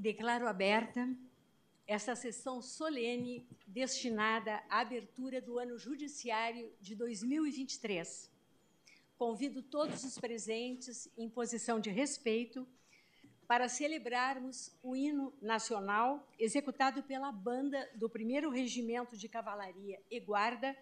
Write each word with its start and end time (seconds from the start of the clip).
Declaro 0.00 0.48
aberta 0.48 1.14
esta 1.86 2.16
sessão 2.16 2.62
solene 2.62 3.46
destinada 3.66 4.62
à 4.70 4.80
abertura 4.80 5.42
do 5.42 5.58
ano 5.58 5.76
judiciário 5.76 6.72
de 6.80 6.96
2023. 6.96 8.30
Convido 9.18 9.62
todos 9.62 10.02
os 10.02 10.18
presentes, 10.18 11.06
em 11.18 11.28
posição 11.28 11.78
de 11.78 11.90
respeito, 11.90 12.66
para 13.46 13.68
celebrarmos 13.68 14.74
o 14.82 14.96
hino 14.96 15.34
nacional 15.38 16.26
executado 16.38 17.02
pela 17.02 17.30
banda 17.30 17.86
do 17.94 18.06
1 18.06 18.48
Regimento 18.48 19.18
de 19.18 19.28
Cavalaria 19.28 20.00
e 20.10 20.18
Guarda, 20.18 20.74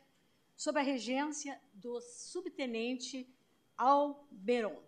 sob 0.57 0.79
a 0.79 0.83
regência 0.85 1.61
do 1.75 2.01
subtenente 2.01 3.29
Alberon. 3.77 4.88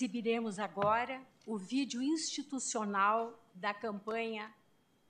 Exibiremos 0.00 0.58
agora 0.58 1.20
o 1.44 1.58
vídeo 1.58 2.00
institucional 2.00 3.38
da 3.54 3.74
campanha 3.74 4.50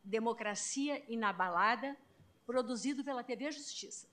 Democracia 0.03 1.01
Inabalada, 1.09 1.97
produzido 2.45 3.05
pela 3.05 3.23
TV 3.23 3.53
Justiça. 3.53 4.09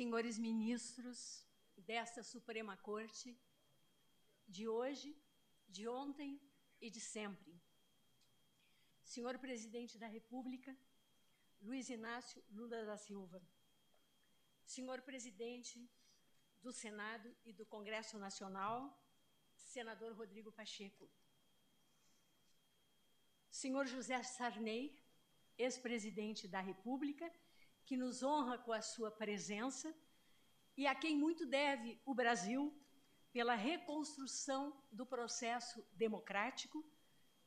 Senhores 0.00 0.38
ministros 0.38 1.18
desta 1.76 2.22
Suprema 2.22 2.74
Corte, 2.74 3.28
de 4.48 4.66
hoje, 4.66 5.10
de 5.68 5.86
ontem 5.86 6.40
e 6.80 6.88
de 6.88 7.02
sempre. 7.14 7.52
Senhor 9.04 9.38
Presidente 9.38 9.98
da 9.98 10.06
República, 10.06 10.74
Luiz 11.60 11.90
Inácio 11.90 12.42
Lula 12.50 12.82
da 12.86 12.96
Silva. 12.96 13.42
Senhor 14.64 15.02
Presidente 15.02 15.78
do 16.62 16.72
Senado 16.72 17.28
e 17.44 17.52
do 17.52 17.66
Congresso 17.66 18.16
Nacional, 18.18 18.78
Senador 19.54 20.12
Rodrigo 20.14 20.50
Pacheco. 20.50 21.06
Senhor 23.50 23.86
José 23.86 24.22
Sarney, 24.22 24.98
ex-presidente 25.58 26.48
da 26.48 26.60
República, 26.60 27.30
que 27.90 27.96
nos 27.96 28.22
honra 28.22 28.56
com 28.56 28.72
a 28.72 28.80
sua 28.80 29.10
presença 29.10 29.92
e 30.76 30.86
a 30.86 30.94
quem 30.94 31.16
muito 31.16 31.44
deve 31.44 32.00
o 32.04 32.14
Brasil 32.14 32.72
pela 33.32 33.56
reconstrução 33.56 34.80
do 34.92 35.04
processo 35.04 35.84
democrático, 35.94 36.88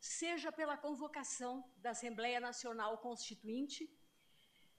seja 0.02 0.52
pela 0.52 0.76
convocação 0.76 1.64
da 1.78 1.92
Assembleia 1.92 2.42
Nacional 2.42 2.98
Constituinte, 2.98 3.90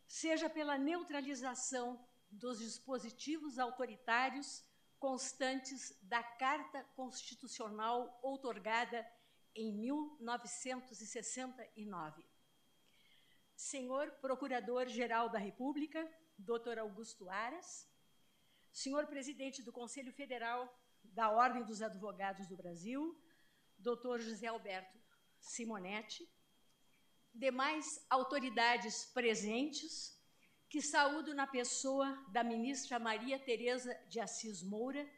seja 0.06 0.50
pela 0.50 0.76
neutralização 0.76 2.06
dos 2.30 2.58
dispositivos 2.58 3.58
autoritários 3.58 4.62
constantes 4.98 5.98
da 6.02 6.22
Carta 6.22 6.84
Constitucional 6.94 8.20
outorgada 8.22 9.10
em 9.54 9.72
1969. 9.72 12.33
Senhor 13.64 14.10
Procurador-Geral 14.20 15.30
da 15.30 15.38
República, 15.38 16.06
Dr. 16.36 16.78
Augusto 16.78 17.30
Aras, 17.30 17.88
senhor 18.70 19.06
Presidente 19.06 19.62
do 19.62 19.72
Conselho 19.72 20.12
Federal 20.12 20.60
da 21.02 21.30
Ordem 21.30 21.64
dos 21.64 21.80
Advogados 21.80 22.46
do 22.46 22.58
Brasil, 22.58 23.18
Dr. 23.78 24.20
José 24.20 24.48
Alberto 24.48 24.98
Simonetti, 25.38 26.28
demais 27.32 28.04
autoridades 28.10 29.06
presentes, 29.14 30.14
que 30.68 30.82
saúdo 30.82 31.32
na 31.32 31.46
pessoa 31.46 32.06
da 32.28 32.44
ministra 32.44 32.98
Maria 32.98 33.38
Tereza 33.38 33.94
de 34.10 34.20
Assis 34.20 34.62
Moura, 34.62 35.08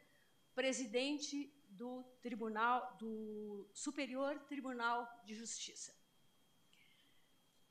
presidente 0.55 1.53
do 1.67 2.01
Tribunal 2.21 2.95
do 2.97 3.69
Superior 3.73 4.39
Tribunal 4.47 5.05
de 5.25 5.35
Justiça. 5.35 5.96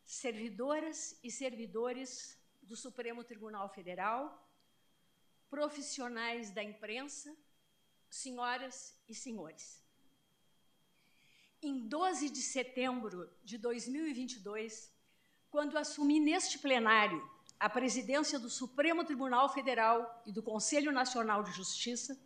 Servidoras 0.07 1.19
e 1.23 1.31
servidores 1.33 2.39
do 2.63 2.77
Supremo 2.77 3.25
Tribunal 3.25 3.69
Federal, 3.69 4.49
profissionais 5.51 6.51
da 6.51 6.63
imprensa, 6.63 7.37
senhoras 8.09 8.97
e 9.09 9.15
senhores. 9.15 9.83
Em 11.61 11.89
12 11.89 12.31
de 12.31 12.41
setembro 12.41 13.29
de 13.43 13.59
2022, 13.59 14.93
quando 15.51 15.77
assumi 15.77 16.21
neste 16.21 16.59
plenário 16.59 17.29
a 17.59 17.69
presidência 17.69 18.39
do 18.39 18.49
Supremo 18.49 19.05
Tribunal 19.05 19.49
Federal 19.49 20.23
e 20.25 20.31
do 20.31 20.43
Conselho 20.43 20.93
Nacional 20.93 21.43
de 21.43 21.51
Justiça, 21.51 22.17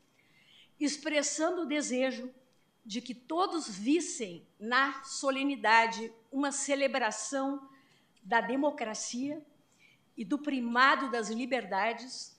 expressando 0.79 1.63
o 1.63 1.67
desejo 1.67 2.33
de 2.85 3.01
que 3.01 3.15
todos 3.15 3.69
vissem 3.69 4.47
na 4.59 5.05
solenidade 5.05 6.13
uma 6.33 6.51
celebração 6.51 7.70
da 8.23 8.41
democracia 8.41 9.45
e 10.17 10.25
do 10.25 10.39
primado 10.39 11.11
das 11.11 11.31
liberdades, 11.31 12.39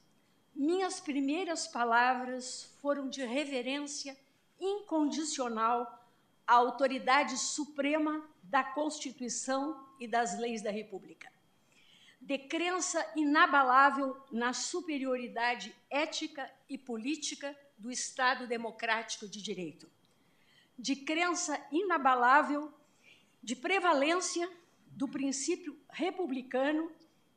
minhas 0.54 1.00
primeiras 1.00 1.68
palavras 1.68 2.76
foram 2.82 3.10
de 3.10 3.24
reverência 3.24 4.18
incondicional 4.60 6.00
à 6.46 6.56
autoridade 6.56 7.38
suprema 7.38 8.24
da 8.44 8.64
Constituição 8.64 9.88
e 10.00 10.08
das 10.08 10.38
leis 10.38 10.62
da 10.62 10.70
República, 10.70 11.32
de 12.20 12.38
crença 12.38 13.04
inabalável 13.16 14.16
na 14.32 14.54
superioridade 14.54 15.76
ética 15.90 16.52
e 16.70 16.78
política 16.78 17.58
do 17.78 17.90
Estado 17.90 18.46
democrático 18.46 19.28
de 19.28 19.42
direito, 19.42 19.90
de 20.78 20.96
crença 20.96 21.60
inabalável 21.72 22.72
de 23.42 23.56
prevalência 23.56 24.48
do 24.92 25.08
princípio 25.08 25.78
republicano 25.90 26.92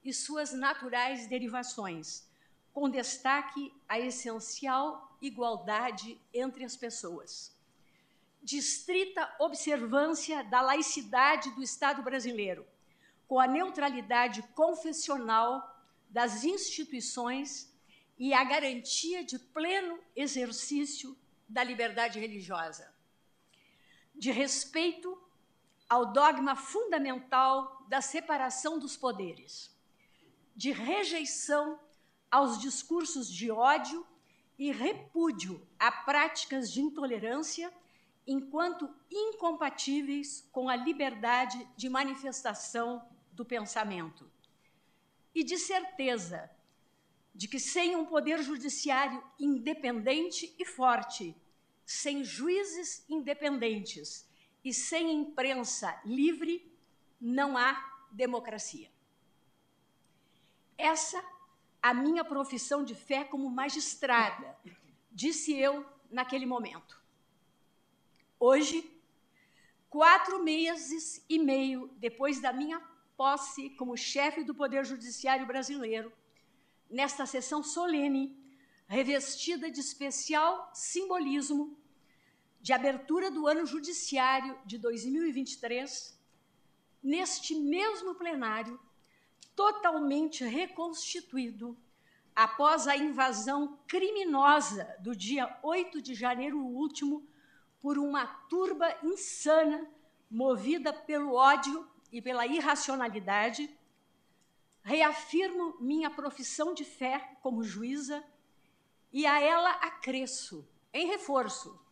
e 0.05 0.13
suas 0.13 0.53
naturais 0.53 1.27
derivações 1.27 2.27
com 2.75 2.91
destaque 2.91 3.73
à 3.89 4.01
essencial 4.01 5.17
igualdade 5.23 6.21
entre 6.35 6.65
as 6.65 6.77
pessoas. 6.77 7.57
De 8.43 8.59
estrita 8.59 9.33
observância 9.39 10.43
da 10.43 10.61
laicidade 10.61 11.51
do 11.53 11.63
Estado 11.63 12.03
brasileiro, 12.03 12.67
com 13.29 13.39
a 13.39 13.47
neutralidade 13.47 14.43
confessional 14.55 15.81
das 16.11 16.45
instituições 16.45 17.73
e 18.19 18.35
a 18.35 18.45
garantia 18.45 19.25
de 19.25 19.39
pleno 19.39 19.99
exercício 20.15 21.17
da 21.49 21.63
liberdade 21.63 22.19
religiosa. 22.19 22.93
De 24.15 24.31
respeito 24.31 25.17
ao 25.89 26.13
dogma 26.13 26.57
fundamental 26.57 27.85
da 27.89 28.01
separação 28.01 28.79
dos 28.79 28.97
poderes. 28.97 29.75
De 30.57 30.73
rejeição 30.73 31.79
aos 32.31 32.59
discursos 32.59 33.31
de 33.31 33.51
ódio 33.51 34.07
e 34.59 34.73
repúdio 34.73 35.67
a 35.79 35.91
práticas 35.91 36.73
de 36.73 36.81
intolerância 36.81 37.73
enquanto 38.27 38.89
incompatíveis 39.11 40.49
com 40.51 40.69
a 40.69 40.77
liberdade 40.77 41.69
de 41.77 41.89
manifestação 41.89 43.07
do 43.33 43.45
pensamento. 43.45 44.31
E 45.35 45.43
de 45.45 45.59
certeza 45.59 46.51
de 47.35 47.49
que 47.49 47.59
sem 47.59 47.97
um 47.97 48.07
poder 48.07 48.43
judiciário 48.43 49.23
independente 49.39 50.55
e 50.59 50.65
forte, 50.65 51.37
sem 51.85 52.23
juízes 52.23 53.05
independentes 53.09 54.27
e 54.65 54.73
sem 54.73 55.13
imprensa 55.13 56.01
livre, 56.05 56.73
não 57.21 57.57
há 57.57 58.07
democracia. 58.11 58.91
Essa 60.79 61.23
a 61.83 61.93
minha 61.93 62.25
profissão 62.25 62.83
de 62.83 62.95
fé 62.95 63.25
como 63.25 63.51
magistrada, 63.51 64.57
disse 65.13 65.55
eu 65.55 65.85
naquele 66.11 66.47
momento. 66.47 66.99
Hoje, 68.41 68.91
quatro 69.91 70.43
meses 70.43 71.23
e 71.29 71.39
meio 71.39 71.91
depois 71.99 72.41
da 72.41 72.55
minha 72.55 72.81
posse 73.19 73.69
como 73.71 73.99
chefe 73.99 74.43
do 74.43 74.55
Poder 74.55 74.85
Judiciário 74.85 75.47
brasileiro, 75.47 76.11
nesta 76.89 77.27
sessão 77.27 77.63
solene, 77.63 78.35
revestida 78.87 79.71
de 79.71 79.81
especial 79.81 80.71
simbolismo, 80.73 81.79
de 82.65 82.73
abertura 82.73 83.31
do 83.31 83.47
ano 83.47 83.67
judiciário 83.67 84.59
de 84.65 84.79
2023, 84.79 86.19
neste 87.03 87.55
mesmo 87.55 88.15
plenário, 88.15 88.81
totalmente 89.55 90.43
reconstituído 90.45 91.77
após 92.35 92.89
a 92.89 92.97
invasão 92.97 93.79
criminosa 93.87 94.97
do 95.01 95.15
dia 95.15 95.59
8 95.63 96.01
de 96.01 96.15
janeiro 96.15 96.59
último 96.59 97.29
por 97.83 97.99
uma 97.99 98.27
turba 98.49 98.97
insana 99.03 99.87
movida 100.31 100.91
pelo 100.91 101.35
ódio 101.35 101.87
e 102.11 102.23
pela 102.23 102.47
irracionalidade, 102.47 103.69
reafirmo 104.83 105.77
minha 105.81 106.09
profissão 106.09 106.73
de 106.73 106.83
fé 106.83 107.37
como 107.43 107.63
juíza 107.63 108.25
e 109.13 109.27
a 109.27 109.39
ela 109.39 109.69
acresço, 109.69 110.67
em 110.95 111.07
reforço, 111.09 111.84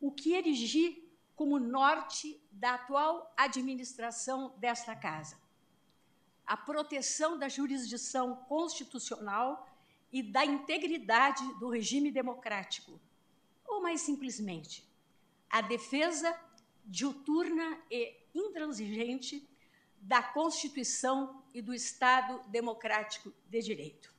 o 0.00 0.10
que 0.10 0.32
erigi 0.32 1.08
como 1.36 1.58
norte 1.58 2.40
da 2.50 2.74
atual 2.74 3.32
administração 3.36 4.54
desta 4.58 4.96
casa 4.96 5.36
a 6.50 6.56
proteção 6.56 7.38
da 7.38 7.48
jurisdição 7.48 8.34
constitucional 8.48 9.68
e 10.12 10.20
da 10.20 10.44
integridade 10.44 11.44
do 11.60 11.68
regime 11.68 12.10
democrático, 12.10 13.00
ou 13.64 13.80
mais 13.80 14.00
simplesmente, 14.00 14.84
a 15.48 15.60
defesa 15.60 16.36
diuturna 16.84 17.80
e 17.88 18.16
intransigente 18.34 19.48
da 20.00 20.20
Constituição 20.20 21.40
e 21.54 21.62
do 21.62 21.72
Estado 21.72 22.42
democrático 22.48 23.32
de 23.48 23.62
direito. 23.62 24.12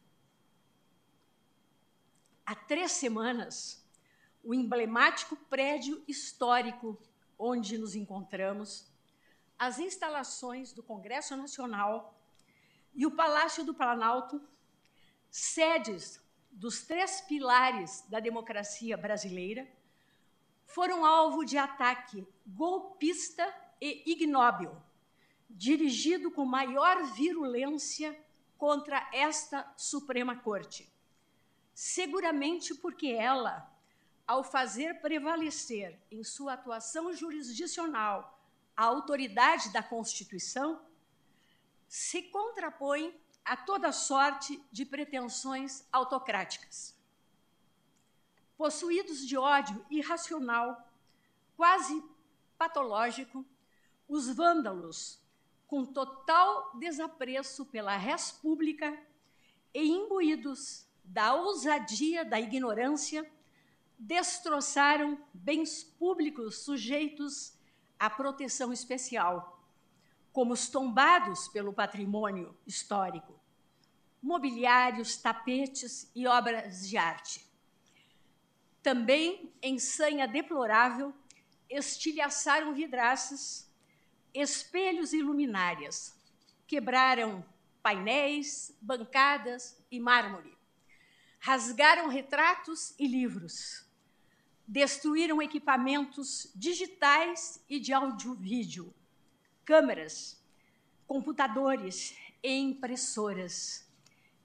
Há 2.46 2.56
três 2.56 2.94
semanas, 2.94 3.81
o 4.44 4.54
emblemático 4.54 5.36
prédio 5.36 6.04
histórico 6.08 6.98
onde 7.38 7.78
nos 7.78 7.96
encontramos, 7.96 8.92
as 9.58 9.80
instalações 9.80 10.74
do 10.74 10.82
Congresso 10.82 11.36
Nacional 11.36 12.20
e 12.94 13.06
o 13.06 13.12
Palácio 13.12 13.64
do 13.64 13.74
Planalto 13.74 14.42
sedes 15.30 16.20
dos 16.52 16.82
três 16.82 17.22
pilares 17.22 18.04
da 18.10 18.20
democracia 18.20 18.98
brasileira, 18.98 19.68
foram 20.66 21.06
alvo 21.06 21.46
de 21.46 21.58
ataque 21.58 22.28
golpista 22.46 23.48
e 23.80 24.12
ignóbil, 24.12 24.76
dirigido 25.50 26.30
com 26.30 26.46
maior 26.46 27.04
virulência 27.14 28.18
contra 28.58 29.10
esta 29.14 29.74
Suprema 29.78 30.36
Corte. 30.36 30.92
Seguramente 31.74 32.76
porque 32.76 33.08
ela, 33.08 33.71
ao 34.32 34.46
fazer 34.46 35.02
prevalecer 35.02 36.00
em 36.10 36.24
sua 36.24 36.54
atuação 36.54 37.12
jurisdicional 37.12 38.42
a 38.78 38.86
autoridade 38.86 39.74
da 39.74 39.84
Constituição, 39.84 40.82
se 41.86 42.22
contrapõe 42.22 43.14
a 43.44 43.58
toda 43.58 43.92
sorte 43.92 44.58
de 44.72 44.86
pretensões 44.86 45.86
autocráticas. 45.92 46.98
Possuídos 48.56 49.28
de 49.28 49.38
ódio 49.38 49.86
irracional, 49.90 50.82
quase 51.58 52.02
patológico, 52.58 53.46
os 54.08 54.30
vândalos, 54.30 55.20
com 55.68 55.86
total 55.86 56.72
desapreço 56.78 57.66
pela 57.66 57.98
res 57.98 58.32
pública 58.32 58.98
e 59.74 59.84
imbuídos 59.90 60.88
da 61.04 61.36
ousadia 61.36 62.24
da 62.24 62.40
ignorância, 62.40 63.30
destroçaram 64.02 65.16
bens 65.32 65.84
públicos 65.84 66.64
sujeitos 66.64 67.54
à 68.00 68.10
proteção 68.10 68.74
especial, 68.74 69.64
como 70.34 70.54
os 70.54 70.70
tombados 70.70 71.48
pelo 71.50 71.72
patrimônio 71.72 72.58
histórico, 72.66 73.40
mobiliários, 74.20 75.18
tapetes 75.18 76.10
e 76.16 76.26
obras 76.26 76.90
de 76.90 76.98
arte. 76.98 77.46
Também, 78.82 79.54
em 79.62 79.78
sanha 79.78 80.28
deplorável, 80.28 81.14
estilhaçaram 81.70 82.74
vidraças, 82.74 83.72
espelhos 84.34 85.14
e 85.14 85.22
luminárias, 85.22 86.20
quebraram 86.66 87.46
painéis, 87.84 88.76
bancadas 88.82 89.80
e 89.92 90.00
mármore, 90.00 90.58
rasgaram 91.40 92.08
retratos 92.08 92.96
e 92.98 93.08
livros, 93.08 93.91
destruíram 94.68 95.42
equipamentos 95.42 96.52
digitais 96.56 97.64
e 97.70 97.80
de 97.80 97.94
áudio-vídeo, 97.94 98.94
câmeras, 99.66 100.42
computadores 101.08 102.16
e 102.42 102.54
impressoras, 102.54 103.88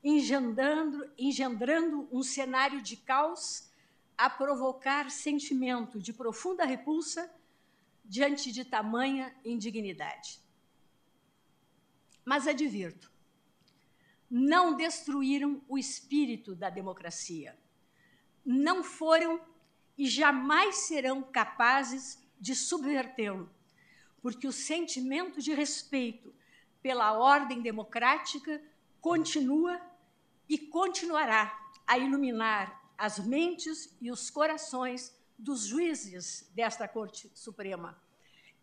engendrando, 0.02 1.10
engendrando 1.18 2.08
um 2.10 2.22
cenário 2.22 2.82
de 2.82 2.96
caos 2.96 3.70
a 4.16 4.30
provocar 4.30 5.10
sentimento 5.10 6.00
de 6.00 6.12
profunda 6.12 6.64
repulsa 6.64 7.30
diante 8.04 8.50
de 8.52 8.64
tamanha 8.64 9.34
indignidade. 9.44 10.40
Mas 12.24 12.46
advirto, 12.46 13.12
não 14.30 14.76
destruíram 14.76 15.62
o 15.68 15.78
espírito 15.78 16.54
da 16.54 16.68
democracia. 16.68 17.56
Não 18.44 18.82
foram 18.82 19.40
e 19.96 20.06
jamais 20.06 20.76
serão 20.76 21.22
capazes 21.22 22.22
de 22.38 22.54
subvertê-lo, 22.54 23.50
porque 24.20 24.46
o 24.46 24.52
sentimento 24.52 25.40
de 25.40 25.54
respeito 25.54 26.34
pela 26.82 27.12
ordem 27.12 27.62
democrática 27.62 28.62
continua 29.00 29.80
e 30.48 30.58
continuará 30.58 31.58
a 31.86 31.98
iluminar 31.98 32.82
as 32.96 33.18
mentes 33.18 33.96
e 34.00 34.10
os 34.10 34.30
corações 34.30 35.14
dos 35.38 35.66
juízes 35.66 36.50
desta 36.54 36.88
Corte 36.88 37.30
Suprema, 37.34 38.00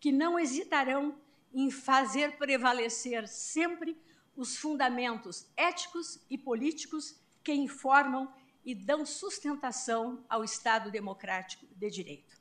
que 0.00 0.10
não 0.10 0.38
hesitarão 0.38 1.18
em 1.52 1.70
fazer 1.70 2.36
prevalecer 2.36 3.28
sempre 3.28 3.96
os 4.36 4.56
fundamentos 4.56 5.46
éticos 5.56 6.20
e 6.28 6.36
políticos 6.36 7.16
que 7.42 7.52
informam 7.52 8.32
e 8.64 8.74
dão 8.74 9.04
sustentação 9.04 10.24
ao 10.28 10.42
Estado 10.42 10.90
democrático 10.90 11.66
de 11.74 11.90
direito. 11.90 12.40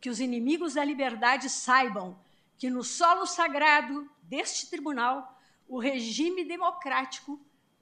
Que 0.00 0.08
os 0.08 0.20
inimigos 0.20 0.74
da 0.74 0.84
liberdade 0.84 1.50
saibam 1.50 2.18
que 2.58 2.70
no 2.70 2.82
solo 2.82 3.26
sagrado 3.26 4.10
deste 4.22 4.70
tribunal, 4.70 5.38
o 5.68 5.78
regime 5.78 6.44
democrático, 6.44 7.40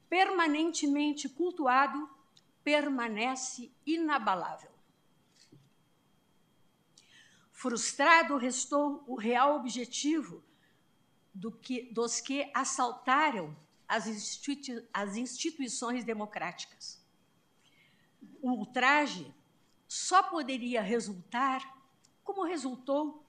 permanentemente 0.08 1.28
cultuado, 1.28 2.08
permanece 2.62 3.70
inabalável. 3.86 4.70
Frustrado 7.52 8.36
restou 8.36 9.04
o 9.06 9.14
real 9.14 9.56
objetivo 9.56 10.42
do 11.32 11.52
que, 11.52 11.92
dos 11.92 12.20
que 12.20 12.50
assaltaram 12.54 13.56
as, 13.86 14.06
institui 14.06 14.86
as 14.92 15.16
instituições 15.16 16.04
democráticas. 16.04 17.03
O 18.44 18.50
ultraje 18.50 19.34
só 19.88 20.22
poderia 20.22 20.82
resultar, 20.82 21.82
como 22.22 22.44
resultou, 22.44 23.24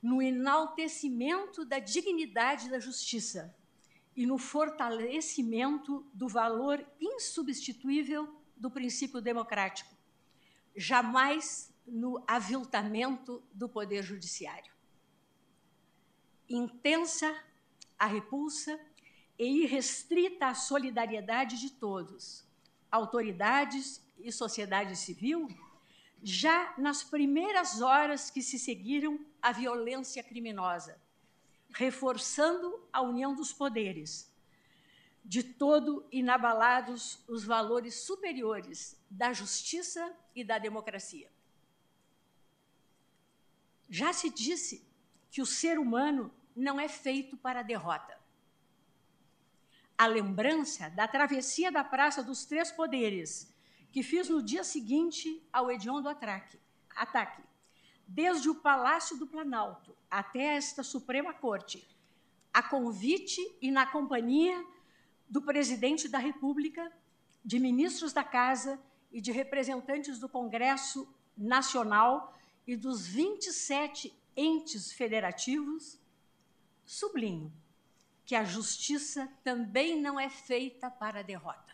no 0.00 0.22
enaltecimento 0.22 1.62
da 1.62 1.78
dignidade 1.78 2.70
da 2.70 2.78
justiça 2.78 3.54
e 4.16 4.24
no 4.24 4.38
fortalecimento 4.38 6.06
do 6.14 6.26
valor 6.26 6.82
insubstituível 6.98 8.34
do 8.56 8.70
princípio 8.70 9.20
democrático, 9.20 9.94
jamais 10.74 11.70
no 11.86 12.24
aviltamento 12.26 13.42
do 13.52 13.68
poder 13.68 14.02
judiciário. 14.02 14.72
Intensa 16.48 17.30
a 17.98 18.06
repulsa 18.06 18.80
e 19.38 19.64
irrestrita 19.64 20.46
a 20.46 20.54
solidariedade 20.54 21.60
de 21.60 21.72
todos, 21.72 22.42
autoridades 22.90 24.02
e 24.18 24.32
sociedade 24.32 24.96
civil, 24.96 25.48
já 26.22 26.74
nas 26.78 27.02
primeiras 27.02 27.80
horas 27.80 28.30
que 28.30 28.42
se 28.42 28.58
seguiram 28.58 29.18
à 29.42 29.52
violência 29.52 30.22
criminosa, 30.22 30.98
reforçando 31.70 32.86
a 32.92 33.02
união 33.02 33.34
dos 33.34 33.52
poderes, 33.52 34.32
de 35.24 35.42
todo 35.42 36.06
inabalados 36.12 37.18
os 37.26 37.44
valores 37.44 37.94
superiores 37.94 39.00
da 39.10 39.32
justiça 39.32 40.14
e 40.34 40.44
da 40.44 40.58
democracia. 40.58 41.30
Já 43.88 44.12
se 44.12 44.28
disse 44.30 44.86
que 45.30 45.40
o 45.40 45.46
ser 45.46 45.78
humano 45.78 46.32
não 46.54 46.80
é 46.80 46.88
feito 46.88 47.36
para 47.36 47.60
a 47.60 47.62
derrota. 47.62 48.18
A 49.96 50.06
lembrança 50.06 50.88
da 50.90 51.06
travessia 51.06 51.70
da 51.70 51.84
Praça 51.84 52.22
dos 52.22 52.44
Três 52.44 52.72
Poderes, 52.72 53.53
que 53.94 54.02
fiz 54.02 54.28
no 54.28 54.42
dia 54.42 54.64
seguinte 54.64 55.40
ao 55.52 55.70
hediondo 55.70 56.08
ataque, 56.08 56.58
ataque, 56.96 57.40
desde 58.08 58.50
o 58.50 58.56
Palácio 58.56 59.16
do 59.16 59.24
Planalto 59.24 59.96
até 60.10 60.56
esta 60.56 60.82
Suprema 60.82 61.32
Corte, 61.32 61.86
a 62.52 62.60
convite 62.60 63.40
e 63.62 63.70
na 63.70 63.86
companhia 63.86 64.66
do 65.30 65.40
presidente 65.40 66.08
da 66.08 66.18
República, 66.18 66.92
de 67.44 67.60
ministros 67.60 68.12
da 68.12 68.24
Casa 68.24 68.82
e 69.12 69.20
de 69.20 69.30
representantes 69.30 70.18
do 70.18 70.28
Congresso 70.28 71.08
Nacional 71.38 72.36
e 72.66 72.74
dos 72.74 73.06
27 73.06 74.12
entes 74.36 74.90
federativos, 74.90 76.00
sublinho 76.84 77.52
que 78.26 78.34
a 78.34 78.42
justiça 78.42 79.32
também 79.44 80.00
não 80.00 80.18
é 80.18 80.28
feita 80.28 80.90
para 80.90 81.20
a 81.20 81.22
derrota. 81.22 81.73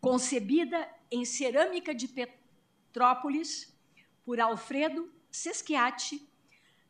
Concebida 0.00 0.88
em 1.10 1.24
cerâmica 1.24 1.94
de 1.94 2.08
Petrópolis 2.08 3.76
por 4.24 4.40
Alfredo 4.40 5.12
Seschiatti, 5.30 6.26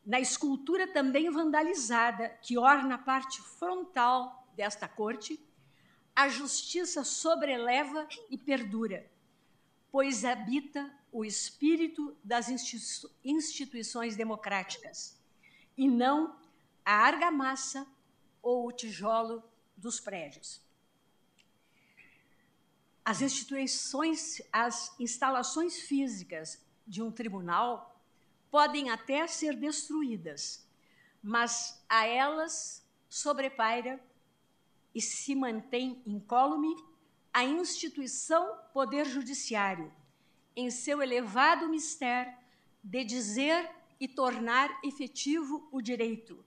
na 0.05 0.21
escultura 0.21 0.87
também 0.87 1.31
vandalizada 1.31 2.29
que 2.43 2.57
orna 2.57 2.95
a 2.95 2.99
parte 2.99 3.43
frontal 3.43 4.49
desta 4.55 4.89
corte, 4.89 5.39
a 6.15 6.29
justiça 6.29 7.05
sobreleva 7.05 8.07
e 8.29 8.39
perdura, 8.39 9.11
pois 9.91 10.25
habita 10.25 10.93
o 11.13 11.25
espírito 11.25 12.17
das 12.23 12.49
instituições 13.25 14.17
democráticas 14.17 15.21
e 15.77 15.89
não 15.89 16.37
a 16.85 16.93
argamassa 16.93 17.87
ou 18.43 18.69
o 18.69 18.73
tijolo 18.73 19.43
dos 19.77 19.99
prédios. 19.99 20.70
As 23.11 23.21
instituições, 23.21 24.41
as 24.53 24.95
instalações 25.01 25.81
físicas 25.81 26.65
de 26.87 27.03
um 27.03 27.11
tribunal 27.11 28.01
podem 28.53 28.89
até 28.89 29.27
ser 29.27 29.57
destruídas, 29.57 30.65
mas 31.21 31.83
a 31.89 32.07
elas 32.07 32.87
sobrepaira 33.09 34.01
e 34.95 35.01
se 35.01 35.35
mantém 35.35 36.01
incólume 36.07 36.73
a 37.33 37.43
instituição 37.43 38.57
Poder 38.73 39.05
Judiciário, 39.05 39.93
em 40.55 40.71
seu 40.71 41.03
elevado 41.03 41.69
mistério 41.69 42.33
de 42.81 43.03
dizer 43.03 43.69
e 43.99 44.07
tornar 44.07 44.71
efetivo 44.85 45.69
o 45.73 45.83
direito, 45.83 46.45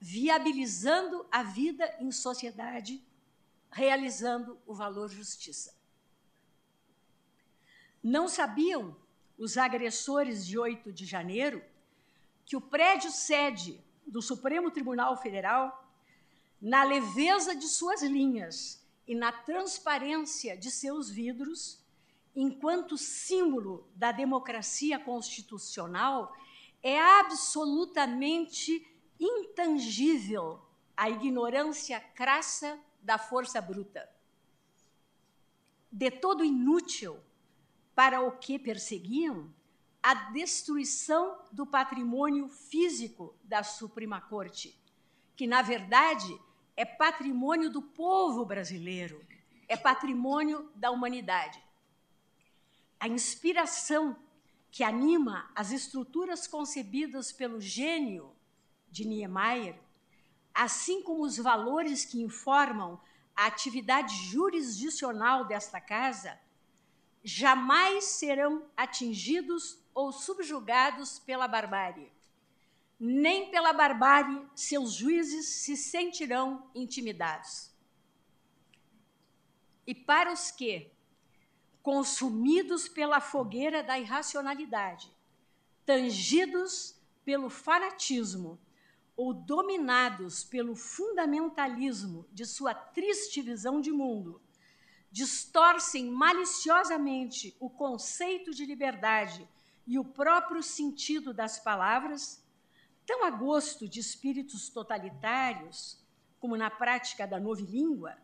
viabilizando 0.00 1.24
a 1.30 1.44
vida 1.44 1.88
em 2.00 2.10
sociedade, 2.10 3.00
realizando 3.70 4.58
o 4.66 4.74
valor 4.74 5.08
justiça. 5.08 5.78
Não 8.02 8.28
sabiam 8.28 8.96
os 9.36 9.56
agressores 9.56 10.46
de 10.46 10.58
8 10.58 10.92
de 10.92 11.04
janeiro 11.04 11.62
que 12.44 12.56
o 12.56 12.60
prédio 12.60 13.10
sede 13.10 13.82
do 14.06 14.20
Supremo 14.20 14.70
Tribunal 14.70 15.16
Federal, 15.16 15.88
na 16.60 16.82
leveza 16.82 17.54
de 17.54 17.66
suas 17.66 18.02
linhas 18.02 18.84
e 19.06 19.14
na 19.14 19.32
transparência 19.32 20.56
de 20.56 20.70
seus 20.70 21.10
vidros, 21.10 21.78
enquanto 22.34 22.98
símbolo 22.98 23.88
da 23.94 24.12
democracia 24.12 24.98
constitucional, 24.98 26.34
é 26.82 26.98
absolutamente 27.20 28.86
intangível 29.18 30.60
a 30.96 31.08
ignorância 31.08 32.00
crassa 32.00 32.78
da 33.02 33.18
força 33.18 33.60
bruta. 33.60 34.08
De 35.90 36.10
todo 36.10 36.44
inútil 36.44 37.18
para 37.94 38.20
o 38.20 38.32
que 38.32 38.58
perseguiam, 38.58 39.52
a 40.02 40.14
destruição 40.32 41.38
do 41.52 41.66
patrimônio 41.66 42.48
físico 42.48 43.34
da 43.44 43.62
Suprema 43.62 44.20
Corte, 44.20 44.74
que, 45.36 45.46
na 45.46 45.60
verdade, 45.60 46.40
é 46.76 46.84
patrimônio 46.84 47.70
do 47.70 47.82
povo 47.82 48.44
brasileiro, 48.44 49.24
é 49.68 49.76
patrimônio 49.76 50.70
da 50.74 50.90
humanidade. 50.90 51.62
A 52.98 53.06
inspiração 53.06 54.16
que 54.70 54.82
anima 54.82 55.50
as 55.54 55.72
estruturas 55.72 56.46
concebidas 56.46 57.32
pelo 57.32 57.60
gênio 57.60 58.34
de 58.88 59.06
Niemeyer, 59.06 59.78
assim 60.54 61.02
como 61.02 61.24
os 61.24 61.36
valores 61.36 62.04
que 62.04 62.22
informam 62.22 63.00
a 63.36 63.46
atividade 63.46 64.14
jurisdicional 64.26 65.44
desta 65.44 65.80
casa, 65.80 66.38
jamais 67.22 68.04
serão 68.04 68.66
atingidos 68.76 69.78
ou 69.94 70.12
subjugados 70.12 71.18
pela 71.18 71.46
barbárie. 71.46 72.10
Nem 72.98 73.50
pela 73.50 73.72
barbárie 73.72 74.46
seus 74.54 74.92
juízes 74.92 75.46
se 75.46 75.76
sentirão 75.76 76.70
intimidados. 76.74 77.70
E 79.86 79.94
para 79.94 80.32
os 80.32 80.50
que, 80.50 80.90
consumidos 81.82 82.88
pela 82.88 83.20
fogueira 83.20 83.82
da 83.82 83.98
irracionalidade, 83.98 85.10
tangidos 85.84 86.94
pelo 87.24 87.48
fanatismo 87.48 88.60
ou 89.16 89.34
dominados 89.34 90.44
pelo 90.44 90.76
fundamentalismo 90.76 92.26
de 92.32 92.46
sua 92.46 92.72
triste 92.74 93.42
visão 93.42 93.80
de 93.80 93.90
mundo, 93.90 94.40
distorcem 95.10 96.06
maliciosamente 96.10 97.56
o 97.58 97.68
conceito 97.68 98.52
de 98.52 98.64
liberdade 98.64 99.46
e 99.86 99.98
o 99.98 100.04
próprio 100.04 100.62
sentido 100.62 101.34
das 101.34 101.58
palavras, 101.58 102.44
tão 103.04 103.24
a 103.24 103.30
gosto 103.30 103.88
de 103.88 103.98
espíritos 103.98 104.68
totalitários, 104.68 105.98
como 106.38 106.56
na 106.56 106.70
prática 106.70 107.26
da 107.26 107.40
novilíngua, 107.40 108.16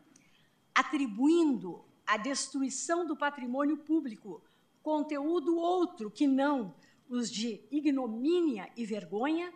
atribuindo 0.75 1.85
à 2.07 2.17
destruição 2.17 3.05
do 3.05 3.17
patrimônio 3.17 3.79
público 3.79 4.43
conteúdo 4.83 5.57
outro 5.57 6.09
que 6.09 6.29
não 6.29 6.73
os 7.09 7.29
de 7.29 7.61
ignomínia 7.73 8.71
e 8.77 8.87
vergonha, 8.87 9.53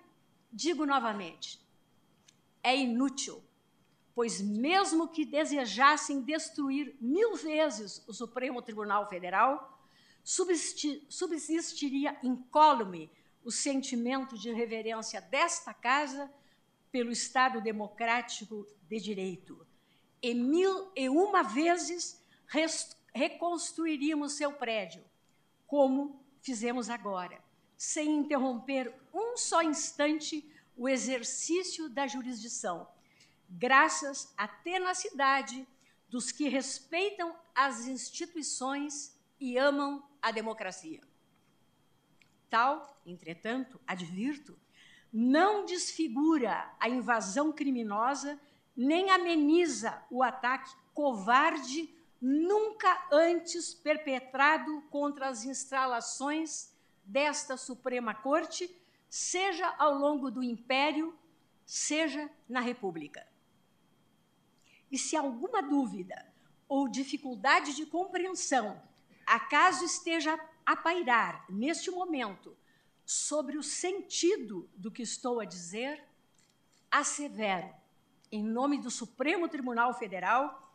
digo 0.53 0.85
novamente, 0.85 1.61
é 2.63 2.77
inútil, 2.77 3.41
pois 4.15 4.41
mesmo 4.41 5.09
que 5.09 5.25
desejassem 5.25 6.23
destruir 6.23 6.97
mil 7.01 7.37
vezes 7.37 8.05
o 8.09 8.13
Supremo 8.13 8.61
Tribunal 8.61 9.09
Federal, 9.09 9.79
subsistiria 10.23 12.19
incólume 12.23 13.11
o 13.43 13.51
sentimento 13.51 14.37
de 14.37 14.53
reverência 14.53 15.21
desta 15.21 15.73
casa 15.73 16.31
pelo 16.93 17.11
Estado 17.11 17.61
democrático 17.61 18.67
de 18.89 19.01
direito. 19.01 19.67
E 20.23 20.35
mil 20.35 20.91
e 20.95 21.09
uma 21.09 21.43
vezes 21.43 22.23
reconstruiríamos 23.15 24.33
seu 24.33 24.53
prédio, 24.53 25.03
como 25.67 26.23
fizemos 26.43 26.91
agora, 26.91 27.43
sem 27.77 28.19
interromper 28.19 28.95
um 29.15 29.37
só 29.37 29.63
instante 29.63 30.47
o 30.77 30.89
exercício 30.89 31.89
da 31.89 32.07
jurisdição, 32.07 32.87
graças 33.51 34.33
à 34.37 34.47
tenacidade 34.47 35.67
dos 36.09 36.31
que 36.31 36.49
respeitam 36.49 37.35
as 37.55 37.87
instituições 37.87 39.17
e 39.39 39.59
amam 39.59 40.03
a 40.23 40.31
democracia. 40.31 41.01
Tal, 42.49 43.01
entretanto, 43.07 43.81
advirto, 43.87 44.59
não 45.13 45.65
desfigura 45.65 46.71
a 46.79 46.89
invasão 46.89 47.53
criminosa 47.53 48.41
nem 48.77 49.11
ameniza 49.11 50.03
o 50.11 50.23
ataque 50.23 50.75
covarde 50.95 51.95
nunca 52.21 53.07
antes 53.11 53.75
perpetrado 53.75 54.83
contra 54.91 55.29
as 55.29 55.45
instalações 55.45 56.73
desta 57.05 57.57
Suprema 57.57 58.15
Corte, 58.15 58.71
seja 59.09 59.67
ao 59.79 59.95
longo 59.95 60.31
do 60.31 60.43
Império, 60.43 61.19
seja 61.65 62.31
na 62.49 62.61
República. 62.61 63.30
E 64.91 64.99
se 64.99 65.17
alguma 65.17 65.63
dúvida 65.63 66.27
ou 66.69 66.89
dificuldade 66.89 67.75
de 67.75 67.87
compreensão 67.87 68.83
acaso 69.27 69.85
esteja 69.85 70.39
a 70.67 70.77
pairar 70.77 71.45
neste 71.49 71.91
momento 71.91 72.57
sobre 73.05 73.57
o 73.57 73.63
sentido 73.63 74.69
do 74.75 74.91
que 74.91 75.03
estou 75.03 75.41
a 75.41 75.45
dizer, 75.45 76.05
assevero, 76.91 77.73
em 78.31 78.43
nome 78.43 78.79
do 78.79 78.91
Supremo 78.91 79.49
Tribunal 79.49 79.95
Federal, 79.95 80.75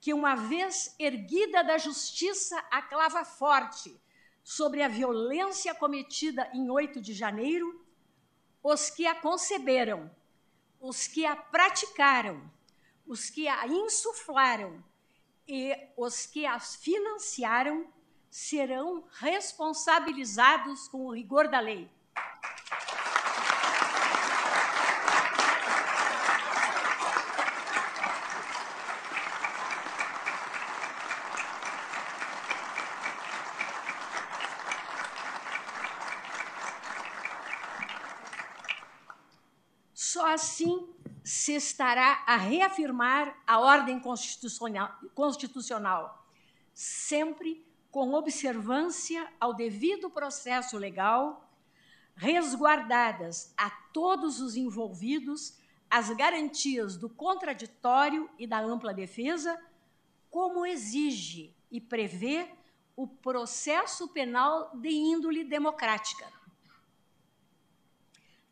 que 0.00 0.12
uma 0.12 0.34
vez 0.34 0.94
erguida 0.98 1.62
da 1.62 1.78
justiça 1.78 2.58
a 2.70 2.82
clava 2.82 3.24
forte 3.24 3.98
sobre 4.42 4.82
a 4.82 4.88
violência 4.88 5.74
cometida 5.74 6.50
em 6.52 6.70
8 6.70 7.00
de 7.00 7.14
janeiro, 7.14 7.82
os 8.62 8.90
que 8.90 9.06
a 9.06 9.14
conceberam, 9.14 10.10
os 10.80 11.06
que 11.06 11.24
a 11.24 11.34
praticaram, 11.34 12.50
os 13.06 13.28
que 13.30 13.48
a 13.48 13.66
insuflaram 13.66 14.82
e 15.46 15.76
os 15.96 16.26
que 16.26 16.46
as 16.46 16.76
financiaram 16.76 17.86
serão 18.30 19.04
responsabilizados 19.18 20.88
com 20.88 21.06
o 21.06 21.14
rigor 21.14 21.48
da 21.48 21.60
lei. 21.60 21.90
Só 39.92 40.26
assim 40.32 40.93
se 41.44 41.52
estará 41.52 42.24
a 42.26 42.38
reafirmar 42.38 43.38
a 43.46 43.60
ordem 43.60 44.00
constitucional, 44.00 44.98
constitucional 45.14 46.26
sempre 46.72 47.62
com 47.90 48.14
observância 48.14 49.30
ao 49.38 49.52
devido 49.52 50.08
processo 50.08 50.78
legal, 50.78 51.54
resguardadas 52.16 53.52
a 53.58 53.68
todos 53.92 54.40
os 54.40 54.56
envolvidos 54.56 55.58
as 55.90 56.08
garantias 56.16 56.96
do 56.96 57.10
contraditório 57.10 58.30
e 58.38 58.46
da 58.46 58.60
ampla 58.60 58.94
defesa, 58.94 59.62
como 60.30 60.64
exige 60.64 61.54
e 61.70 61.78
prevê 61.78 62.48
o 62.96 63.06
processo 63.06 64.08
penal 64.08 64.74
de 64.76 64.88
índole 64.88 65.44
democrática. 65.44 66.26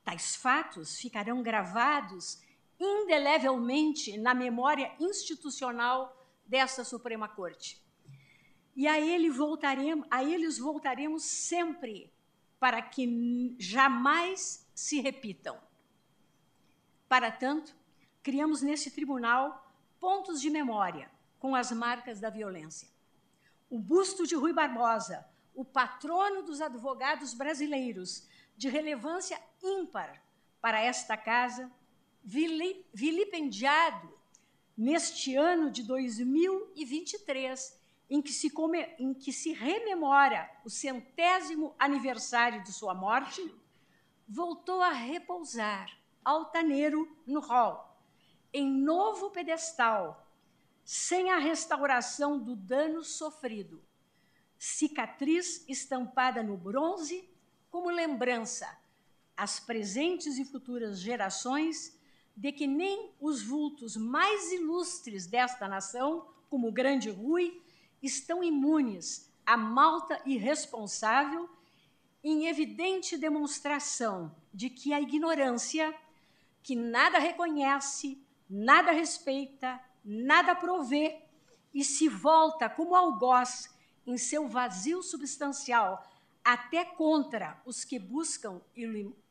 Tais 0.04 0.36
fatos 0.36 0.98
ficarão 0.98 1.42
gravados 1.42 2.51
indelevelmente 2.82 4.18
na 4.18 4.34
memória 4.34 4.92
institucional 4.98 6.20
desta 6.44 6.82
Suprema 6.82 7.28
Corte 7.28 7.80
e 8.74 8.88
a 8.88 8.98
ele 8.98 9.30
voltaremos, 9.30 10.06
a 10.10 10.24
eles 10.24 10.58
voltaremos 10.58 11.22
sempre 11.22 12.12
para 12.58 12.82
que 12.82 13.54
jamais 13.58 14.66
se 14.74 15.00
repitam. 15.00 15.60
Para 17.08 17.30
tanto, 17.30 17.74
criamos 18.22 18.62
neste 18.62 18.90
tribunal 18.90 19.70
pontos 20.00 20.40
de 20.40 20.50
memória 20.50 21.10
com 21.38 21.54
as 21.54 21.70
marcas 21.70 22.18
da 22.18 22.30
violência. 22.30 22.88
O 23.68 23.78
busto 23.78 24.26
de 24.26 24.34
Rui 24.34 24.52
Barbosa, 24.52 25.26
o 25.54 25.64
patrono 25.64 26.42
dos 26.42 26.60
advogados 26.60 27.34
brasileiros, 27.34 28.26
de 28.56 28.68
relevância 28.68 29.40
ímpar 29.62 30.22
para 30.60 30.80
esta 30.80 31.16
casa, 31.16 31.70
vilipendiado 32.24 34.12
neste 34.76 35.36
ano 35.36 35.70
de 35.70 35.82
2023, 35.82 37.80
em 38.08 38.20
que, 38.20 38.32
se 38.32 38.50
come, 38.50 38.82
em 38.98 39.14
que 39.14 39.32
se 39.32 39.52
rememora 39.52 40.50
o 40.64 40.70
centésimo 40.70 41.74
aniversário 41.78 42.62
de 42.62 42.72
sua 42.72 42.94
morte, 42.94 43.42
voltou 44.28 44.80
a 44.82 44.90
repousar 44.90 45.90
altaneiro 46.24 47.16
no 47.26 47.40
hall, 47.40 47.98
em 48.52 48.70
novo 48.70 49.30
pedestal, 49.30 50.26
sem 50.84 51.30
a 51.30 51.38
restauração 51.38 52.38
do 52.38 52.54
dano 52.54 53.02
sofrido, 53.02 53.82
cicatriz 54.58 55.64
estampada 55.68 56.42
no 56.42 56.56
bronze 56.56 57.28
como 57.70 57.90
lembrança 57.90 58.78
às 59.36 59.58
presentes 59.58 60.38
e 60.38 60.44
futuras 60.44 61.00
gerações 61.00 61.98
de 62.36 62.52
que 62.52 62.66
nem 62.66 63.12
os 63.20 63.42
vultos 63.42 63.96
mais 63.96 64.52
ilustres 64.52 65.26
desta 65.26 65.68
nação, 65.68 66.26
como 66.48 66.68
o 66.68 66.72
grande 66.72 67.10
Rui, 67.10 67.62
estão 68.02 68.42
imunes 68.42 69.30
à 69.44 69.56
malta 69.56 70.20
irresponsável, 70.24 71.48
em 72.24 72.46
evidente 72.46 73.16
demonstração 73.16 74.34
de 74.54 74.70
que 74.70 74.92
a 74.92 75.00
ignorância, 75.00 75.94
que 76.62 76.76
nada 76.76 77.18
reconhece, 77.18 78.22
nada 78.48 78.92
respeita, 78.92 79.80
nada 80.04 80.54
provê 80.54 81.20
e 81.74 81.84
se 81.84 82.08
volta 82.08 82.68
como 82.68 82.94
algoz 82.94 83.74
em 84.06 84.16
seu 84.18 84.48
vazio 84.48 85.02
substancial 85.02 86.04
até 86.44 86.84
contra 86.84 87.60
os 87.64 87.84
que 87.84 87.98
buscam 87.98 88.60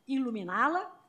iluminá-la, 0.08 1.01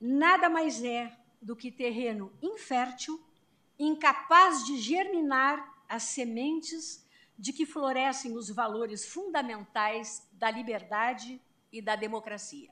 nada 0.00 0.48
mais 0.48 0.82
é 0.82 1.16
do 1.40 1.54
que 1.54 1.70
terreno 1.70 2.32
infértil, 2.42 3.22
incapaz 3.78 4.64
de 4.66 4.76
germinar 4.78 5.84
as 5.88 6.02
sementes 6.02 7.06
de 7.38 7.52
que 7.52 7.64
florescem 7.64 8.36
os 8.36 8.50
valores 8.50 9.06
fundamentais 9.06 10.28
da 10.32 10.50
liberdade 10.50 11.40
e 11.72 11.80
da 11.80 11.94
democracia. 11.94 12.70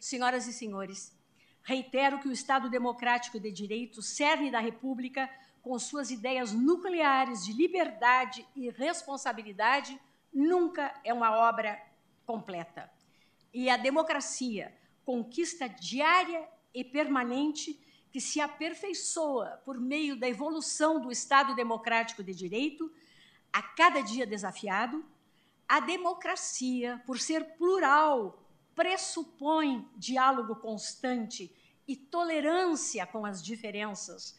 Senhoras 0.00 0.46
e 0.46 0.52
senhores, 0.52 1.14
reitero 1.62 2.18
que 2.20 2.28
o 2.28 2.32
Estado 2.32 2.70
democrático 2.70 3.38
de 3.38 3.52
direito, 3.52 4.00
cerne 4.00 4.50
da 4.50 4.60
República, 4.60 5.28
com 5.60 5.78
suas 5.78 6.10
ideias 6.10 6.52
nucleares 6.52 7.44
de 7.44 7.52
liberdade 7.52 8.46
e 8.56 8.70
responsabilidade, 8.70 10.00
nunca 10.32 10.94
é 11.04 11.12
uma 11.12 11.36
obra 11.36 11.78
completa. 12.24 12.90
E 13.52 13.68
a 13.68 13.76
democracia, 13.76 14.74
conquista 15.08 15.66
diária 15.66 16.46
e 16.74 16.84
permanente 16.84 17.80
que 18.10 18.20
se 18.20 18.42
aperfeiçoa 18.42 19.58
por 19.64 19.80
meio 19.80 20.14
da 20.20 20.28
evolução 20.28 21.00
do 21.00 21.10
Estado 21.10 21.54
democrático 21.54 22.22
de 22.22 22.34
direito, 22.34 22.92
a 23.50 23.62
cada 23.62 24.02
dia 24.02 24.26
desafiado, 24.26 25.02
a 25.66 25.80
democracia, 25.80 27.02
por 27.06 27.18
ser 27.18 27.56
plural, 27.56 28.46
pressupõe 28.74 29.88
diálogo 29.96 30.56
constante 30.56 31.50
e 31.86 31.96
tolerância 31.96 33.06
com 33.06 33.24
as 33.24 33.42
diferenças, 33.42 34.38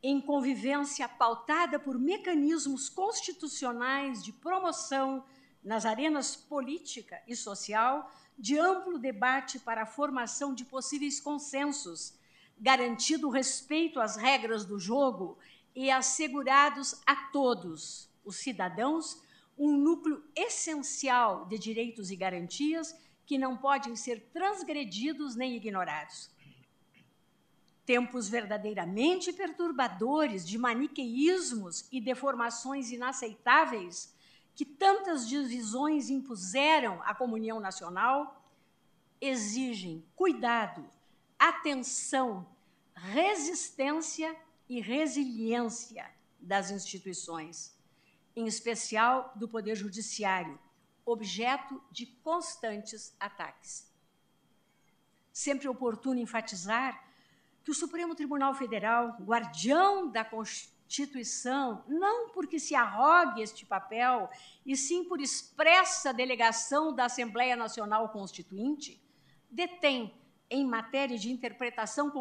em 0.00 0.20
convivência 0.20 1.08
pautada 1.08 1.80
por 1.80 1.98
mecanismos 1.98 2.88
constitucionais 2.88 4.22
de 4.22 4.32
promoção 4.32 5.24
nas 5.66 5.84
arenas 5.84 6.36
política 6.36 7.20
e 7.26 7.34
social, 7.34 8.08
de 8.38 8.56
amplo 8.56 9.00
debate 9.00 9.58
para 9.58 9.82
a 9.82 9.86
formação 9.86 10.54
de 10.54 10.64
possíveis 10.64 11.18
consensos, 11.18 12.14
garantido 12.56 13.26
o 13.26 13.32
respeito 13.32 13.98
às 13.98 14.14
regras 14.14 14.64
do 14.64 14.78
jogo 14.78 15.36
e 15.74 15.90
assegurados 15.90 17.02
a 17.04 17.16
todos 17.32 18.08
os 18.24 18.36
cidadãos 18.36 19.20
um 19.58 19.76
núcleo 19.76 20.22
essencial 20.36 21.46
de 21.46 21.58
direitos 21.58 22.12
e 22.12 22.16
garantias 22.16 22.94
que 23.24 23.36
não 23.36 23.56
podem 23.56 23.96
ser 23.96 24.20
transgredidos 24.32 25.34
nem 25.34 25.56
ignorados. 25.56 26.30
Tempos 27.84 28.28
verdadeiramente 28.28 29.32
perturbadores 29.32 30.46
de 30.46 30.58
maniqueísmos 30.58 31.88
e 31.90 32.00
deformações 32.00 32.92
inaceitáveis 32.92 34.14
que 34.56 34.64
tantas 34.64 35.28
divisões 35.28 36.08
impuseram 36.08 37.02
à 37.02 37.14
comunhão 37.14 37.60
nacional, 37.60 38.42
exigem 39.20 40.02
cuidado, 40.16 40.82
atenção, 41.38 42.46
resistência 42.94 44.34
e 44.66 44.80
resiliência 44.80 46.10
das 46.40 46.70
instituições, 46.70 47.76
em 48.34 48.46
especial 48.46 49.30
do 49.36 49.46
Poder 49.46 49.76
Judiciário, 49.76 50.58
objeto 51.04 51.78
de 51.92 52.06
constantes 52.06 53.14
ataques. 53.20 53.86
Sempre 55.34 55.68
oportuno 55.68 56.18
enfatizar 56.18 57.04
que 57.62 57.70
o 57.70 57.74
Supremo 57.74 58.14
Tribunal 58.14 58.54
Federal, 58.54 59.18
guardião 59.20 60.10
da 60.10 60.24
Constituição, 60.24 60.75
não 61.88 62.30
porque 62.30 62.58
se 62.58 62.74
arrogue 62.74 63.42
este 63.42 63.66
papel, 63.66 64.28
e 64.64 64.76
sim 64.76 65.04
por 65.04 65.20
expressa 65.20 66.12
delegação 66.12 66.94
da 66.94 67.06
Assembleia 67.06 67.56
Nacional 67.56 68.08
Constituinte, 68.10 69.02
detém, 69.50 70.14
em 70.48 70.64
matéria 70.64 71.18
de 71.18 71.30
interpretação 71.30 72.12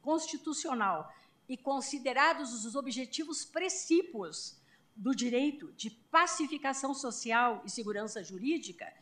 constitucional 0.00 1.12
e 1.48 1.56
considerados 1.56 2.64
os 2.64 2.74
objetivos 2.74 3.44
precípios 3.44 4.58
do 4.96 5.14
direito 5.14 5.72
de 5.72 5.90
pacificação 5.90 6.94
social 6.94 7.62
e 7.64 7.70
segurança 7.70 8.22
jurídica, 8.22 8.92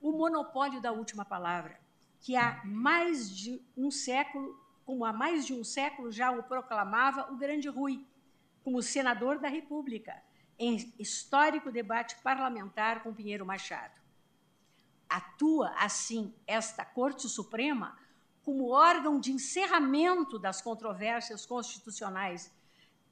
o 0.00 0.12
monopólio 0.12 0.80
da 0.80 0.92
última 0.92 1.24
palavra, 1.24 1.80
que 2.20 2.36
há 2.36 2.62
mais 2.64 3.28
de 3.36 3.60
um 3.76 3.90
século 3.90 4.62
como 4.84 5.04
há 5.04 5.12
mais 5.12 5.46
de 5.46 5.54
um 5.54 5.62
século 5.62 6.10
já 6.10 6.30
o 6.30 6.42
proclamava 6.42 7.32
o 7.32 7.36
grande 7.36 7.68
Rui, 7.68 8.04
como 8.62 8.82
senador 8.82 9.38
da 9.38 9.48
República, 9.48 10.22
em 10.58 10.92
histórico 10.98 11.70
debate 11.72 12.16
parlamentar 12.22 13.02
com 13.02 13.14
Pinheiro 13.14 13.44
Machado. 13.44 14.00
Atua, 15.08 15.74
assim, 15.76 16.34
esta 16.46 16.84
Corte 16.84 17.28
Suprema 17.28 17.98
como 18.42 18.70
órgão 18.70 19.20
de 19.20 19.32
encerramento 19.32 20.38
das 20.38 20.60
controvérsias 20.60 21.46
constitucionais, 21.46 22.52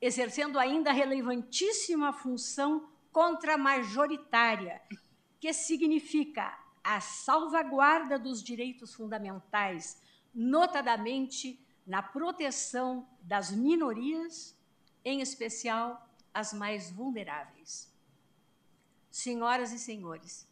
exercendo 0.01 0.59
ainda 0.59 0.91
a 0.91 0.95
relevantíssima 0.95 2.13
função 2.13 2.89
contramajoritária, 3.13 4.81
que 5.39 5.53
significa 5.53 6.57
a 6.83 7.01
salvaguarda 7.01 8.19
dos 8.19 8.43
direitos 8.43 8.95
fundamentais, 8.95 10.03
notadamente 10.35 11.65
na 11.87 12.03
proteção 12.03 13.09
das 13.21 13.51
minorias, 13.51 14.59
em 15.05 15.21
especial 15.21 16.09
as 16.33 16.53
mais 16.53 16.91
vulneráveis. 16.91 17.93
Senhoras 19.11 19.73
e 19.73 19.79
senhores, 19.79 20.47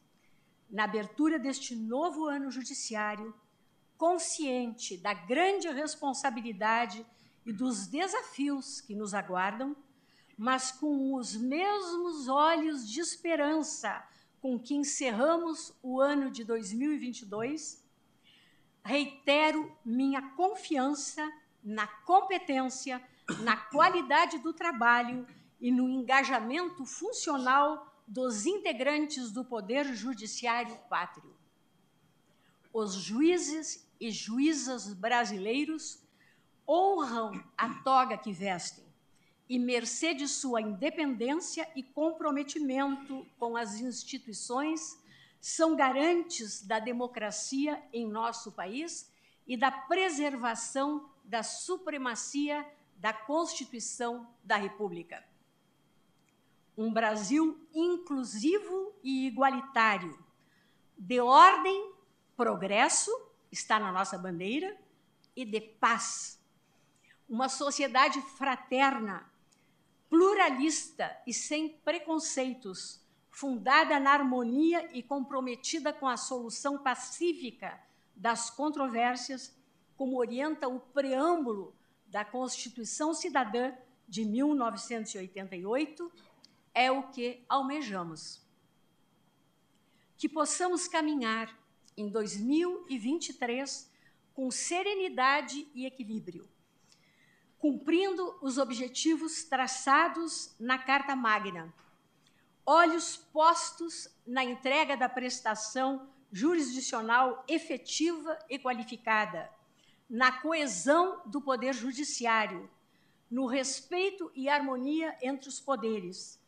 na 0.69 0.85
abertura 0.85 1.39
deste 1.39 1.75
novo 1.77 2.27
ano 2.27 2.51
judiciário, 2.51 3.35
consciente 3.97 4.97
da 4.97 5.13
grande 5.13 5.69
responsabilidade 5.69 7.05
e 7.45 7.53
dos 7.53 7.87
desafios 7.87 8.81
que 8.81 8.95
nos 8.95 9.15
aguardam, 9.15 9.77
mas 10.37 10.71
com 10.71 11.15
os 11.15 11.35
mesmos 11.35 12.29
olhos 12.29 12.89
de 12.89 13.01
esperança 13.01 14.07
com 14.41 14.59
que 14.59 14.75
encerramos 14.75 15.75
o 15.83 16.01
ano 16.01 16.31
de 16.31 16.45
2022, 16.45 17.85
reitero 18.85 19.77
minha 19.85 20.23
confiança 20.31 21.29
na 21.63 21.87
competência, 21.87 23.03
na 23.41 23.57
qualidade 23.57 24.39
do 24.39 24.53
trabalho 24.53 25.27
e 25.61 25.71
no 25.71 25.89
engajamento 25.89 26.85
funcional 26.87 27.87
dos 28.07 28.47
integrantes 28.47 29.31
do 29.31 29.45
Poder 29.45 29.85
Judiciário 29.95 30.77
Pátrio. 30.89 31.37
Os 32.73 32.95
juízes 32.95 33.87
e 34.01 34.11
juízas 34.11 34.93
brasileiros 34.95 36.03
honram 36.67 37.43
a 37.57 37.69
toga 37.83 38.17
que 38.17 38.33
vestem 38.33 38.85
e, 39.49 39.59
mercê 39.59 40.15
de 40.15 40.29
sua 40.29 40.61
independência 40.61 41.69
e 41.75 41.83
comprometimento 41.83 43.27
com 43.39 43.57
as 43.57 43.81
instituições, 43.81 44.99
são 45.41 45.75
garantes 45.75 46.63
da 46.63 46.79
democracia 46.79 47.83
em 47.93 48.07
nosso 48.07 48.53
país 48.53 49.11
e 49.47 49.57
da 49.57 49.71
preservação 49.71 51.09
da 51.25 51.43
supremacia 51.43 52.67
da 52.99 53.13
Constituição 53.13 54.29
da 54.43 54.57
República. 54.57 55.25
Um 56.77 56.93
Brasil 56.93 57.59
inclusivo 57.73 58.93
e 59.03 59.27
igualitário, 59.27 60.19
de 60.97 61.21
ordem, 61.21 61.93
progresso, 62.37 63.11
está 63.51 63.79
na 63.79 63.93
nossa 63.93 64.19
bandeira, 64.19 64.77
e 65.35 65.45
de 65.45 65.61
paz. 65.61 66.43
Uma 67.29 67.49
sociedade 67.49 68.21
fraterna, 68.21 69.31
pluralista 70.11 71.17
e 71.25 71.33
sem 71.33 71.69
preconceitos, 71.69 73.01
fundada 73.31 74.01
na 74.01 74.11
harmonia 74.11 74.89
e 74.93 75.01
comprometida 75.01 75.93
com 75.93 76.09
a 76.09 76.17
solução 76.17 76.79
pacífica 76.79 77.81
das 78.17 78.51
controvérsias, 78.51 79.57
como 79.97 80.19
orienta 80.19 80.67
o 80.67 80.81
preâmbulo 80.81 81.78
da 82.09 82.25
Constituição 82.25 83.15
Cidadã 83.15 83.73
de 84.07 84.25
1988, 84.25 86.13
é 86.75 86.91
o 86.91 87.11
que 87.11 87.45
almejamos. 87.49 88.43
Que 90.17 90.29
possamos 90.29 90.89
caminhar 90.89 91.55
em 91.97 92.09
2023 92.09 93.91
com 94.33 94.51
serenidade 94.51 95.69
e 95.75 95.85
equilíbrio, 95.85 96.49
cumprindo 97.59 98.39
os 98.41 98.57
objetivos 98.57 99.45
traçados 99.45 100.55
na 100.59 100.79
Carta 100.79 101.15
Magna, 101.17 101.75
olhos 102.65 103.17
postos 103.17 104.09
na 104.27 104.45
entrega 104.45 104.97
da 104.97 105.09
prestação 105.09 106.09
jurisdicional 106.31 107.45
efetiva 107.49 108.39
e 108.49 108.59
qualificada, 108.59 109.51
na 110.09 110.33
coesão 110.33 111.21
do 111.27 111.41
poder 111.41 111.75
judiciário, 111.75 112.69
no 113.31 113.47
respeito 113.47 114.31
e 114.35 114.49
harmonia 114.49 115.17
entre 115.21 115.49
os 115.49 115.61
poderes, 115.61 116.41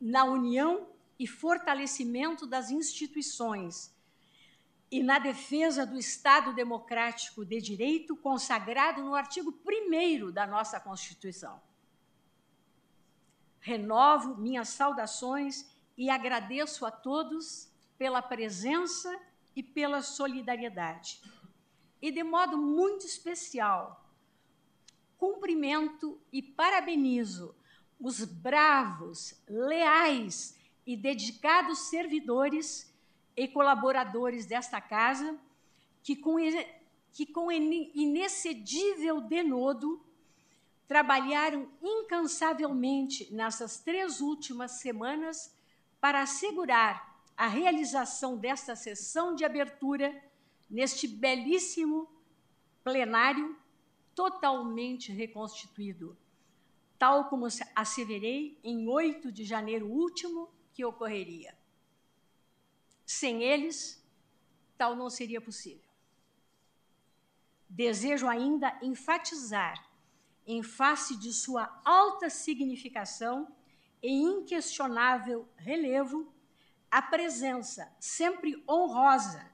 na 0.00 0.24
união 0.24 0.88
e 1.18 1.26
fortalecimento 1.26 2.46
das 2.46 2.70
instituições 2.70 3.94
e 4.90 5.02
na 5.02 5.18
defesa 5.18 5.84
do 5.84 5.98
Estado 5.98 6.54
democrático 6.54 7.44
de 7.44 7.60
direito 7.60 8.16
consagrado 8.16 9.02
no 9.02 9.14
artigo 9.14 9.54
1 9.66 10.30
da 10.30 10.46
nossa 10.46 10.80
Constituição. 10.80 11.60
Renovo 13.60 14.36
minhas 14.36 14.68
saudações 14.68 15.66
e 15.96 16.08
agradeço 16.10 16.86
a 16.86 16.90
todos 16.90 17.68
pela 17.98 18.22
presença 18.22 19.18
e 19.54 19.62
pela 19.62 20.02
solidariedade 20.02 21.20
e, 22.04 22.10
de 22.10 22.22
modo 22.22 22.58
muito 22.58 23.06
especial, 23.06 24.04
cumprimento 25.16 26.20
e 26.30 26.42
parabenizo 26.42 27.54
os 27.98 28.22
bravos, 28.26 29.42
leais 29.48 30.54
e 30.86 30.98
dedicados 30.98 31.88
servidores 31.88 32.94
e 33.34 33.48
colaboradores 33.48 34.44
desta 34.44 34.82
casa 34.82 35.40
que, 36.02 36.14
com, 36.14 36.36
que 37.10 37.24
com 37.24 37.50
inexcedível 37.50 39.22
denodo, 39.22 40.04
trabalharam 40.86 41.70
incansavelmente 41.82 43.32
nessas 43.32 43.78
três 43.78 44.20
últimas 44.20 44.72
semanas 44.72 45.56
para 46.02 46.20
assegurar 46.20 47.24
a 47.34 47.46
realização 47.46 48.36
desta 48.36 48.76
sessão 48.76 49.34
de 49.34 49.42
abertura 49.42 50.22
neste 50.68 51.06
belíssimo 51.06 52.08
plenário 52.82 53.56
totalmente 54.14 55.12
reconstituído, 55.12 56.16
tal 56.98 57.28
como 57.28 57.46
asseverei 57.74 58.58
em 58.62 58.88
8 58.88 59.32
de 59.32 59.44
janeiro 59.44 59.86
último 59.88 60.48
que 60.72 60.84
ocorreria. 60.84 61.56
Sem 63.04 63.42
eles, 63.42 64.02
tal 64.76 64.96
não 64.96 65.10
seria 65.10 65.40
possível. 65.40 65.88
Desejo 67.68 68.28
ainda 68.28 68.78
enfatizar, 68.82 69.88
em 70.46 70.62
face 70.62 71.16
de 71.18 71.32
sua 71.32 71.80
alta 71.84 72.28
significação 72.28 73.48
e 74.02 74.12
inquestionável 74.12 75.48
relevo, 75.56 76.32
a 76.90 77.00
presença 77.00 77.90
sempre 77.98 78.62
honrosa 78.68 79.53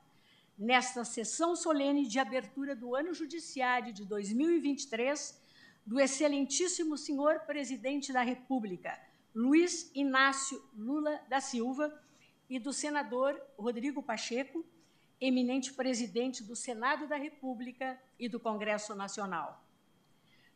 nesta 0.61 1.07
sessão 1.07 1.57
solene 1.57 2.07
de 2.07 2.18
abertura 2.18 2.77
do 2.77 2.94
ano 2.94 3.14
judiciário 3.14 3.94
de 3.94 4.05
2023 4.05 5.40
do 5.87 5.99
excelentíssimo 5.99 6.99
senhor 6.99 7.40
presidente 7.40 8.12
da 8.12 8.20
República, 8.20 9.01
Luiz 9.35 9.90
Inácio 9.94 10.62
Lula 10.77 11.18
da 11.31 11.40
Silva, 11.40 11.90
e 12.51 12.59
do 12.59 12.73
senador 12.73 13.40
Rodrigo 13.57 14.03
Pacheco, 14.03 14.62
eminente 15.20 15.73
presidente 15.73 16.42
do 16.42 16.57
Senado 16.57 17.07
da 17.07 17.16
República 17.16 17.99
e 18.18 18.29
do 18.29 18.40
Congresso 18.40 18.94
Nacional. 18.94 19.64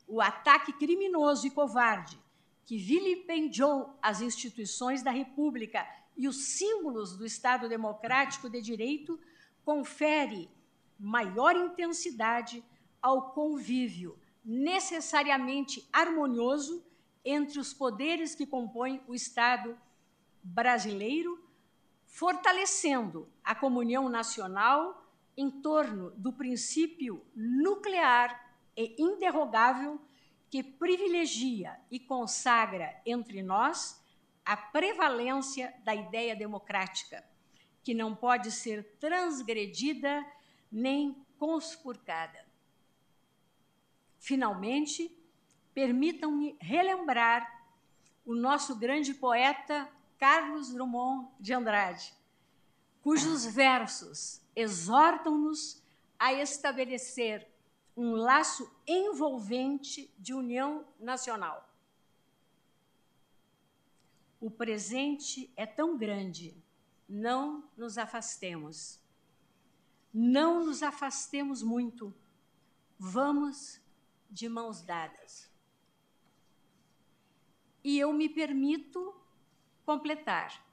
O 0.06 0.20
ataque 0.20 0.72
criminoso 0.72 1.46
e 1.46 1.50
covarde 1.50 2.18
que 2.66 2.76
vilipendiou 2.76 3.96
as 4.02 4.20
instituições 4.20 5.02
da 5.02 5.12
República 5.12 5.86
e 6.16 6.26
os 6.26 6.36
símbolos 6.56 7.16
do 7.16 7.24
Estado 7.24 7.68
Democrático 7.68 8.50
de 8.50 8.60
Direito 8.60 9.18
confere 9.64 10.48
maior 10.98 11.56
intensidade 11.56 12.64
ao 13.00 13.32
convívio 13.32 14.18
necessariamente 14.44 15.88
harmonioso 15.92 16.84
entre 17.24 17.58
os 17.58 17.72
poderes 17.72 18.34
que 18.34 18.46
compõem 18.46 19.02
o 19.08 19.14
Estado 19.14 19.76
brasileiro, 20.42 21.42
fortalecendo 22.06 23.28
a 23.42 23.54
comunhão 23.54 24.08
nacional 24.08 25.02
em 25.36 25.50
torno 25.50 26.10
do 26.12 26.32
princípio 26.32 27.24
nuclear 27.34 28.54
e 28.76 28.94
interrogável 29.02 30.00
que 30.50 30.62
privilegia 30.62 31.80
e 31.90 31.98
consagra 31.98 33.00
entre 33.04 33.42
nós 33.42 34.00
a 34.44 34.56
prevalência 34.56 35.74
da 35.82 35.94
ideia 35.94 36.36
democrática 36.36 37.24
que 37.84 37.92
não 37.92 38.16
pode 38.16 38.50
ser 38.50 38.82
transgredida 38.98 40.26
nem 40.72 41.24
conspurcada. 41.38 42.44
Finalmente, 44.18 45.14
permitam-me 45.74 46.56
relembrar 46.58 47.62
o 48.24 48.34
nosso 48.34 48.74
grande 48.76 49.12
poeta 49.12 49.86
Carlos 50.18 50.70
Drummond 50.72 51.28
de 51.38 51.52
Andrade, 51.52 52.14
cujos 53.02 53.44
versos 53.44 54.40
exortam-nos 54.56 55.82
a 56.18 56.32
estabelecer 56.32 57.46
um 57.94 58.12
laço 58.12 58.74
envolvente 58.86 60.10
de 60.18 60.32
união 60.32 60.86
nacional. 60.98 61.68
O 64.40 64.50
presente 64.50 65.52
é 65.54 65.66
tão 65.66 65.98
grande 65.98 66.63
não 67.08 67.68
nos 67.76 67.98
afastemos. 67.98 69.00
Não 70.12 70.64
nos 70.64 70.82
afastemos 70.82 71.62
muito. 71.62 72.14
Vamos 72.98 73.80
de 74.30 74.48
mãos 74.48 74.82
dadas. 74.82 75.50
E 77.82 77.98
eu 77.98 78.12
me 78.12 78.28
permito 78.28 79.14
completar. 79.84 80.64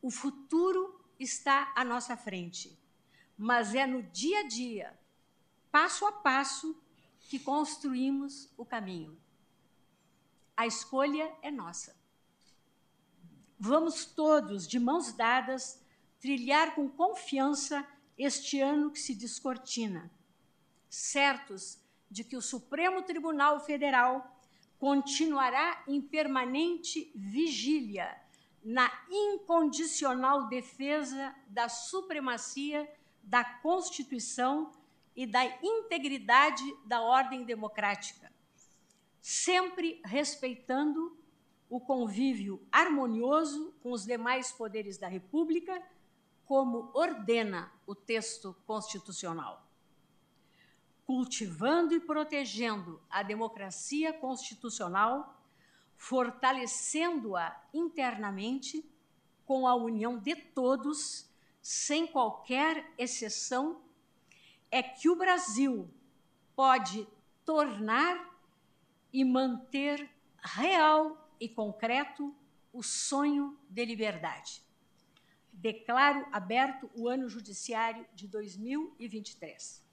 O 0.00 0.10
futuro 0.10 1.00
está 1.18 1.72
à 1.74 1.84
nossa 1.84 2.16
frente, 2.16 2.78
mas 3.36 3.74
é 3.74 3.86
no 3.86 4.02
dia 4.02 4.40
a 4.40 4.48
dia, 4.48 4.98
passo 5.70 6.06
a 6.06 6.12
passo, 6.12 6.80
que 7.28 7.38
construímos 7.38 8.52
o 8.56 8.64
caminho. 8.64 9.18
A 10.56 10.66
escolha 10.66 11.34
é 11.42 11.50
nossa. 11.50 11.96
Vamos 13.58 14.04
todos, 14.04 14.66
de 14.66 14.78
mãos 14.78 15.12
dadas, 15.12 15.80
trilhar 16.20 16.74
com 16.74 16.88
confiança 16.88 17.86
este 18.16 18.60
ano 18.60 18.90
que 18.90 18.98
se 18.98 19.14
descortina, 19.14 20.10
certos 20.88 21.78
de 22.10 22.24
que 22.24 22.36
o 22.36 22.42
Supremo 22.42 23.02
Tribunal 23.02 23.60
Federal 23.60 24.40
continuará 24.78 25.82
em 25.88 26.00
permanente 26.00 27.10
vigília 27.14 28.16
na 28.62 28.90
incondicional 29.10 30.48
defesa 30.48 31.34
da 31.46 31.68
supremacia 31.68 32.90
da 33.22 33.44
Constituição 33.44 34.72
e 35.14 35.26
da 35.26 35.44
integridade 35.62 36.64
da 36.84 37.00
ordem 37.00 37.44
democrática, 37.44 38.32
sempre 39.20 40.00
respeitando 40.04 41.16
o 41.74 41.80
convívio 41.80 42.64
harmonioso 42.70 43.74
com 43.82 43.90
os 43.90 44.04
demais 44.04 44.52
poderes 44.52 44.96
da 44.96 45.08
República, 45.08 45.82
como 46.44 46.88
ordena 46.94 47.72
o 47.84 47.96
texto 47.96 48.54
constitucional. 48.64 49.60
cultivando 51.04 51.92
e 51.94 52.00
protegendo 52.00 53.02
a 53.10 53.22
democracia 53.22 54.12
constitucional, 54.12 55.42
fortalecendo-a 55.96 57.60
internamente 57.74 58.88
com 59.44 59.66
a 59.66 59.74
união 59.74 60.16
de 60.16 60.36
todos, 60.36 61.28
sem 61.60 62.06
qualquer 62.06 62.90
exceção, 62.96 63.82
é 64.70 64.82
que 64.82 65.10
o 65.10 65.16
Brasil 65.16 65.90
pode 66.54 67.06
tornar 67.44 68.32
e 69.12 69.24
manter 69.24 70.08
real 70.40 71.23
e 71.44 71.48
concreto 71.50 72.34
o 72.72 72.82
sonho 72.82 73.58
de 73.68 73.84
liberdade. 73.84 74.62
Declaro 75.52 76.26
aberto 76.32 76.90
o 76.96 77.06
ano 77.06 77.28
judiciário 77.28 78.06
de 78.14 78.26
2023. 78.26 79.84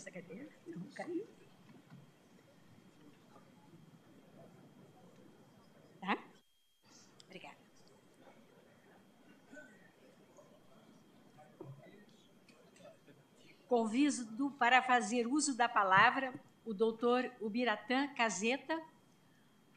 essa 0.00 0.10
cadeira. 0.10 0.48
Não 0.66 0.90
caiu. 0.92 1.26
Tá? 6.00 6.18
Obrigada. 7.26 7.56
Convido 13.80 14.50
para 14.58 14.82
fazer 14.82 15.26
uso 15.26 15.56
da 15.56 15.66
palavra 15.66 16.34
o 16.66 16.74
doutor 16.74 17.32
Ubiratã 17.40 18.08
Caseta, 18.08 18.78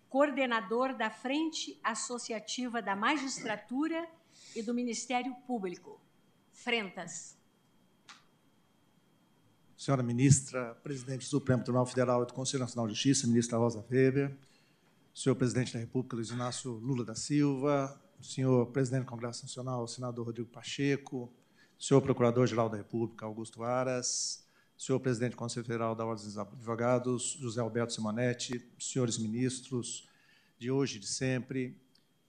coordenador 0.10 0.94
da 0.94 1.10
Frente 1.10 1.80
Associativa 1.82 2.82
da 2.82 2.98
Magistratura 2.98 4.06
e 4.54 4.62
do 4.62 4.74
Ministério 4.74 5.34
Público. 5.48 6.02
Frentas 6.52 7.38
senhora 9.78 10.04
ministra, 10.04 10.76
presidente 10.84 11.22
do 11.22 11.30
Supremo 11.30 11.64
Tribunal 11.64 11.86
Federal 11.86 12.24
e 12.24 12.26
do 12.26 12.34
Conselho 12.34 12.64
Nacional 12.64 12.88
de 12.88 12.94
Justiça, 12.96 13.26
ministra 13.26 13.58
Rosa 13.58 13.86
Weber, 13.90 14.36
senhor 15.14 15.36
presidente 15.36 15.72
da 15.72 15.80
República, 15.80 16.18
Luiz 16.18 16.30
Inácio 16.30 16.72
Lula 16.74 17.06
da 17.06 17.16
Silva, 17.16 17.98
senhor 18.22 18.66
presidente 18.68 19.06
do 19.06 19.10
Congresso 19.10 19.44
Nacional, 19.44 19.88
senador 19.88 20.26
Rodrigo 20.26 20.50
Pacheco, 20.50 21.32
senhor 21.84 22.00
procurador-geral 22.02 22.70
da 22.70 22.78
República, 22.78 23.26
Augusto 23.26 23.62
Aras, 23.62 24.46
senhor 24.78 25.02
presidente 25.02 25.32
do 25.32 25.38
Conselho 25.38 25.66
Federal 25.66 25.94
da 25.94 26.06
Ordem 26.06 26.24
dos 26.24 26.38
Advogados, 26.38 27.38
José 27.42 27.60
Alberto 27.60 27.92
Simonetti, 27.92 28.66
senhores 28.80 29.18
ministros 29.18 30.08
de 30.58 30.72
hoje 30.72 30.96
e 30.96 31.00
de 31.02 31.08
sempre, 31.08 31.76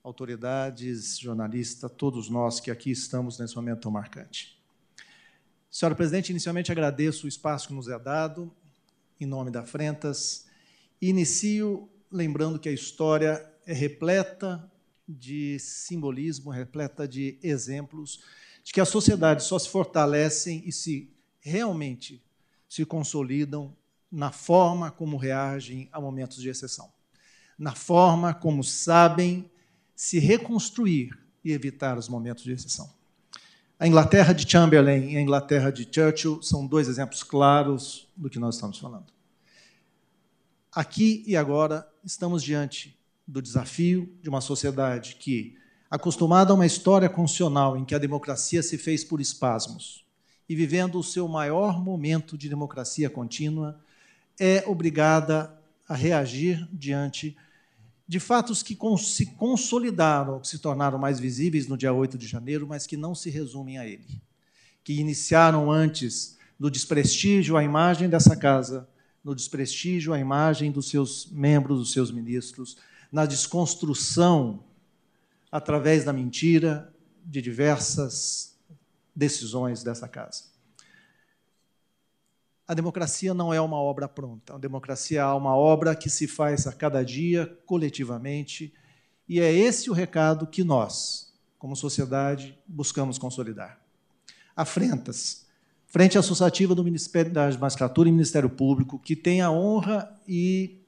autoridades, 0.02 1.16
jornalistas, 1.16 1.88
todos 1.96 2.28
nós 2.28 2.58
que 2.58 2.68
aqui 2.68 2.90
estamos 2.90 3.38
nesse 3.38 3.54
momento 3.54 3.82
tão 3.82 3.92
marcante. 3.92 4.60
Senhora 5.70 5.94
Presidente, 5.94 6.30
inicialmente 6.30 6.72
agradeço 6.72 7.24
o 7.24 7.28
espaço 7.28 7.68
que 7.68 7.74
nos 7.74 7.88
é 7.88 7.96
dado, 7.96 8.52
em 9.20 9.24
nome 9.24 9.52
da 9.52 9.62
Frentas, 9.62 10.48
e 11.00 11.10
inicio 11.10 11.88
lembrando 12.10 12.58
que 12.58 12.68
a 12.68 12.72
história 12.72 13.48
é 13.64 13.72
repleta 13.72 14.68
de 15.08 15.58
simbolismo, 15.58 16.50
repleta 16.50 17.06
de 17.06 17.38
exemplos 17.42 18.20
de 18.62 18.72
que 18.72 18.80
as 18.80 18.88
sociedades 18.88 19.46
só 19.46 19.58
se 19.58 19.68
fortalecem 19.68 20.62
e 20.64 20.72
se 20.72 21.10
realmente 21.40 22.22
se 22.68 22.84
consolidam 22.84 23.76
na 24.10 24.30
forma 24.30 24.90
como 24.90 25.16
reagem 25.16 25.88
a 25.92 26.00
momentos 26.00 26.40
de 26.40 26.48
exceção, 26.48 26.90
na 27.58 27.74
forma 27.74 28.32
como 28.32 28.64
sabem 28.64 29.50
se 29.94 30.18
reconstruir 30.18 31.16
e 31.44 31.52
evitar 31.52 31.98
os 31.98 32.08
momentos 32.08 32.44
de 32.44 32.52
exceção. 32.52 32.92
A 33.78 33.86
Inglaterra 33.86 34.32
de 34.32 34.48
Chamberlain 34.50 35.10
e 35.10 35.16
a 35.16 35.20
Inglaterra 35.20 35.70
de 35.70 35.84
Churchill 35.84 36.42
são 36.42 36.66
dois 36.66 36.88
exemplos 36.88 37.22
claros 37.22 38.08
do 38.16 38.30
que 38.30 38.38
nós 38.38 38.54
estamos 38.54 38.78
falando. 38.78 39.12
Aqui 40.72 41.22
e 41.26 41.36
agora 41.36 41.86
estamos 42.04 42.42
diante 42.42 42.98
do 43.26 43.40
desafio 43.40 44.12
de 44.22 44.28
uma 44.28 44.40
sociedade 44.40 45.16
que, 45.16 45.56
acostumada 45.90 46.52
a 46.52 46.54
uma 46.54 46.66
história 46.66 47.08
constitucional 47.08 47.76
em 47.76 47.84
que 47.84 47.94
a 47.94 47.98
democracia 47.98 48.62
se 48.62 48.76
fez 48.76 49.04
por 49.04 49.20
espasmos 49.20 50.04
e 50.48 50.54
vivendo 50.54 50.98
o 50.98 51.02
seu 51.02 51.26
maior 51.26 51.82
momento 51.82 52.36
de 52.36 52.48
democracia 52.48 53.08
contínua, 53.08 53.80
é 54.38 54.62
obrigada 54.66 55.58
a 55.88 55.94
reagir 55.94 56.68
diante 56.72 57.36
de 58.06 58.20
fatos 58.20 58.62
que 58.62 58.76
se 58.98 59.26
consolidaram, 59.26 60.40
que 60.40 60.48
se 60.48 60.58
tornaram 60.58 60.98
mais 60.98 61.18
visíveis 61.18 61.66
no 61.66 61.76
dia 61.76 61.92
8 61.92 62.18
de 62.18 62.26
janeiro, 62.26 62.66
mas 62.66 62.86
que 62.86 62.96
não 62.96 63.14
se 63.14 63.30
resumem 63.30 63.78
a 63.78 63.86
ele. 63.86 64.20
Que 64.82 65.00
iniciaram 65.00 65.70
antes 65.72 66.36
no 66.58 66.70
desprestígio 66.70 67.56
à 67.56 67.64
imagem 67.64 68.08
dessa 68.08 68.36
casa, 68.36 68.86
no 69.24 69.34
desprestígio 69.34 70.12
à 70.12 70.18
imagem 70.18 70.70
dos 70.70 70.90
seus 70.90 71.26
membros, 71.30 71.78
dos 71.78 71.92
seus 71.92 72.10
ministros, 72.10 72.76
na 73.14 73.26
desconstrução, 73.26 74.64
através 75.48 76.02
da 76.02 76.12
mentira, 76.12 76.92
de 77.24 77.40
diversas 77.40 78.58
decisões 79.14 79.84
dessa 79.84 80.08
casa. 80.08 80.46
A 82.66 82.74
democracia 82.74 83.32
não 83.32 83.54
é 83.54 83.60
uma 83.60 83.76
obra 83.76 84.08
pronta. 84.08 84.56
A 84.56 84.58
democracia 84.58 85.20
é 85.20 85.26
uma 85.26 85.54
obra 85.54 85.94
que 85.94 86.10
se 86.10 86.26
faz 86.26 86.66
a 86.66 86.72
cada 86.72 87.04
dia, 87.04 87.46
coletivamente, 87.64 88.74
e 89.28 89.38
é 89.38 89.52
esse 89.52 89.88
o 89.88 89.92
recado 89.92 90.44
que 90.44 90.64
nós, 90.64 91.32
como 91.56 91.76
sociedade, 91.76 92.58
buscamos 92.66 93.16
consolidar. 93.16 93.80
Afrentas, 94.56 95.46
Frente 95.86 96.18
Associativa 96.18 96.74
do 96.74 96.82
Ministério 96.82 97.32
da 97.32 97.48
Magistratura 97.58 98.08
e 98.08 98.12
Ministério 98.12 98.50
Público, 98.50 98.98
que 98.98 99.14
tem 99.14 99.40
a 99.40 99.52
honra 99.52 100.12
e 100.26 100.80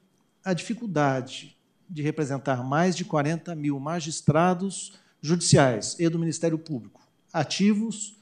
a 0.43 0.51
dificuldade 0.51 1.56
de 1.89 2.01
representar 2.01 2.63
mais 2.63 2.95
de 2.95 3.05
40 3.05 3.55
mil 3.55 3.79
magistrados 3.79 4.93
judiciais 5.21 5.95
e 5.99 6.07
do 6.09 6.19
Ministério 6.19 6.57
Público, 6.57 7.01
ativos 7.31 8.17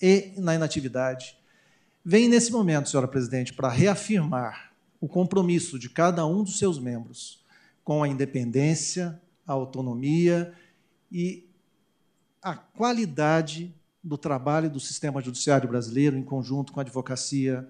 e 0.00 0.32
na 0.36 0.54
inatividade, 0.54 1.36
vem 2.04 2.28
nesse 2.28 2.50
momento, 2.50 2.88
senhora 2.88 3.08
presidente, 3.08 3.52
para 3.52 3.68
reafirmar 3.68 4.72
o 5.00 5.08
compromisso 5.08 5.78
de 5.78 5.88
cada 5.88 6.26
um 6.26 6.42
dos 6.42 6.58
seus 6.58 6.78
membros 6.78 7.44
com 7.84 8.02
a 8.02 8.08
independência, 8.08 9.20
a 9.46 9.52
autonomia 9.52 10.54
e 11.10 11.48
a 12.42 12.54
qualidade 12.54 13.74
do 14.02 14.16
trabalho 14.16 14.70
do 14.70 14.80
sistema 14.80 15.20
judiciário 15.20 15.68
brasileiro 15.68 16.16
em 16.16 16.22
conjunto 16.22 16.72
com 16.72 16.80
a 16.80 16.82
advocacia 16.82 17.68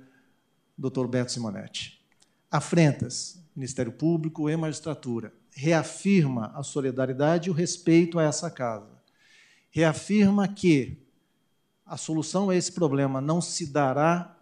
Dr. 0.76 1.06
Beto 1.06 1.32
Simonetti. 1.32 2.00
Afrentas, 2.50 3.42
Ministério 3.54 3.92
Público 3.92 4.48
e 4.48 4.56
Magistratura, 4.56 5.32
reafirma 5.52 6.52
a 6.54 6.62
solidariedade 6.62 7.48
e 7.48 7.50
o 7.50 7.54
respeito 7.54 8.18
a 8.18 8.22
essa 8.24 8.50
casa. 8.50 8.90
Reafirma 9.70 10.48
que 10.48 10.98
a 11.84 11.96
solução 11.96 12.50
a 12.50 12.56
esse 12.56 12.72
problema 12.72 13.20
não 13.20 13.40
se 13.40 13.66
dará 13.66 14.36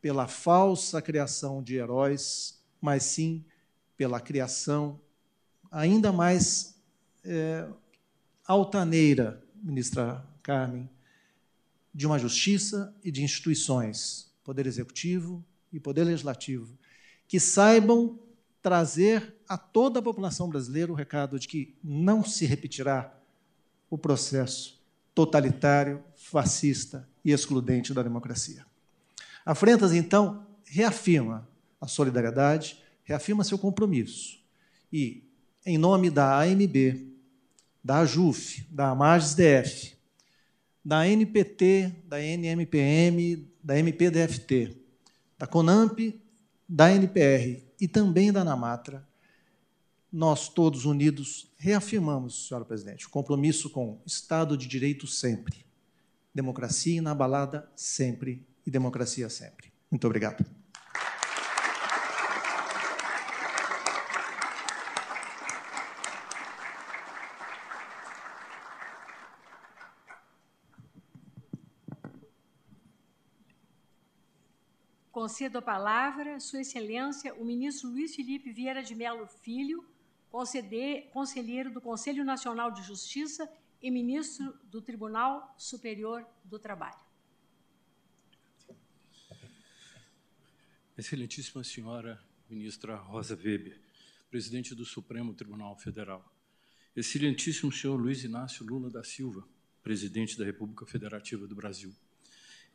pela 0.00 0.26
falsa 0.26 1.00
criação 1.02 1.62
de 1.62 1.76
heróis, 1.76 2.60
mas 2.80 3.02
sim 3.04 3.44
pela 3.96 4.20
criação 4.20 5.00
ainda 5.70 6.12
mais 6.12 6.76
é, 7.24 7.68
altaneira, 8.46 9.42
ministra 9.62 10.24
Carmen, 10.42 10.88
de 11.92 12.06
uma 12.06 12.18
justiça 12.18 12.94
e 13.02 13.10
de 13.10 13.22
instituições, 13.22 14.32
Poder 14.44 14.66
Executivo 14.66 15.44
e 15.72 15.80
Poder 15.80 16.04
Legislativo, 16.04 16.78
que 17.26 17.38
saibam 17.38 18.18
trazer 18.62 19.36
a 19.48 19.56
toda 19.56 20.00
a 20.00 20.02
população 20.02 20.48
brasileira 20.48 20.92
o 20.92 20.94
recado 20.94 21.38
de 21.38 21.48
que 21.48 21.76
não 21.82 22.24
se 22.24 22.44
repetirá 22.44 23.14
o 23.88 23.96
processo 23.96 24.82
totalitário, 25.14 26.02
fascista 26.14 27.08
e 27.24 27.32
excludente 27.32 27.94
da 27.94 28.02
democracia. 28.02 28.64
A 29.44 29.54
Frentas, 29.54 29.92
então, 29.92 30.46
reafirma 30.64 31.48
a 31.80 31.86
solidariedade, 31.86 32.82
reafirma 33.04 33.44
seu 33.44 33.58
compromisso 33.58 34.38
e, 34.92 35.24
em 35.64 35.78
nome 35.78 36.10
da 36.10 36.40
AMB, 36.40 37.08
da 37.82 38.00
AJUF, 38.00 38.66
da 38.70 38.90
AMAGES-DF, 38.90 39.96
da 40.84 41.06
NPT, 41.06 41.94
da 42.06 42.18
NMPM, 42.20 43.48
da 43.62 43.78
MPDFT, 43.78 44.76
da 45.38 45.46
CONAMP, 45.46 46.20
da 46.68 46.90
NPR 46.90 47.67
e 47.80 47.86
também 47.86 48.32
da 48.32 48.44
Namatra, 48.44 49.06
nós 50.12 50.48
todos 50.48 50.84
unidos 50.84 51.52
reafirmamos, 51.58 52.48
senhora 52.48 52.64
presidente, 52.64 53.06
o 53.06 53.10
compromisso 53.10 53.70
com 53.70 54.00
Estado 54.06 54.56
de 54.56 54.66
Direito 54.66 55.06
sempre, 55.06 55.64
democracia 56.34 56.96
inabalada 56.96 57.70
sempre 57.76 58.46
e 58.66 58.70
democracia 58.70 59.28
sempre. 59.28 59.70
Muito 59.90 60.06
obrigado. 60.06 60.57
Concedo 75.28 75.58
a 75.58 75.62
palavra, 75.62 76.40
Sua 76.40 76.62
Excelência, 76.62 77.34
o 77.34 77.44
ministro 77.44 77.90
Luiz 77.90 78.14
Felipe 78.14 78.50
Vieira 78.50 78.82
de 78.82 78.94
Mello 78.94 79.26
Filho, 79.26 79.86
conselheiro 81.12 81.70
do 81.70 81.82
Conselho 81.82 82.24
Nacional 82.24 82.70
de 82.70 82.82
Justiça 82.82 83.46
e 83.82 83.90
ministro 83.90 84.58
do 84.64 84.80
Tribunal 84.80 85.54
Superior 85.58 86.26
do 86.42 86.58
Trabalho. 86.58 87.04
Excelentíssima 90.96 91.62
senhora 91.62 92.18
ministra 92.48 92.96
Rosa 92.96 93.36
Weber, 93.36 93.78
presidente 94.30 94.74
do 94.74 94.86
Supremo 94.86 95.34
Tribunal 95.34 95.76
Federal. 95.76 96.24
Excelentíssimo 96.96 97.70
senhor 97.70 98.00
Luiz 98.00 98.24
Inácio 98.24 98.64
Lula 98.64 98.88
da 98.88 99.04
Silva, 99.04 99.46
presidente 99.82 100.38
da 100.38 100.44
República 100.46 100.86
Federativa 100.86 101.46
do 101.46 101.54
Brasil. 101.54 101.94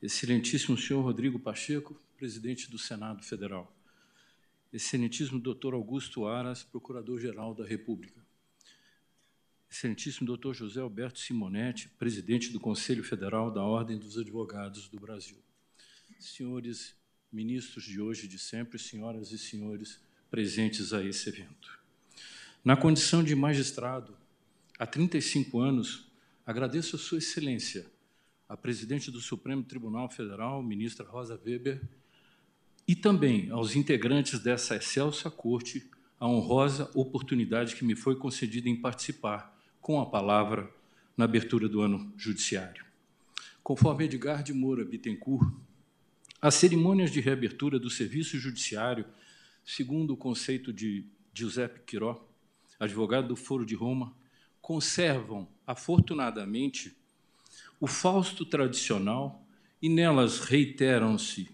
Excelentíssimo 0.01 0.77
senhor 0.77 1.01
Rodrigo 1.01 1.39
Pacheco, 1.39 1.99
presidente 2.17 2.69
do 2.69 2.77
Senado 2.77 3.23
Federal. 3.23 3.73
Excelentíssimo 4.71 5.39
doutor 5.39 5.73
Augusto 5.73 6.25
Aras, 6.25 6.63
procurador-geral 6.63 7.53
da 7.53 7.65
República. 7.65 8.21
Excelentíssimo 9.69 10.27
doutor 10.27 10.53
José 10.53 10.79
Alberto 10.79 11.19
Simonetti, 11.19 11.89
presidente 11.97 12.49
do 12.49 12.59
Conselho 12.59 13.03
Federal 13.03 13.51
da 13.51 13.63
Ordem 13.63 13.97
dos 13.97 14.17
Advogados 14.17 14.87
do 14.87 14.99
Brasil. 14.99 15.37
Senhores 16.19 16.95
ministros 17.31 17.83
de 17.83 17.99
hoje 17.99 18.25
e 18.25 18.27
de 18.27 18.37
sempre, 18.37 18.77
senhoras 18.77 19.31
e 19.31 19.37
senhores 19.37 19.99
presentes 20.29 20.93
a 20.93 21.03
esse 21.03 21.27
evento. 21.27 21.79
Na 22.63 22.77
condição 22.77 23.23
de 23.23 23.35
magistrado, 23.35 24.15
há 24.77 24.85
35 24.85 25.59
anos, 25.59 26.07
agradeço 26.45 26.95
a 26.95 26.99
Sua 26.99 27.17
Excelência, 27.17 27.85
a 28.53 28.57
presidente 28.57 29.09
do 29.09 29.19
Supremo 29.19 29.63
Tribunal 29.63 30.07
Federal, 30.07 30.61
ministra 30.61 31.03
Rosa 31.03 31.41
Weber, 31.43 31.81
e 32.87 32.95
também 32.95 33.49
aos 33.49 33.75
integrantes 33.75 34.39
dessa 34.39 34.75
excelsa 34.75 35.31
corte 35.31 35.89
a 36.19 36.27
honrosa 36.27 36.87
oportunidade 36.93 37.75
que 37.75 37.83
me 37.83 37.95
foi 37.95 38.15
concedida 38.15 38.69
em 38.69 38.79
participar 38.79 39.59
com 39.81 39.99
a 39.99 40.05
palavra 40.05 40.71
na 41.17 41.25
abertura 41.25 41.67
do 41.67 41.81
ano 41.81 42.13
judiciário. 42.15 42.85
Conforme 43.63 44.05
Edgar 44.05 44.43
de 44.43 44.53
Moura 44.53 44.85
Bittencourt, 44.85 45.51
as 46.39 46.53
cerimônias 46.53 47.09
de 47.09 47.21
reabertura 47.21 47.79
do 47.79 47.89
serviço 47.89 48.37
judiciário, 48.37 49.03
segundo 49.65 50.13
o 50.13 50.17
conceito 50.17 50.71
de 50.71 51.07
Giuseppe 51.33 51.79
Quiró, 51.87 52.23
advogado 52.79 53.29
do 53.29 53.35
Foro 53.35 53.65
de 53.65 53.73
Roma, 53.73 54.15
conservam, 54.61 55.47
afortunadamente, 55.65 56.95
o 57.83 57.87
fausto 57.87 58.45
tradicional 58.45 59.45
e 59.81 59.89
nelas 59.89 60.39
reiteram-se 60.39 61.49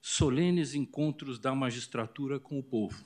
solenes 0.00 0.76
encontros 0.76 1.40
da 1.40 1.56
magistratura 1.56 2.38
com 2.38 2.56
o 2.56 2.62
povo, 2.62 3.04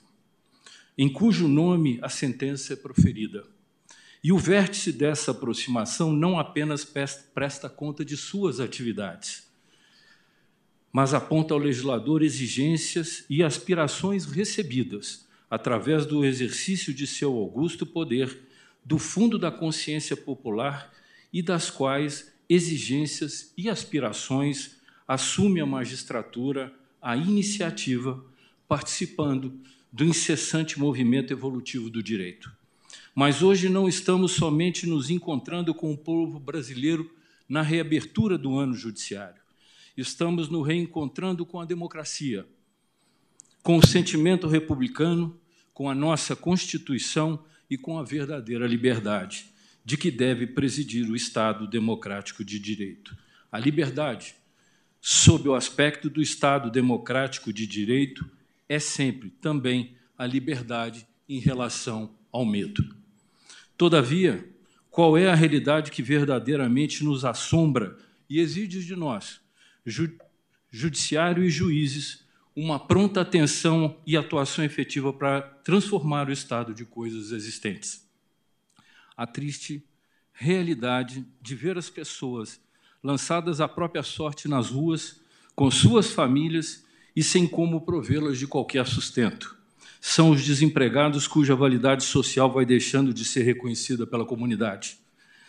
em 0.98 1.10
cujo 1.10 1.48
nome 1.48 1.98
a 2.02 2.10
sentença 2.10 2.74
é 2.74 2.76
proferida. 2.76 3.46
E 4.22 4.30
o 4.30 4.36
vértice 4.36 4.92
dessa 4.92 5.30
aproximação 5.30 6.12
não 6.12 6.38
apenas 6.38 6.84
presta 6.84 7.66
conta 7.70 8.04
de 8.04 8.14
suas 8.14 8.60
atividades, 8.60 9.50
mas 10.92 11.14
aponta 11.14 11.54
ao 11.54 11.60
legislador 11.60 12.22
exigências 12.22 13.24
e 13.30 13.42
aspirações 13.42 14.26
recebidas 14.26 15.26
através 15.48 16.04
do 16.04 16.26
exercício 16.26 16.92
de 16.92 17.06
seu 17.06 17.34
augusto 17.38 17.86
poder 17.86 18.38
do 18.84 18.98
fundo 18.98 19.38
da 19.38 19.50
consciência 19.50 20.14
popular 20.14 20.92
e 21.32 21.40
das 21.40 21.70
quais 21.70 22.38
exigências 22.50 23.52
e 23.56 23.70
aspirações 23.70 24.72
assume 25.06 25.60
a 25.60 25.66
magistratura 25.66 26.74
a 27.00 27.16
iniciativa, 27.16 28.22
participando 28.66 29.58
do 29.92 30.04
incessante 30.04 30.78
movimento 30.78 31.32
evolutivo 31.32 31.88
do 31.88 32.02
direito. 32.02 32.52
Mas 33.14 33.40
hoje 33.40 33.68
não 33.68 33.88
estamos 33.88 34.32
somente 34.32 34.84
nos 34.84 35.10
encontrando 35.10 35.72
com 35.72 35.92
o 35.92 35.96
povo 35.96 36.40
brasileiro 36.40 37.08
na 37.48 37.62
reabertura 37.62 38.36
do 38.36 38.58
ano 38.58 38.74
judiciário. 38.74 39.40
Estamos 39.96 40.48
nos 40.48 40.66
reencontrando 40.66 41.46
com 41.46 41.60
a 41.60 41.64
democracia, 41.64 42.46
com 43.62 43.78
o 43.78 43.86
sentimento 43.86 44.48
republicano, 44.48 45.38
com 45.72 45.88
a 45.88 45.94
nossa 45.94 46.34
Constituição 46.34 47.44
e 47.68 47.78
com 47.78 47.96
a 47.96 48.02
verdadeira 48.02 48.66
liberdade 48.66 49.50
de 49.90 49.96
que 49.96 50.08
deve 50.08 50.46
presidir 50.46 51.10
o 51.10 51.16
Estado 51.16 51.66
democrático 51.66 52.44
de 52.44 52.60
direito. 52.60 53.16
A 53.50 53.58
liberdade, 53.58 54.36
sob 55.00 55.48
o 55.48 55.54
aspecto 55.56 56.08
do 56.08 56.22
Estado 56.22 56.70
democrático 56.70 57.52
de 57.52 57.66
direito, 57.66 58.24
é 58.68 58.78
sempre 58.78 59.30
também 59.30 59.96
a 60.16 60.24
liberdade 60.24 61.08
em 61.28 61.40
relação 61.40 62.14
ao 62.30 62.46
medo. 62.46 62.94
Todavia, 63.76 64.48
qual 64.88 65.18
é 65.18 65.28
a 65.28 65.34
realidade 65.34 65.90
que 65.90 66.04
verdadeiramente 66.04 67.02
nos 67.02 67.24
assombra 67.24 67.98
e 68.28 68.38
exige 68.38 68.84
de 68.84 68.94
nós, 68.94 69.40
judiciário 70.70 71.42
e 71.42 71.50
juízes, 71.50 72.24
uma 72.54 72.78
pronta 72.78 73.22
atenção 73.22 74.00
e 74.06 74.16
atuação 74.16 74.64
efetiva 74.64 75.12
para 75.12 75.40
transformar 75.42 76.28
o 76.28 76.32
estado 76.32 76.72
de 76.72 76.84
coisas 76.84 77.32
existentes? 77.32 78.08
A 79.20 79.26
triste 79.26 79.84
realidade 80.32 81.26
de 81.42 81.54
ver 81.54 81.76
as 81.76 81.90
pessoas 81.90 82.58
lançadas 83.04 83.60
à 83.60 83.68
própria 83.68 84.02
sorte 84.02 84.48
nas 84.48 84.70
ruas, 84.70 85.20
com 85.54 85.70
suas 85.70 86.10
famílias 86.10 86.86
e 87.14 87.22
sem 87.22 87.46
como 87.46 87.82
provê-las 87.82 88.38
de 88.38 88.46
qualquer 88.46 88.86
sustento. 88.86 89.58
São 90.00 90.30
os 90.30 90.42
desempregados 90.42 91.28
cuja 91.28 91.54
validade 91.54 92.02
social 92.02 92.50
vai 92.50 92.64
deixando 92.64 93.12
de 93.12 93.22
ser 93.26 93.42
reconhecida 93.42 94.06
pela 94.06 94.24
comunidade. 94.24 94.96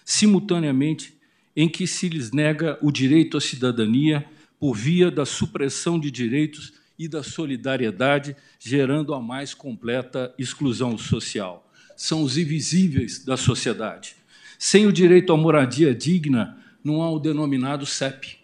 Simultaneamente, 0.04 1.18
em 1.56 1.70
que 1.70 1.88
se 1.88 2.10
lhes 2.10 2.30
nega 2.30 2.78
o 2.82 2.92
direito 2.92 3.38
à 3.38 3.40
cidadania 3.40 4.30
por 4.60 4.76
via 4.76 5.10
da 5.10 5.26
supressão 5.26 5.98
de 5.98 6.12
direitos 6.12 6.74
e 7.00 7.08
da 7.08 7.24
solidariedade, 7.24 8.36
gerando 8.60 9.14
a 9.14 9.22
mais 9.22 9.54
completa 9.54 10.36
exclusão 10.38 10.98
social. 10.98 11.71
São 11.96 12.24
os 12.24 12.38
invisíveis 12.38 13.24
da 13.24 13.38
sociedade. 13.38 14.16
Sem 14.58 14.86
o 14.86 14.92
direito 14.92 15.34
à 15.34 15.38
moradia 15.38 15.94
digna, 15.94 16.58
não 16.84 17.02
há 17.02 17.12
o 17.12 17.20
denominado 17.20 17.86
CEP, 17.86 18.38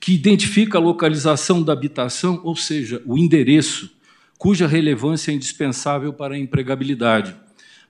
que 0.00 0.12
identifica 0.14 0.78
a 0.78 0.80
localização 0.80 1.62
da 1.62 1.72
habitação, 1.72 2.40
ou 2.42 2.56
seja, 2.56 3.02
o 3.04 3.18
endereço, 3.18 3.90
cuja 4.38 4.66
relevância 4.66 5.30
é 5.30 5.34
indispensável 5.34 6.12
para 6.12 6.34
a 6.34 6.38
empregabilidade, 6.38 7.36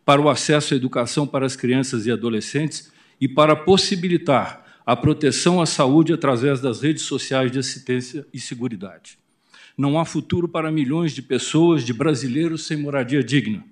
para 0.05 0.21
o 0.21 0.29
acesso 0.29 0.75
à 0.75 0.77
educação 0.77 1.27
para 1.27 1.47
as 1.47 1.55
crianças 1.55 2.07
e 2.07 2.11
adolescentes 2.11 2.91
e 3.21 3.29
para 3.29 3.55
possibilitar 3.55 4.67
a 4.85 4.97
proteção 4.97 5.61
à 5.61 5.67
saúde 5.67 6.13
através 6.13 6.61
das 6.61 6.81
redes 6.81 7.05
sociais 7.05 7.53
de 7.53 7.59
assistência 7.59 8.27
e 8.35 8.41
seguridade. 8.41 9.19
Não 9.79 9.99
há 9.99 10.05
futuro 10.05 10.49
para 10.49 10.73
milhões 10.73 11.13
de 11.13 11.23
pessoas, 11.23 11.85
de 11.85 11.93
brasileiros 11.93 12.67
sem 12.67 12.77
moradia 12.77 13.23
digna. 13.23 13.65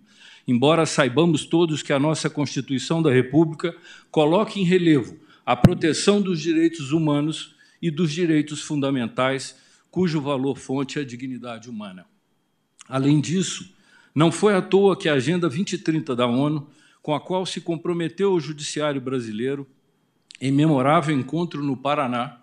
Embora 0.49 0.87
saibamos 0.87 1.45
todos 1.45 1.83
que 1.83 1.93
a 1.93 1.99
nossa 1.99 2.31
Constituição 2.31 3.03
da 3.03 3.13
República 3.13 3.77
coloque 4.11 4.59
em 4.59 4.65
relevo 4.65 5.21
a 5.45 5.55
proteção 5.55 6.23
dos 6.23 6.41
direitos 6.41 6.91
humanos 6.91 7.55
e 7.83 7.91
dos 7.91 8.11
direitos 8.11 8.63
fundamentais, 8.63 9.57
cujo 9.91 10.23
valor-fonte 10.23 10.99
é 10.99 11.03
a 11.03 11.05
dignidade 11.05 11.69
humana. 11.69 12.07
Além 12.89 13.21
disso, 13.21 13.75
não 14.15 14.33
foi 14.33 14.55
à 14.55 14.63
toa 14.63 14.97
que 14.97 15.07
a 15.07 15.15
Agenda 15.15 15.51
2030 15.51 16.17
da 16.17 16.27
ONU, 16.27 16.67
com 17.03 17.15
a 17.15 17.21
qual 17.21 17.45
se 17.45 17.61
comprometeu 17.61 18.33
o 18.33 18.41
judiciário 18.41 19.03
brasileiro, 19.03 19.67
em 20.41 20.51
memorável 20.51 21.15
encontro 21.15 21.63
no 21.63 21.77
Paraná, 21.77 22.41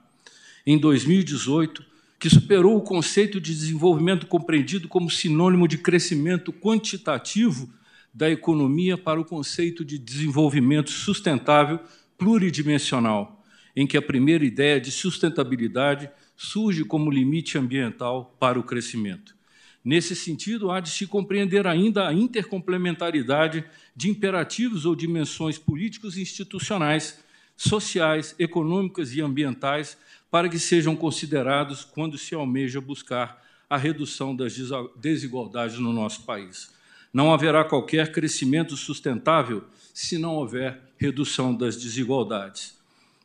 em 0.64 0.78
2018, 0.78 1.84
que 2.20 2.30
superou 2.30 2.78
o 2.78 2.82
conceito 2.82 3.42
de 3.42 3.52
desenvolvimento 3.52 4.28
compreendido 4.28 4.88
como 4.88 5.10
sinônimo 5.10 5.68
de 5.68 5.80
crescimento 5.80 6.54
quantitativo 6.54 7.74
da 8.16 8.32
economia 8.32 8.98
para 8.98 9.20
o 9.20 9.26
conceito 9.26 9.84
de 9.84 10.00
desenvolvimento 10.00 10.90
sustentável 10.90 11.82
pluridimensional, 12.18 13.44
em 13.76 13.86
que 13.86 13.98
a 13.98 14.02
primeira 14.02 14.46
ideia 14.46 14.80
de 14.80 14.90
sustentabilidade 14.90 16.10
surge 16.34 16.86
como 16.86 17.12
limite 17.12 17.58
ambiental 17.58 18.34
para 18.40 18.58
o 18.58 18.64
crescimento. 18.64 19.36
Nesse 19.84 20.16
sentido, 20.16 20.72
há 20.72 20.80
de 20.80 20.90
se 20.90 21.06
compreender 21.06 21.68
ainda 21.68 22.08
a 22.08 22.14
intercomplementaridade 22.14 23.66
de 23.94 24.10
imperativos 24.10 24.86
ou 24.86 24.96
dimensões 24.96 25.58
políticos 25.58 26.16
e 26.16 26.22
institucionais, 26.22 27.20
sociais, 27.58 28.34
econômicas 28.40 29.14
e 29.14 29.22
ambientais 29.22 29.98
para 30.32 30.48
que 30.48 30.58
sejam 30.58 30.96
considerados 30.96 31.84
quando 31.84 32.18
se 32.18 32.34
almeja 32.34 32.80
buscar 32.80 33.44
a 33.70 33.76
redução 33.76 34.34
das 34.34 34.56
desigualdades 34.96 35.78
no 35.80 35.92
nosso 35.92 36.24
país. 36.24 36.74
Não 37.16 37.32
haverá 37.32 37.64
qualquer 37.64 38.12
crescimento 38.12 38.76
sustentável 38.76 39.64
se 39.94 40.18
não 40.18 40.36
houver 40.36 40.82
redução 40.98 41.56
das 41.56 41.78
desigualdades. 41.78 42.78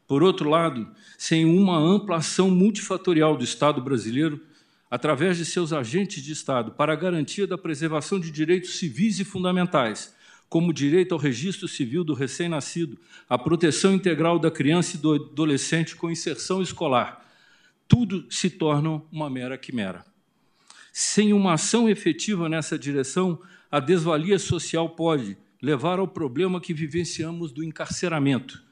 Por 0.06 0.22
outro 0.22 0.48
lado, 0.48 0.88
sem 1.18 1.44
uma 1.44 1.76
ampla 1.76 2.18
ação 2.18 2.48
multifatorial 2.52 3.36
do 3.36 3.42
Estado 3.42 3.82
brasileiro, 3.82 4.40
através 4.88 5.38
de 5.38 5.44
seus 5.44 5.72
agentes 5.72 6.22
de 6.22 6.30
Estado, 6.30 6.70
para 6.70 6.92
a 6.92 6.96
garantia 6.96 7.48
da 7.48 7.58
preservação 7.58 8.20
de 8.20 8.30
direitos 8.30 8.78
civis 8.78 9.18
e 9.18 9.24
fundamentais, 9.24 10.14
como 10.48 10.70
o 10.70 10.72
direito 10.72 11.12
ao 11.12 11.18
registro 11.18 11.66
civil 11.66 12.04
do 12.04 12.14
recém-nascido, 12.14 12.96
a 13.28 13.36
proteção 13.36 13.92
integral 13.92 14.38
da 14.38 14.52
criança 14.52 14.94
e 14.94 15.00
do 15.00 15.14
adolescente 15.14 15.96
com 15.96 16.08
inserção 16.08 16.62
escolar, 16.62 17.28
tudo 17.88 18.24
se 18.30 18.50
torna 18.50 19.02
uma 19.10 19.28
mera 19.28 19.58
quimera. 19.58 20.06
Sem 20.92 21.32
uma 21.32 21.54
ação 21.54 21.88
efetiva 21.88 22.48
nessa 22.48 22.78
direção, 22.78 23.40
a 23.70 23.78
desvalia 23.78 24.38
social 24.38 24.88
pode 24.90 25.36
levar 25.62 25.98
ao 25.98 26.08
problema 26.08 26.60
que 26.60 26.74
vivenciamos 26.74 27.52
do 27.52 27.62
encarceramento 27.62 28.62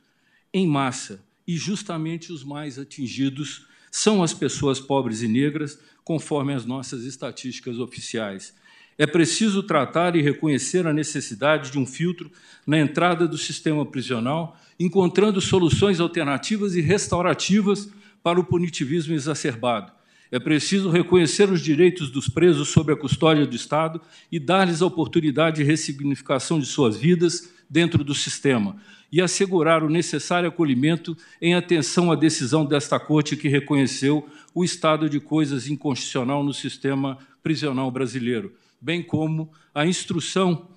em 0.53 0.67
massa, 0.67 1.25
e 1.47 1.57
justamente 1.57 2.33
os 2.33 2.43
mais 2.43 2.79
atingidos 2.79 3.67
são 3.91 4.23
as 4.23 4.35
pessoas 4.35 4.81
pobres 4.81 5.23
e 5.23 5.29
negras, 5.29 5.79
conforme 6.05 6.53
as 6.53 6.65
nossas 6.65 7.05
estatísticas 7.05 7.79
oficiais. 7.79 8.55
É 8.97 9.07
preciso 9.07 9.63
tratar 9.63 10.17
e 10.17 10.23
reconhecer 10.23 10.87
a 10.87 10.93
necessidade 10.93 11.71
de 11.71 11.79
um 11.79 11.87
filtro 11.87 12.31
na 12.67 12.79
entrada 12.79 13.29
do 13.29 13.39
sistema 13.39 13.87
prisional, 13.87 14.59
encontrando 14.79 15.41
soluções 15.41 16.01
alternativas 16.01 16.75
e 16.75 16.81
restaurativas 16.81 17.89
para 18.23 18.41
o 18.41 18.45
punitivismo 18.45 19.15
exacerbado. 19.15 19.93
É 20.31 20.39
preciso 20.39 20.91
reconhecer 20.91 21.51
os 21.51 21.61
direitos 21.61 22.11
dos 22.11 22.29
presos 22.29 22.69
sob 22.69 22.93
a 22.93 22.97
custódia 22.97 23.47
do 23.47 23.57
Estado 23.57 24.01
e 24.31 24.39
dar-lhes 24.39 24.83
a 24.83 24.87
oportunidade 24.87 25.57
de 25.57 25.63
ressignificação 25.63 26.61
de 26.61 26.67
suas 26.67 26.97
vidas 26.97 27.53
dentro 27.69 28.03
do 28.03 28.15
sistema, 28.15 28.77
e 29.13 29.21
assegurar 29.21 29.83
o 29.83 29.91
necessário 29.91 30.49
acolhimento 30.49 31.17
em 31.41 31.55
atenção 31.55 32.11
à 32.11 32.15
decisão 32.15 32.65
desta 32.65 32.99
Corte 32.99 33.37
que 33.37 33.49
reconheceu 33.49 34.27
o 34.55 34.65
estado 34.65 35.09
de 35.09 35.21
coisas 35.21 35.69
inconstitucional 35.69 36.43
no 36.43 36.53
sistema 36.53 37.19
prisional 37.43 37.91
brasileiro, 37.91 38.55
bem 38.81 39.03
como 39.03 39.51
a 39.75 39.87
instrução 39.87 40.69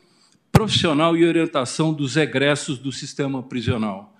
profissional 0.52 1.16
e 1.16 1.26
orientação 1.26 1.94
dos 1.94 2.18
egressos 2.18 2.78
do 2.78 2.92
sistema 2.92 3.42
prisional. 3.42 4.11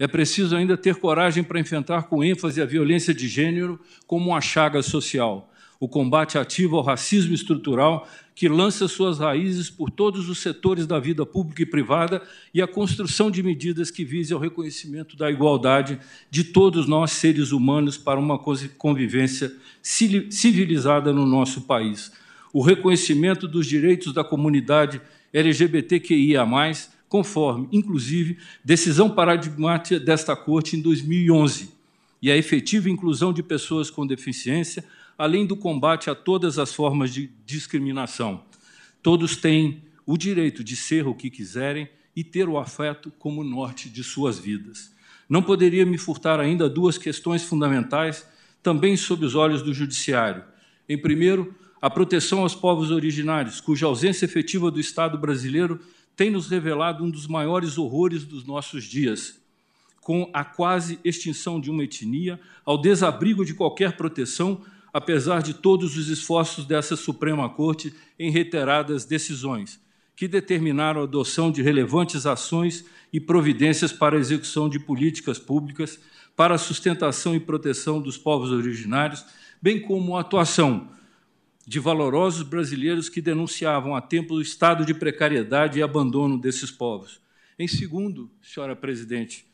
É 0.00 0.08
preciso 0.08 0.56
ainda 0.56 0.78
ter 0.78 0.94
coragem 0.96 1.44
para 1.44 1.60
enfrentar 1.60 2.04
com 2.04 2.24
ênfase 2.24 2.62
a 2.62 2.64
violência 2.64 3.12
de 3.12 3.28
gênero 3.28 3.78
como 4.06 4.30
uma 4.30 4.40
chaga 4.40 4.82
social, 4.82 5.52
o 5.78 5.86
combate 5.86 6.38
ativo 6.38 6.78
ao 6.78 6.82
racismo 6.82 7.34
estrutural 7.34 8.08
que 8.34 8.48
lança 8.48 8.88
suas 8.88 9.18
raízes 9.18 9.68
por 9.68 9.90
todos 9.90 10.30
os 10.30 10.38
setores 10.38 10.86
da 10.86 10.98
vida 10.98 11.26
pública 11.26 11.60
e 11.60 11.66
privada 11.66 12.22
e 12.54 12.62
a 12.62 12.66
construção 12.66 13.30
de 13.30 13.42
medidas 13.42 13.90
que 13.90 14.02
visem 14.02 14.34
ao 14.34 14.40
reconhecimento 14.40 15.18
da 15.18 15.30
igualdade 15.30 15.98
de 16.30 16.44
todos 16.44 16.86
nós, 16.86 17.10
seres 17.10 17.52
humanos, 17.52 17.98
para 17.98 18.18
uma 18.18 18.38
convivência 18.78 19.54
civilizada 19.82 21.12
no 21.12 21.26
nosso 21.26 21.60
país. 21.60 22.10
O 22.54 22.62
reconhecimento 22.62 23.46
dos 23.46 23.66
direitos 23.66 24.14
da 24.14 24.24
comunidade 24.24 24.98
LGBTQIA, 25.30 26.46
conforme, 27.10 27.68
inclusive, 27.72 28.38
decisão 28.64 29.10
paradigmática 29.10 29.98
desta 29.98 30.36
Corte 30.36 30.76
em 30.76 30.80
2011, 30.80 31.68
e 32.22 32.30
a 32.30 32.36
efetiva 32.36 32.88
inclusão 32.88 33.32
de 33.32 33.42
pessoas 33.42 33.90
com 33.90 34.06
deficiência 34.06 34.84
além 35.18 35.44
do 35.44 35.56
combate 35.56 36.08
a 36.08 36.14
todas 36.14 36.56
as 36.56 36.72
formas 36.72 37.12
de 37.12 37.28
discriminação. 37.44 38.44
Todos 39.02 39.36
têm 39.36 39.82
o 40.06 40.16
direito 40.16 40.62
de 40.62 40.76
ser 40.76 41.06
o 41.06 41.14
que 41.14 41.28
quiserem 41.28 41.88
e 42.14 42.22
ter 42.22 42.48
o 42.48 42.56
afeto 42.56 43.12
como 43.18 43.42
norte 43.42 43.88
de 43.90 44.04
suas 44.04 44.38
vidas. 44.38 44.94
Não 45.28 45.42
poderia 45.42 45.84
me 45.84 45.98
furtar 45.98 46.38
ainda 46.38 46.70
duas 46.70 46.96
questões 46.96 47.42
fundamentais, 47.42 48.24
também 48.62 48.96
sob 48.96 49.26
os 49.26 49.34
olhos 49.34 49.62
do 49.62 49.74
Judiciário. 49.74 50.44
Em 50.88 50.96
primeiro, 50.96 51.54
a 51.82 51.90
proteção 51.90 52.40
aos 52.40 52.54
povos 52.54 52.90
originários, 52.90 53.60
cuja 53.60 53.86
ausência 53.86 54.26
efetiva 54.26 54.70
do 54.70 54.78
Estado 54.78 55.18
brasileiro 55.18 55.80
tem 56.16 56.30
nos 56.30 56.48
revelado 56.48 57.04
um 57.04 57.10
dos 57.10 57.26
maiores 57.26 57.78
horrores 57.78 58.24
dos 58.24 58.44
nossos 58.44 58.84
dias, 58.84 59.40
com 60.00 60.30
a 60.32 60.44
quase 60.44 60.98
extinção 61.04 61.60
de 61.60 61.70
uma 61.70 61.84
etnia, 61.84 62.40
ao 62.64 62.80
desabrigo 62.80 63.44
de 63.44 63.54
qualquer 63.54 63.96
proteção, 63.96 64.62
apesar 64.92 65.42
de 65.42 65.54
todos 65.54 65.96
os 65.96 66.08
esforços 66.08 66.64
dessa 66.64 66.96
Suprema 66.96 67.48
Corte 67.48 67.94
em 68.18 68.30
reiteradas 68.30 69.04
decisões, 69.04 69.80
que 70.16 70.26
determinaram 70.26 71.00
a 71.00 71.04
adoção 71.04 71.50
de 71.50 71.62
relevantes 71.62 72.26
ações 72.26 72.84
e 73.12 73.20
providências 73.20 73.92
para 73.92 74.16
a 74.16 74.20
execução 74.20 74.68
de 74.68 74.78
políticas 74.78 75.38
públicas 75.38 75.98
para 76.36 76.54
a 76.54 76.58
sustentação 76.58 77.34
e 77.34 77.40
proteção 77.40 78.00
dos 78.00 78.16
povos 78.16 78.50
originários, 78.50 79.24
bem 79.60 79.80
como 79.80 80.16
a 80.16 80.20
atuação 80.20 80.88
de 81.70 81.78
valorosos 81.78 82.42
brasileiros 82.42 83.08
que 83.08 83.22
denunciavam 83.22 83.94
a 83.94 84.00
tempo 84.00 84.34
o 84.34 84.42
estado 84.42 84.84
de 84.84 84.92
precariedade 84.92 85.78
e 85.78 85.82
abandono 85.84 86.36
desses 86.36 86.68
povos. 86.68 87.20
Em 87.56 87.68
segundo, 87.68 88.28
senhora 88.42 88.74
presidente, 88.74 89.46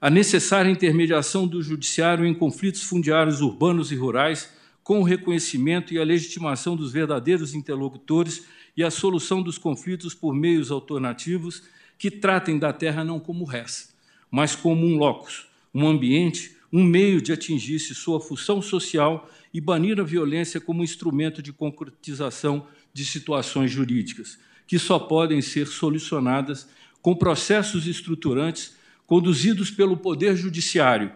a 0.00 0.10
necessária 0.10 0.68
intermediação 0.68 1.46
do 1.46 1.62
judiciário 1.62 2.26
em 2.26 2.34
conflitos 2.34 2.82
fundiários 2.82 3.40
urbanos 3.40 3.92
e 3.92 3.94
rurais, 3.94 4.52
com 4.82 4.98
o 4.98 5.04
reconhecimento 5.04 5.94
e 5.94 5.98
a 6.00 6.04
legitimação 6.04 6.74
dos 6.74 6.90
verdadeiros 6.90 7.54
interlocutores 7.54 8.44
e 8.76 8.82
a 8.82 8.90
solução 8.90 9.40
dos 9.40 9.58
conflitos 9.58 10.14
por 10.14 10.34
meios 10.34 10.72
alternativos 10.72 11.62
que 11.96 12.10
tratem 12.10 12.58
da 12.58 12.72
terra 12.72 13.04
não 13.04 13.20
como 13.20 13.44
res, 13.44 13.94
mas 14.28 14.56
como 14.56 14.84
um 14.84 14.98
locus, 14.98 15.46
um 15.72 15.86
ambiente, 15.86 16.56
um 16.72 16.82
meio 16.82 17.22
de 17.22 17.32
atingir-se 17.32 17.94
sua 17.94 18.20
função 18.20 18.60
social 18.60 19.30
e 19.52 19.60
banir 19.60 20.00
a 20.00 20.04
violência 20.04 20.60
como 20.60 20.84
instrumento 20.84 21.42
de 21.42 21.52
concretização 21.52 22.66
de 22.92 23.04
situações 23.04 23.70
jurídicas, 23.70 24.38
que 24.66 24.78
só 24.78 24.98
podem 24.98 25.40
ser 25.40 25.66
solucionadas 25.66 26.68
com 27.00 27.14
processos 27.14 27.86
estruturantes 27.86 28.76
conduzidos 29.06 29.70
pelo 29.70 29.96
Poder 29.96 30.36
Judiciário, 30.36 31.10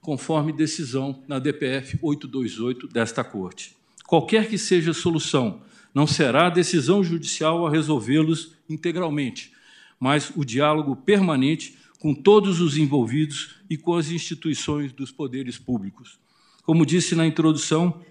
conforme 0.00 0.52
decisão 0.52 1.22
na 1.26 1.38
DPF 1.38 1.98
828 2.02 2.88
desta 2.88 3.24
Corte. 3.24 3.74
Qualquer 4.06 4.48
que 4.48 4.58
seja 4.58 4.90
a 4.90 4.94
solução, 4.94 5.62
não 5.94 6.06
será 6.06 6.48
a 6.48 6.50
decisão 6.50 7.02
judicial 7.02 7.66
a 7.66 7.70
resolvê-los 7.70 8.52
integralmente, 8.68 9.52
mas 9.98 10.30
o 10.36 10.44
diálogo 10.44 10.94
permanente 10.94 11.78
com 11.98 12.14
todos 12.14 12.60
os 12.60 12.76
envolvidos 12.76 13.56
e 13.70 13.78
com 13.78 13.94
as 13.94 14.10
instituições 14.10 14.92
dos 14.92 15.10
poderes 15.10 15.56
públicos. 15.56 16.18
Como 16.64 16.86
disse 16.86 17.14
na 17.14 17.26
introdução, 17.26 18.02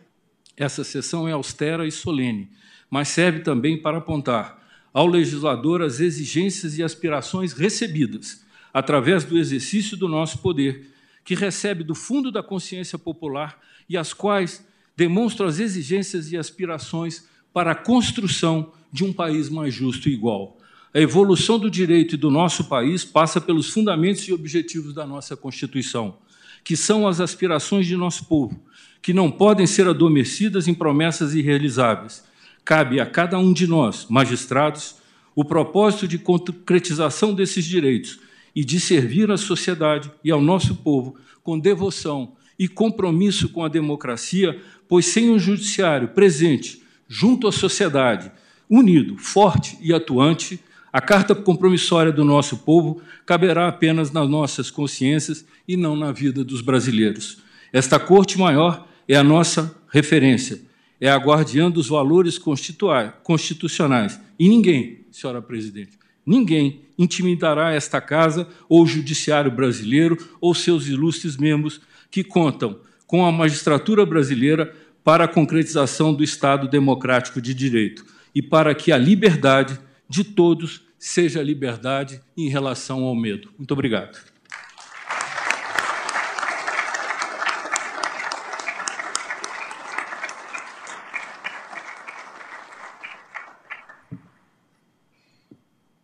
essa 0.56 0.84
sessão 0.84 1.28
é 1.28 1.32
austera 1.32 1.88
e 1.88 1.92
solene, 1.92 2.50
mas 2.90 3.08
serve 3.08 3.40
também 3.40 3.82
para 3.82 3.98
apontar 3.98 4.62
ao 4.94 5.08
legislador 5.08 5.82
as 5.82 6.00
exigências 6.00 6.78
e 6.78 6.84
aspirações 6.84 7.54
recebidas 7.54 8.46
através 8.72 9.24
do 9.24 9.38
exercício 9.38 9.98
do 9.98 10.08
nosso 10.08 10.38
poder, 10.38 10.88
que 11.26 11.34
recebe 11.34 11.84
do 11.84 11.96
fundo 11.96 12.32
da 12.32 12.44
consciência 12.44 12.98
popular 12.98 13.60
e 13.90 13.98
as 13.98 14.14
quais 14.14 14.64
demonstram 14.96 15.48
as 15.48 15.60
exigências 15.60 16.32
e 16.32 16.38
aspirações 16.38 17.28
para 17.52 17.72
a 17.72 17.76
construção 17.76 18.72
de 18.92 19.04
um 19.04 19.12
país 19.12 19.50
mais 19.50 19.74
justo 19.74 20.10
e 20.10 20.14
igual. 20.14 20.58
A 20.94 21.00
evolução 21.00 21.58
do 21.58 21.72
direito 21.72 22.14
e 22.14 22.18
do 22.18 22.30
nosso 22.30 22.66
país 22.66 23.04
passa 23.04 23.42
pelos 23.42 23.70
fundamentos 23.70 24.28
e 24.28 24.34
objetivos 24.34 24.94
da 24.94 25.08
nossa 25.08 25.36
Constituição, 25.36 26.18
que 26.64 26.78
são 26.78 27.08
as 27.08 27.20
aspirações 27.20 27.86
de 27.86 27.96
nosso 27.96 28.26
povo, 28.26 28.60
que 29.02 29.14
não 29.14 29.30
podem 29.30 29.68
ser 29.68 29.88
adormecidas 29.88 30.68
em 30.68 30.74
promessas 30.74 31.36
irrealizáveis. 31.36 32.24
Cabe 32.64 33.00
a 33.00 33.06
cada 33.06 33.38
um 33.38 33.52
de 33.52 33.68
nós, 33.68 34.08
magistrados, 34.10 34.96
o 35.36 35.44
propósito 35.44 36.08
de 36.08 36.18
concretização 36.18 37.34
desses 37.34 37.66
direitos 37.66 38.20
e 38.56 38.64
de 38.64 38.80
servir 38.80 39.30
à 39.32 39.38
sociedade 39.38 40.12
e 40.24 40.32
ao 40.32 40.42
nosso 40.42 40.76
povo 40.76 41.16
com 41.44 41.60
devoção 41.60 42.34
e 42.58 42.68
compromisso 42.68 43.50
com 43.50 43.64
a 43.64 43.68
democracia, 43.68 44.60
pois 44.88 45.08
sem 45.08 45.30
um 45.30 45.40
judiciário 45.40 46.10
presente 46.10 46.84
junto 47.08 47.48
à 47.48 47.52
sociedade, 47.52 48.32
unido, 48.70 49.18
forte 49.18 49.78
e 49.82 49.94
atuante, 49.94 50.60
A 50.94 51.02
carta 51.02 51.34
compromissória 51.34 52.12
do 52.12 52.24
nosso 52.24 52.58
povo 52.60 53.02
caberá 53.26 53.68
apenas 53.68 54.12
nas 54.12 54.30
nossas 54.30 54.70
consciências 54.70 55.44
e 55.68 55.76
não 55.76 55.96
na 55.96 56.12
vida 56.12 56.44
dos 56.44 56.62
brasileiros. 56.62 57.40
Esta 57.74 58.00
Corte 58.00 58.38
Maior 58.38 58.88
é 59.08 59.16
a 59.16 59.24
nossa 59.24 59.76
referência, 59.90 60.62
é 61.02 61.10
a 61.10 61.18
guardiã 61.18 61.72
dos 61.72 61.88
valores 61.88 62.38
constitucionais. 62.38 64.22
E 64.38 64.48
ninguém, 64.48 65.08
senhora 65.12 65.42
presidente, 65.42 65.98
ninguém 66.24 66.82
intimidará 66.96 67.74
esta 67.74 68.00
casa 68.00 68.48
ou 68.70 68.84
o 68.84 68.86
judiciário 68.86 69.50
brasileiro 69.50 70.16
ou 70.40 70.54
seus 70.54 70.86
ilustres 70.88 71.38
membros 71.38 71.82
que 72.12 72.24
contam 72.24 72.80
com 73.08 73.26
a 73.26 73.32
magistratura 73.32 74.06
brasileira 74.06 74.72
para 75.04 75.24
a 75.24 75.28
concretização 75.28 76.14
do 76.14 76.24
Estado 76.24 76.68
democrático 76.68 77.42
de 77.42 77.56
direito 77.56 78.06
e 78.36 78.44
para 78.44 78.76
que 78.76 78.92
a 78.92 78.98
liberdade 78.98 79.80
de 80.08 80.24
todos 80.24 80.88
seja 80.98 81.44
liberdade 81.44 82.22
em 82.38 82.50
relação 82.50 83.04
ao 83.04 83.16
medo. 83.16 83.54
Muito 83.58 83.72
obrigado. 83.72 84.34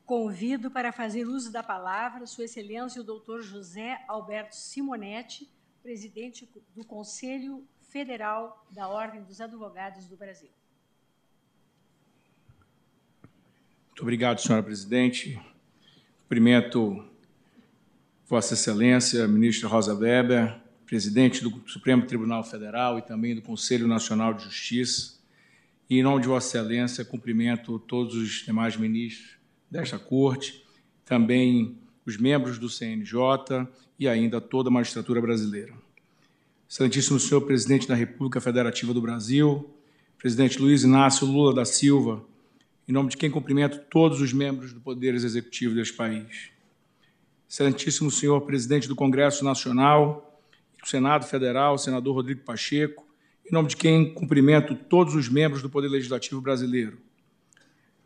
Convido 0.05 0.71
para 0.71 0.91
fazer 0.91 1.25
uso 1.25 1.51
da 1.51 1.61
palavra 1.61 2.25
Sua 2.25 2.45
Excelência 2.45 2.99
o 2.99 3.03
doutor 3.03 3.43
José 3.43 4.03
Alberto 4.07 4.55
Simonetti, 4.55 5.47
presidente 5.83 6.49
do 6.75 6.83
Conselho 6.83 7.63
Federal 7.79 8.65
da 8.71 8.87
Ordem 8.87 9.23
dos 9.23 9.39
Advogados 9.39 10.07
do 10.07 10.17
Brasil. 10.17 10.49
Muito 13.99 14.05
obrigado, 14.05 14.39
senhora 14.39 14.63
presidente. 14.63 15.37
Cumprimento 16.21 17.03
Vossa 18.25 18.53
Excelência, 18.53 19.27
ministra 19.27 19.67
Rosa 19.67 19.93
Weber, 19.93 20.55
presidente 20.85 21.43
do 21.43 21.61
Supremo 21.67 22.05
Tribunal 22.05 22.41
Federal 22.41 22.97
e 22.97 23.01
também 23.01 23.35
do 23.35 23.41
Conselho 23.41 23.89
Nacional 23.89 24.33
de 24.33 24.45
Justiça. 24.45 25.19
E, 25.89 25.99
em 25.99 26.01
nome 26.01 26.21
de 26.21 26.29
Vossa 26.29 26.47
Excelência, 26.47 27.03
cumprimento 27.03 27.77
todos 27.77 28.15
os 28.15 28.45
demais 28.45 28.77
ministros 28.77 29.31
desta 29.69 29.99
Corte, 29.99 30.65
também 31.03 31.77
os 32.05 32.15
membros 32.15 32.57
do 32.57 32.69
CNJ 32.69 33.67
e 33.99 34.07
ainda 34.07 34.39
toda 34.39 34.69
a 34.69 34.71
magistratura 34.71 35.19
brasileira. 35.19 35.73
Excelentíssimo 36.69 37.19
senhor 37.19 37.41
presidente 37.41 37.85
da 37.85 37.95
República 37.95 38.39
Federativa 38.39 38.93
do 38.93 39.01
Brasil, 39.01 39.69
presidente 40.17 40.57
Luiz 40.57 40.83
Inácio 40.83 41.27
Lula 41.27 41.53
da 41.53 41.65
Silva, 41.65 42.28
em 42.89 42.91
nome 42.91 43.09
de 43.09 43.17
quem 43.17 43.29
cumprimento 43.29 43.79
todos 43.89 44.19
os 44.19 44.33
membros 44.33 44.73
do 44.73 44.81
Poder 44.81 45.13
Executivo 45.13 45.75
deste 45.75 45.93
país. 45.93 46.49
Excelentíssimo 47.47 48.09
senhor 48.09 48.41
presidente 48.41 48.87
do 48.87 48.95
Congresso 48.95 49.45
Nacional, 49.45 50.41
do 50.81 50.89
Senado 50.89 51.23
Federal, 51.25 51.77
senador 51.77 52.15
Rodrigo 52.15 52.41
Pacheco, 52.41 53.05
em 53.45 53.53
nome 53.53 53.69
de 53.69 53.77
quem 53.77 54.11
cumprimento 54.11 54.73
todos 54.73 55.13
os 55.13 55.29
membros 55.29 55.61
do 55.61 55.69
Poder 55.69 55.87
Legislativo 55.87 56.41
brasileiro. 56.41 56.97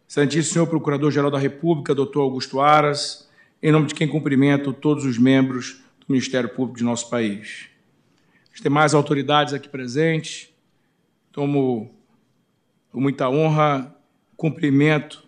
Excelentíssimo 0.06 0.54
senhor 0.54 0.68
Procurador-Geral 0.68 1.32
da 1.32 1.40
República, 1.40 1.96
doutor 1.96 2.22
Augusto 2.22 2.60
Aras, 2.60 3.30
em 3.62 3.72
nome 3.72 3.88
de 3.88 3.96
quem 3.96 4.08
cumprimento 4.08 4.74
todos 4.74 5.06
os 5.06 5.18
membros 5.18 5.82
do 6.00 6.06
Ministério 6.10 6.50
Público 6.50 6.78
de 6.78 6.84
nosso 6.84 7.10
país 7.10 7.74
as 8.54 8.62
demais 8.62 8.94
autoridades 8.94 9.54
aqui 9.54 9.68
presentes. 9.68 10.50
Tomo 11.32 11.92
com 12.92 13.02
muita 13.02 13.28
honra 13.28 13.96
cumprimento 14.44 15.24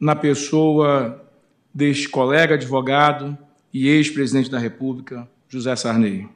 na 0.00 0.16
pessoa 0.16 1.24
deste 1.72 2.08
colega 2.08 2.56
advogado 2.56 3.38
e 3.72 3.86
ex-presidente 3.86 4.50
da 4.50 4.58
República, 4.58 5.28
José 5.48 5.76
Sarney. 5.76 6.28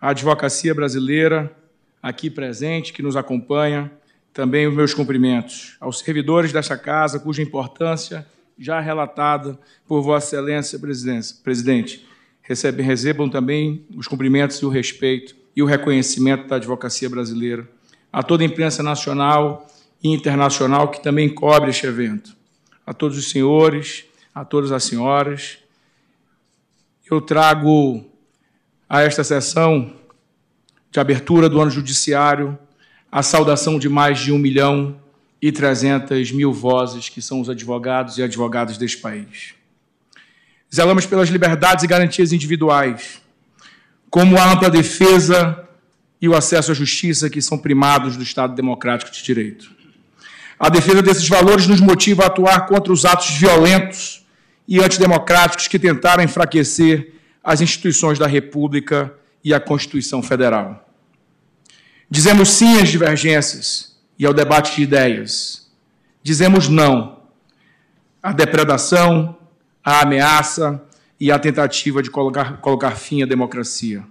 A 0.00 0.08
advocacia 0.08 0.74
brasileira, 0.74 1.56
aqui 2.02 2.28
presente, 2.28 2.92
que 2.92 3.04
nos 3.04 3.14
acompanha, 3.14 3.88
também 4.32 4.66
os 4.66 4.74
meus 4.74 4.92
cumprimentos 4.92 5.76
aos 5.78 6.00
servidores 6.00 6.52
desta 6.52 6.76
casa, 6.76 7.20
cuja 7.20 7.40
importância 7.40 8.26
já 8.58 8.80
relatada 8.80 9.56
por 9.86 10.02
Vossa 10.02 10.34
Excelência, 10.34 10.76
presidente, 11.44 12.04
recebem, 12.42 12.84
recebam 12.84 13.30
também 13.30 13.86
os 13.94 14.08
cumprimentos 14.08 14.56
e 14.56 14.66
o 14.66 14.68
respeito 14.68 15.36
e 15.54 15.62
o 15.62 15.66
reconhecimento 15.66 16.48
da 16.48 16.56
advocacia 16.56 17.08
brasileira, 17.08 17.70
a 18.12 18.24
toda 18.24 18.42
a 18.42 18.46
imprensa 18.46 18.82
nacional 18.82 19.69
e 20.02 20.08
internacional 20.08 20.90
que 20.90 21.02
também 21.02 21.28
cobre 21.28 21.70
este 21.70 21.86
evento, 21.86 22.36
a 22.86 22.92
todos 22.92 23.18
os 23.18 23.30
senhores, 23.30 24.04
a 24.34 24.44
todas 24.44 24.72
as 24.72 24.84
senhoras. 24.84 25.58
Eu 27.10 27.20
trago 27.20 28.04
a 28.88 29.02
esta 29.02 29.22
sessão 29.22 29.94
de 30.90 30.98
abertura 30.98 31.48
do 31.48 31.60
ano 31.60 31.70
judiciário 31.70 32.58
a 33.12 33.22
saudação 33.22 33.78
de 33.78 33.88
mais 33.88 34.20
de 34.20 34.32
um 34.32 34.38
milhão 34.38 35.00
e 35.42 35.50
trezentas 35.50 36.30
mil 36.30 36.52
vozes 36.52 37.08
que 37.08 37.20
são 37.20 37.40
os 37.40 37.50
advogados 37.50 38.18
e 38.18 38.22
advogadas 38.22 38.78
deste 38.78 38.98
país. 38.98 39.54
Zelamos 40.72 41.06
pelas 41.06 41.28
liberdades 41.28 41.82
e 41.82 41.88
garantias 41.88 42.32
individuais, 42.32 43.20
como 44.08 44.38
a 44.38 44.52
ampla 44.52 44.70
defesa 44.70 45.68
e 46.20 46.28
o 46.28 46.36
acesso 46.36 46.70
à 46.70 46.74
justiça, 46.74 47.28
que 47.28 47.42
são 47.42 47.58
primados 47.58 48.16
do 48.16 48.22
Estado 48.22 48.54
Democrático 48.54 49.10
de 49.10 49.22
Direito. 49.22 49.79
A 50.60 50.68
defesa 50.68 51.00
desses 51.00 51.26
valores 51.26 51.66
nos 51.66 51.80
motiva 51.80 52.24
a 52.24 52.26
atuar 52.26 52.66
contra 52.66 52.92
os 52.92 53.06
atos 53.06 53.30
violentos 53.30 54.26
e 54.68 54.78
antidemocráticos 54.78 55.66
que 55.66 55.78
tentaram 55.78 56.22
enfraquecer 56.22 57.14
as 57.42 57.62
instituições 57.62 58.18
da 58.18 58.26
República 58.26 59.10
e 59.42 59.54
a 59.54 59.58
Constituição 59.58 60.22
Federal. 60.22 60.86
Dizemos 62.10 62.50
sim 62.50 62.78
às 62.78 62.90
divergências 62.90 63.96
e 64.18 64.26
ao 64.26 64.34
debate 64.34 64.76
de 64.76 64.82
ideias. 64.82 65.66
Dizemos 66.22 66.68
não 66.68 67.20
à 68.22 68.30
depredação, 68.30 69.38
a 69.82 70.02
ameaça 70.02 70.84
e 71.18 71.32
a 71.32 71.38
tentativa 71.38 72.02
de 72.02 72.10
colocar, 72.10 72.58
colocar 72.58 72.90
fim 72.96 73.22
à 73.22 73.26
democracia. 73.26 74.04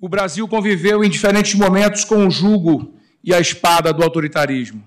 O 0.00 0.08
Brasil 0.08 0.48
conviveu 0.48 1.04
em 1.04 1.10
diferentes 1.10 1.54
momentos 1.54 2.04
com 2.04 2.26
o 2.26 2.30
jugo 2.30 2.94
e 3.22 3.34
a 3.34 3.40
espada 3.40 3.92
do 3.92 4.02
autoritarismo. 4.02 4.86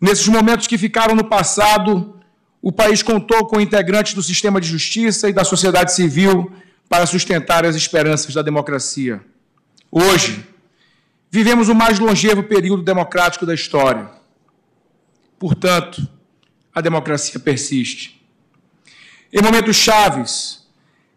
Nesses 0.00 0.26
momentos 0.28 0.66
que 0.66 0.78
ficaram 0.78 1.14
no 1.14 1.24
passado, 1.24 2.18
o 2.62 2.72
país 2.72 3.02
contou 3.02 3.46
com 3.46 3.60
integrantes 3.60 4.14
do 4.14 4.22
sistema 4.22 4.60
de 4.60 4.68
justiça 4.68 5.28
e 5.28 5.32
da 5.32 5.44
sociedade 5.44 5.92
civil 5.92 6.50
para 6.88 7.06
sustentar 7.06 7.66
as 7.66 7.76
esperanças 7.76 8.34
da 8.34 8.42
democracia. 8.42 9.20
Hoje, 9.90 10.44
Vivemos 11.36 11.68
o 11.68 11.74
mais 11.74 11.98
longevo 11.98 12.42
período 12.42 12.82
democrático 12.82 13.44
da 13.44 13.52
história. 13.52 14.10
Portanto, 15.38 16.08
a 16.74 16.80
democracia 16.80 17.38
persiste. 17.38 18.26
Em 19.32 19.42
momentos 19.42 19.76
chaves, 19.76 20.65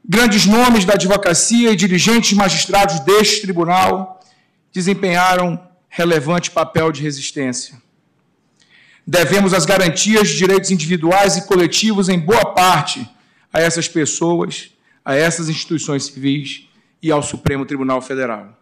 grandes 0.08 0.46
nomes 0.46 0.86
da 0.86 0.94
advocacia 0.94 1.72
e 1.72 1.76
dirigentes 1.76 2.34
magistrados 2.34 3.00
deste 3.02 3.42
tribunal 3.42 4.20
desempenharam 4.72 5.60
relevante 5.88 6.52
papel 6.52 6.92
de 6.92 7.02
resistência. 7.02 7.82
Devemos 9.06 9.54
as 9.54 9.66
garantias 9.66 10.30
de 10.30 10.38
direitos 10.38 10.70
individuais 10.70 11.36
e 11.36 11.48
coletivos, 11.48 12.10
em 12.10 12.20
boa 12.20 12.54
parte, 12.54 13.10
a 13.52 13.60
essas 13.60 13.88
pessoas, 13.88 14.72
a 15.04 15.16
essas 15.16 15.50
instituições 15.50 16.06
civis 16.06 16.68
e 17.02 17.12
ao 17.12 17.24
Supremo 17.24 17.66
Tribunal 17.66 18.02
Federal. 18.02 18.56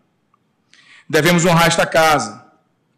Devemos 1.09 1.45
honrar 1.45 1.67
esta 1.67 1.85
casa, 1.85 2.45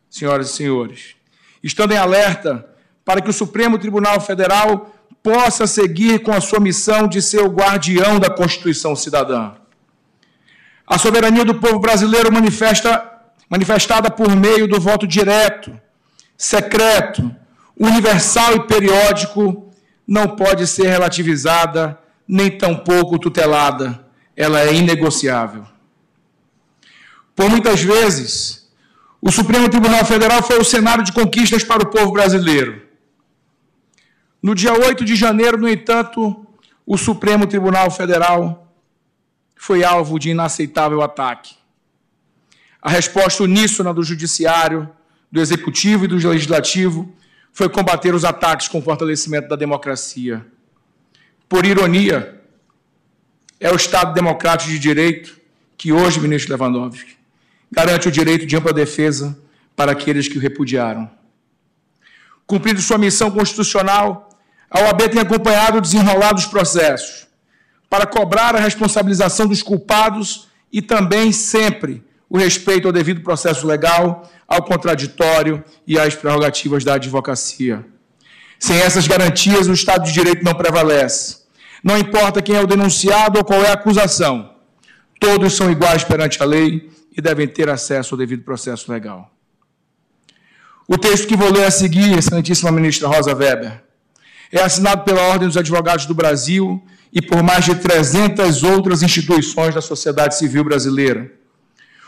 senhoras 0.10 0.52
e 0.52 0.54
senhores, 0.54 1.16
estando 1.64 1.92
em 1.92 1.98
alerta 1.98 2.68
para 3.04 3.22
que 3.22 3.30
o 3.30 3.34
Supremo 3.34 3.80
Tribunal 3.80 4.22
Federal 4.22 4.96
possa 5.22 5.68
seguir 5.68 6.20
com 6.20 6.32
a 6.32 6.42
sua 6.42 6.60
missão 6.60 7.08
de 7.08 7.22
ser 7.22 7.42
o 7.42 7.50
guardião 7.50 8.20
da 8.20 8.30
Constituição 8.30 8.96
cidadã. 8.96 9.54
A 10.88 10.98
soberania 10.98 11.46
do 11.46 11.56
povo 11.56 11.80
brasileiro 11.80 12.32
manifesta, 12.32 13.12
manifestada 13.50 14.10
por 14.10 14.36
meio 14.36 14.68
do 14.68 14.80
voto 14.80 15.06
direto, 15.06 15.80
secreto, 16.38 17.30
universal 17.78 18.56
e 18.56 18.68
periódico, 18.68 19.72
não 20.08 20.36
pode 20.36 20.66
ser 20.66 20.88
relativizada 20.88 22.00
nem 22.28 22.58
tampouco 22.58 23.20
tutelada. 23.20 24.04
Ela 24.36 24.62
é 24.62 24.74
inegociável. 24.74 25.66
Por 27.36 27.50
muitas 27.50 27.82
vezes, 27.82 28.70
o 29.22 29.32
Supremo 29.32 29.70
Tribunal 29.70 30.06
Federal 30.06 30.42
foi 30.42 30.60
o 30.60 30.64
cenário 30.64 31.04
de 31.04 31.12
conquistas 31.12 31.64
para 31.64 31.84
o 31.84 31.90
povo 31.90 32.12
brasileiro. 32.12 32.89
No 34.42 34.56
dia 34.56 34.74
8 34.74 35.04
de 35.04 35.16
janeiro, 35.16 35.58
no 35.58 35.68
entanto, 35.68 36.48
o 36.86 36.98
Supremo 36.98 37.46
Tribunal 37.46 37.92
Federal 37.92 38.74
foi 39.56 39.84
alvo 39.84 40.18
de 40.18 40.30
inaceitável 40.30 41.02
ataque. 41.02 41.56
A 42.82 42.90
resposta 42.90 43.44
uníssona 43.44 43.94
do 43.94 44.02
Judiciário, 44.02 44.90
do 45.30 45.42
Executivo 45.42 46.06
e 46.06 46.08
do 46.08 46.16
Legislativo 46.16 47.14
foi 47.52 47.68
combater 47.68 48.16
os 48.16 48.24
ataques 48.24 48.70
com 48.70 48.80
o 48.80 48.82
fortalecimento 48.82 49.50
da 49.50 49.58
democracia. 49.58 50.46
Por 51.50 51.66
ironia, 51.66 52.42
é 53.60 53.70
o 53.72 53.76
Estado 53.76 54.14
democrático 54.14 54.72
de 54.72 54.80
direito 54.80 55.38
que 55.78 55.92
hoje, 55.92 56.20
ministro 56.22 56.56
Lewandowski, 56.56 57.18
garante 57.70 58.08
o 58.08 58.12
direito 58.12 58.46
de 58.46 58.56
ampla 58.56 58.72
defesa 58.72 59.38
para 59.76 59.92
aqueles 59.92 60.30
que 60.30 60.38
o 60.38 60.42
repudiaram. 60.42 61.10
Cumprindo 62.48 62.82
sua 62.82 62.98
missão 62.98 63.30
constitucional, 63.30 64.29
a 64.70 64.82
OAB 64.82 65.10
tem 65.10 65.22
acompanhado 65.22 65.78
o 65.78 65.82
desenrolar 65.82 66.34
dos 66.34 66.46
processos 66.46 67.28
para 67.90 68.06
cobrar 68.06 68.56
a 68.56 68.60
responsabilização 68.60 69.48
dos 69.48 69.64
culpados 69.64 70.48
e 70.72 70.82
também 70.82 71.32
sempre 71.32 72.04
o 72.30 72.38
respeito 72.38 72.88
ao 72.88 72.94
devido 72.94 73.22
processo 73.22 73.66
legal, 73.66 74.30
ao 74.48 74.62
contraditório 74.62 75.64
e 75.88 75.98
às 75.98 76.14
prerrogativas 76.14 76.84
da 76.84 76.94
advocacia. 76.94 77.84
Sem 78.60 78.78
essas 78.78 79.08
garantias, 79.08 79.68
o 79.68 79.74
Estado 79.74 80.06
de 80.06 80.14
Direito 80.14 80.44
não 80.44 80.54
prevalece. 80.54 81.40
Não 81.84 81.98
importa 81.98 82.42
quem 82.42 82.56
é 82.56 82.62
o 82.62 82.68
denunciado 82.68 83.40
ou 83.40 83.46
qual 83.46 83.64
é 83.64 83.70
a 83.70 83.74
acusação, 83.74 84.54
todos 85.20 85.56
são 85.56 85.72
iguais 85.72 86.04
perante 86.04 86.42
a 86.44 86.46
lei 86.46 86.92
e 87.16 87.22
devem 87.22 87.48
ter 87.48 87.70
acesso 87.70 88.14
ao 88.14 88.20
devido 88.20 88.44
processo 88.44 88.92
legal. 88.92 89.32
O 90.88 90.98
texto 90.98 91.28
que 91.28 91.38
vou 91.38 91.52
ler 91.52 91.66
a 91.66 91.72
seguir, 91.72 92.18
excelentíssima 92.18 92.72
ministra 92.72 93.08
Rosa 93.08 93.34
Weber, 93.34 93.82
é 94.52 94.62
assinado 94.62 95.04
pela 95.04 95.22
Ordem 95.22 95.47
dos 95.47 95.58
Advogados 95.58 96.06
do 96.06 96.14
Brasil 96.14 96.82
e 97.14 97.22
por 97.22 97.41
mais 97.43 97.66
de 97.66 97.76
300 97.76 98.64
outras 98.64 99.02
instituições 99.04 99.76
da 99.76 99.82
sociedade 99.82 100.38
civil 100.38 100.64
brasileira. 100.64 101.32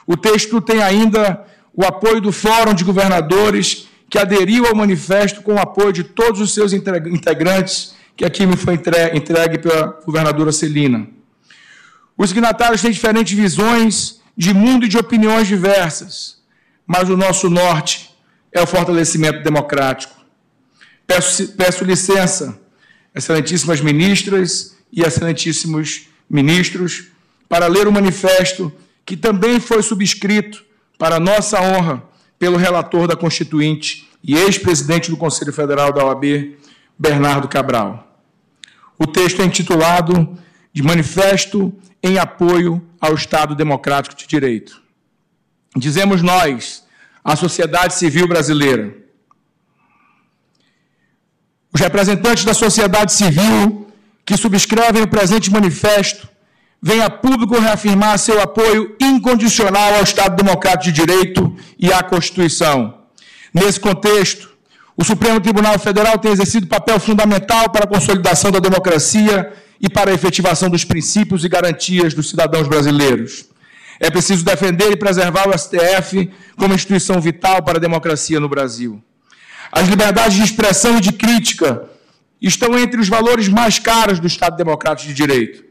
O 0.05 0.17
texto 0.17 0.59
tem 0.61 0.81
ainda 0.81 1.45
o 1.73 1.85
apoio 1.85 2.19
do 2.19 2.31
Fórum 2.31 2.73
de 2.73 2.83
Governadores, 2.83 3.87
que 4.09 4.17
aderiu 4.19 4.65
ao 4.65 4.75
manifesto 4.75 5.41
com 5.41 5.55
o 5.55 5.59
apoio 5.59 5.93
de 5.93 6.03
todos 6.03 6.41
os 6.41 6.53
seus 6.53 6.73
integrantes, 6.73 7.95
que 8.15 8.25
aqui 8.25 8.45
me 8.45 8.57
foi 8.57 8.73
entregue 8.73 9.57
pela 9.57 9.99
governadora 10.05 10.51
Celina. 10.51 11.07
Os 12.17 12.29
signatários 12.29 12.81
têm 12.81 12.91
diferentes 12.91 13.37
visões 13.37 14.21
de 14.35 14.53
mundo 14.53 14.85
e 14.85 14.89
de 14.89 14.97
opiniões 14.97 15.47
diversas, 15.47 16.41
mas 16.85 17.09
o 17.09 17.17
nosso 17.17 17.49
norte 17.49 18.11
é 18.51 18.61
o 18.61 18.67
fortalecimento 18.67 19.41
democrático. 19.43 20.20
Peço, 21.05 21.49
peço 21.53 21.83
licença, 21.83 22.59
excelentíssimas 23.13 23.81
ministras 23.81 24.77
e 24.91 25.01
excelentíssimos 25.01 26.07
ministros, 26.29 27.07
para 27.49 27.67
ler 27.67 27.87
o 27.87 27.91
manifesto 27.91 28.71
que 29.05 29.17
também 29.17 29.59
foi 29.59 29.83
subscrito, 29.83 30.63
para 30.97 31.19
nossa 31.19 31.61
honra, 31.61 32.03
pelo 32.39 32.57
relator 32.57 33.07
da 33.07 33.15
Constituinte 33.15 34.09
e 34.23 34.35
ex-presidente 34.35 35.09
do 35.09 35.17
Conselho 35.17 35.51
Federal 35.51 35.91
da 35.91 36.05
OAB, 36.05 36.55
Bernardo 36.97 37.47
Cabral. 37.47 38.07
O 38.97 39.07
texto 39.07 39.41
é 39.41 39.45
intitulado 39.45 40.37
de 40.71 40.83
Manifesto 40.83 41.73
em 42.03 42.17
Apoio 42.17 42.81
ao 42.99 43.15
Estado 43.15 43.55
Democrático 43.55 44.15
de 44.15 44.27
Direito. 44.27 44.81
Dizemos 45.75 46.21
nós, 46.21 46.83
a 47.23 47.35
sociedade 47.35 47.95
civil 47.95 48.27
brasileira, 48.27 48.95
os 51.73 51.79
representantes 51.79 52.43
da 52.43 52.53
sociedade 52.53 53.13
civil 53.13 53.87
que 54.25 54.37
subscrevem 54.37 55.03
o 55.03 55.07
presente 55.07 55.51
manifesto 55.51 56.27
vêm 56.81 57.01
a 57.01 57.09
público 57.09 57.59
reafirmar 57.59 58.17
seu 58.17 58.41
apoio 58.41 58.95
incondicional 58.99 59.95
ao 59.95 60.03
Estado 60.03 60.35
Democrático 60.35 60.85
de 60.85 60.91
Direito 60.91 61.55
e 61.77 61.93
à 61.93 62.01
Constituição. 62.01 62.95
Nesse 63.53 63.79
contexto, 63.79 64.49
o 64.97 65.03
Supremo 65.03 65.39
Tribunal 65.39 65.77
Federal 65.77 66.17
tem 66.17 66.31
exercido 66.31 66.67
papel 66.67 66.99
fundamental 66.99 67.69
para 67.69 67.85
a 67.85 67.87
consolidação 67.87 68.51
da 68.51 68.59
democracia 68.59 69.53
e 69.79 69.89
para 69.89 70.11
a 70.11 70.13
efetivação 70.13 70.69
dos 70.69 70.83
princípios 70.83 71.43
e 71.43 71.49
garantias 71.49 72.13
dos 72.13 72.29
cidadãos 72.29 72.67
brasileiros. 72.67 73.45
É 73.99 74.09
preciso 74.09 74.43
defender 74.43 74.91
e 74.91 74.95
preservar 74.95 75.47
o 75.47 75.57
STF 75.57 76.31
como 76.57 76.73
instituição 76.73 77.21
vital 77.21 77.61
para 77.63 77.77
a 77.77 77.81
democracia 77.81 78.39
no 78.39 78.49
Brasil. 78.49 79.01
As 79.71 79.87
liberdades 79.87 80.35
de 80.35 80.43
expressão 80.43 80.97
e 80.97 81.01
de 81.01 81.13
crítica 81.13 81.83
estão 82.41 82.77
entre 82.77 82.99
os 82.99 83.07
valores 83.07 83.47
mais 83.47 83.79
caros 83.79 84.19
do 84.19 84.27
Estado 84.27 84.57
Democrático 84.57 85.07
de 85.07 85.13
Direito. 85.13 85.63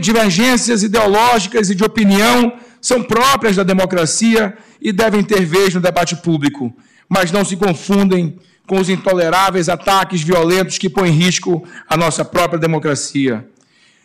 Divergências 0.00 0.82
ideológicas 0.82 1.68
e 1.68 1.74
de 1.74 1.84
opinião 1.84 2.54
são 2.80 3.02
próprias 3.02 3.54
da 3.54 3.62
democracia 3.62 4.56
e 4.80 4.92
devem 4.92 5.22
ter 5.22 5.44
vez 5.44 5.74
no 5.74 5.80
debate 5.80 6.16
público, 6.16 6.74
mas 7.08 7.30
não 7.30 7.44
se 7.44 7.56
confundem 7.56 8.38
com 8.66 8.80
os 8.80 8.88
intoleráveis 8.88 9.68
ataques 9.68 10.22
violentos 10.22 10.78
que 10.78 10.88
põem 10.88 11.10
em 11.10 11.14
risco 11.14 11.66
a 11.88 11.96
nossa 11.96 12.24
própria 12.24 12.58
democracia. 12.58 13.46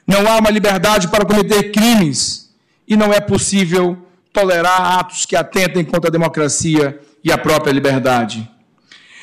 Não 0.05 0.27
há 0.27 0.37
uma 0.37 0.51
liberdade 0.51 1.07
para 1.07 1.25
cometer 1.25 1.71
crimes 1.71 2.51
e 2.87 2.97
não 2.97 3.13
é 3.13 3.19
possível 3.19 3.97
tolerar 4.33 4.99
atos 4.99 5.25
que 5.25 5.35
atentem 5.35 5.83
contra 5.83 6.09
a 6.09 6.11
democracia 6.11 6.99
e 7.23 7.31
a 7.31 7.37
própria 7.37 7.71
liberdade 7.71 8.49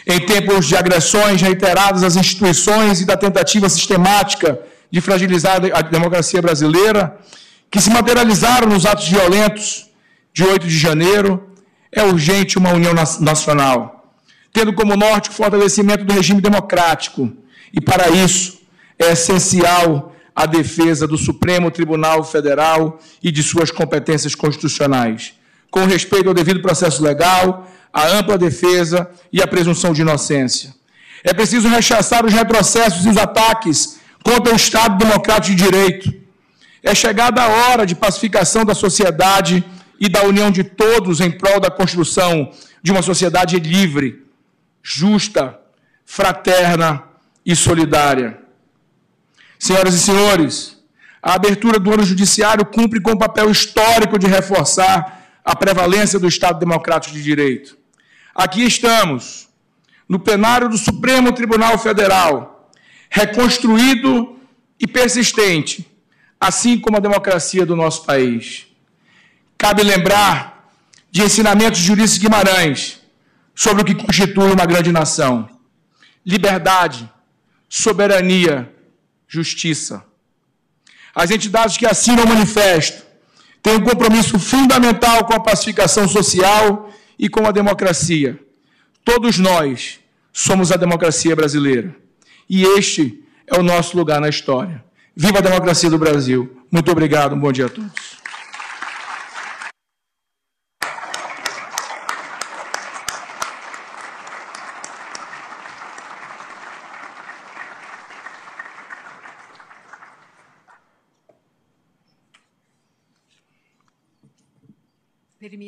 em 0.08 0.18
tempos 0.20 0.66
de 0.66 0.74
agressões 0.74 1.42
reiteradas 1.42 2.02
às 2.02 2.16
instituições 2.16 3.02
e 3.02 3.04
da 3.04 3.14
tentativa 3.14 3.68
sistemática 3.68 4.58
de 4.90 5.02
fragilizar 5.02 5.60
a 5.74 5.82
democracia 5.82 6.40
brasileira, 6.40 7.18
que 7.70 7.78
se 7.78 7.90
materializaram 7.90 8.66
nos 8.66 8.86
atos 8.86 9.06
violentos 9.06 9.90
de 10.32 10.42
8 10.42 10.66
de 10.66 10.78
janeiro, 10.78 11.50
é 11.92 12.02
urgente 12.02 12.56
uma 12.56 12.72
união 12.72 12.94
nacional, 13.20 14.14
tendo 14.50 14.72
como 14.72 14.96
norte 14.96 15.28
o 15.28 15.32
fortalecimento 15.32 16.04
do 16.04 16.14
regime 16.14 16.40
democrático. 16.40 17.30
E 17.70 17.78
para 17.78 18.08
isso 18.08 18.62
é 18.98 19.12
essencial 19.12 20.14
a 20.34 20.46
defesa 20.46 21.06
do 21.06 21.18
Supremo 21.18 21.70
Tribunal 21.70 22.24
Federal 22.24 22.98
e 23.22 23.30
de 23.30 23.42
suas 23.42 23.70
competências 23.70 24.34
constitucionais, 24.34 25.34
com 25.70 25.84
respeito 25.84 26.28
ao 26.28 26.34
devido 26.34 26.62
processo 26.62 27.02
legal, 27.02 27.68
a 27.92 28.06
ampla 28.08 28.36
defesa 28.36 29.10
e 29.32 29.42
a 29.42 29.46
presunção 29.46 29.92
de 29.92 30.02
inocência. 30.02 30.74
É 31.24 31.32
preciso 31.32 31.68
rechaçar 31.68 32.24
os 32.24 32.32
retrocessos 32.32 33.04
e 33.04 33.08
os 33.08 33.16
ataques 33.16 33.98
contra 34.22 34.52
o 34.52 34.56
Estado 34.56 34.96
democrático 34.98 35.56
de 35.56 35.64
direito. 35.64 36.12
É 36.82 36.94
chegada 36.94 37.42
a 37.42 37.48
hora 37.48 37.84
de 37.86 37.94
pacificação 37.94 38.64
da 38.64 38.74
sociedade 38.74 39.64
e 39.98 40.08
da 40.08 40.22
união 40.22 40.50
de 40.50 40.62
todos 40.62 41.20
em 41.20 41.30
prol 41.30 41.58
da 41.58 41.70
construção 41.70 42.52
de 42.82 42.92
uma 42.92 43.02
sociedade 43.02 43.58
livre, 43.58 44.24
justa, 44.82 45.58
fraterna 46.04 47.02
e 47.44 47.56
solidária. 47.56 48.38
Senhoras 49.58 49.94
e 49.94 49.98
senhores, 49.98 50.78
a 51.20 51.34
abertura 51.34 51.80
do 51.80 51.92
ano 51.92 52.04
judiciário 52.04 52.64
cumpre 52.64 53.00
com 53.00 53.12
o 53.12 53.18
papel 53.18 53.50
histórico 53.50 54.18
de 54.18 54.28
reforçar 54.28 55.17
a 55.48 55.56
prevalência 55.56 56.18
do 56.18 56.28
Estado 56.28 56.60
democrático 56.60 57.14
de 57.14 57.22
direito. 57.22 57.78
Aqui 58.34 58.62
estamos, 58.64 59.48
no 60.06 60.18
plenário 60.18 60.68
do 60.68 60.76
Supremo 60.76 61.32
Tribunal 61.32 61.78
Federal, 61.78 62.70
reconstruído 63.08 64.38
e 64.78 64.86
persistente, 64.86 65.90
assim 66.38 66.78
como 66.78 66.98
a 66.98 67.00
democracia 67.00 67.64
do 67.64 67.74
nosso 67.74 68.04
país. 68.04 68.66
Cabe 69.56 69.82
lembrar 69.82 70.70
de 71.10 71.22
ensinamentos 71.22 71.80
de 71.80 71.92
Ulisses 71.92 72.18
Guimarães 72.18 73.00
sobre 73.54 73.80
o 73.80 73.86
que 73.86 73.94
constitui 73.94 74.52
uma 74.52 74.66
grande 74.66 74.92
nação: 74.92 75.48
liberdade, 76.26 77.10
soberania, 77.70 78.70
justiça. 79.26 80.04
As 81.14 81.30
entidades 81.30 81.78
que 81.78 81.86
assinam 81.86 82.24
o 82.24 82.28
manifesto 82.28 83.07
têm 83.68 83.76
um 83.76 83.80
compromisso 83.80 84.38
fundamental 84.38 85.24
com 85.26 85.34
a 85.34 85.40
pacificação 85.40 86.08
social 86.08 86.90
e 87.18 87.28
com 87.28 87.46
a 87.46 87.52
democracia. 87.52 88.38
Todos 89.04 89.38
nós 89.38 90.00
somos 90.32 90.72
a 90.72 90.76
democracia 90.76 91.36
brasileira. 91.36 91.94
E 92.48 92.62
este 92.62 93.22
é 93.46 93.58
o 93.58 93.62
nosso 93.62 93.96
lugar 93.96 94.20
na 94.20 94.28
história. 94.28 94.82
Viva 95.14 95.38
a 95.38 95.42
democracia 95.42 95.90
do 95.90 95.98
Brasil. 95.98 96.50
Muito 96.70 96.90
obrigado, 96.90 97.34
um 97.34 97.40
bom 97.40 97.52
dia 97.52 97.66
a 97.66 97.68
todos. 97.68 98.17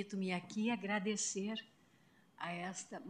Permito-me 0.01 0.33
aqui 0.33 0.71
agradecer 0.71 1.63
a 2.39 2.51
esta 2.53 3.03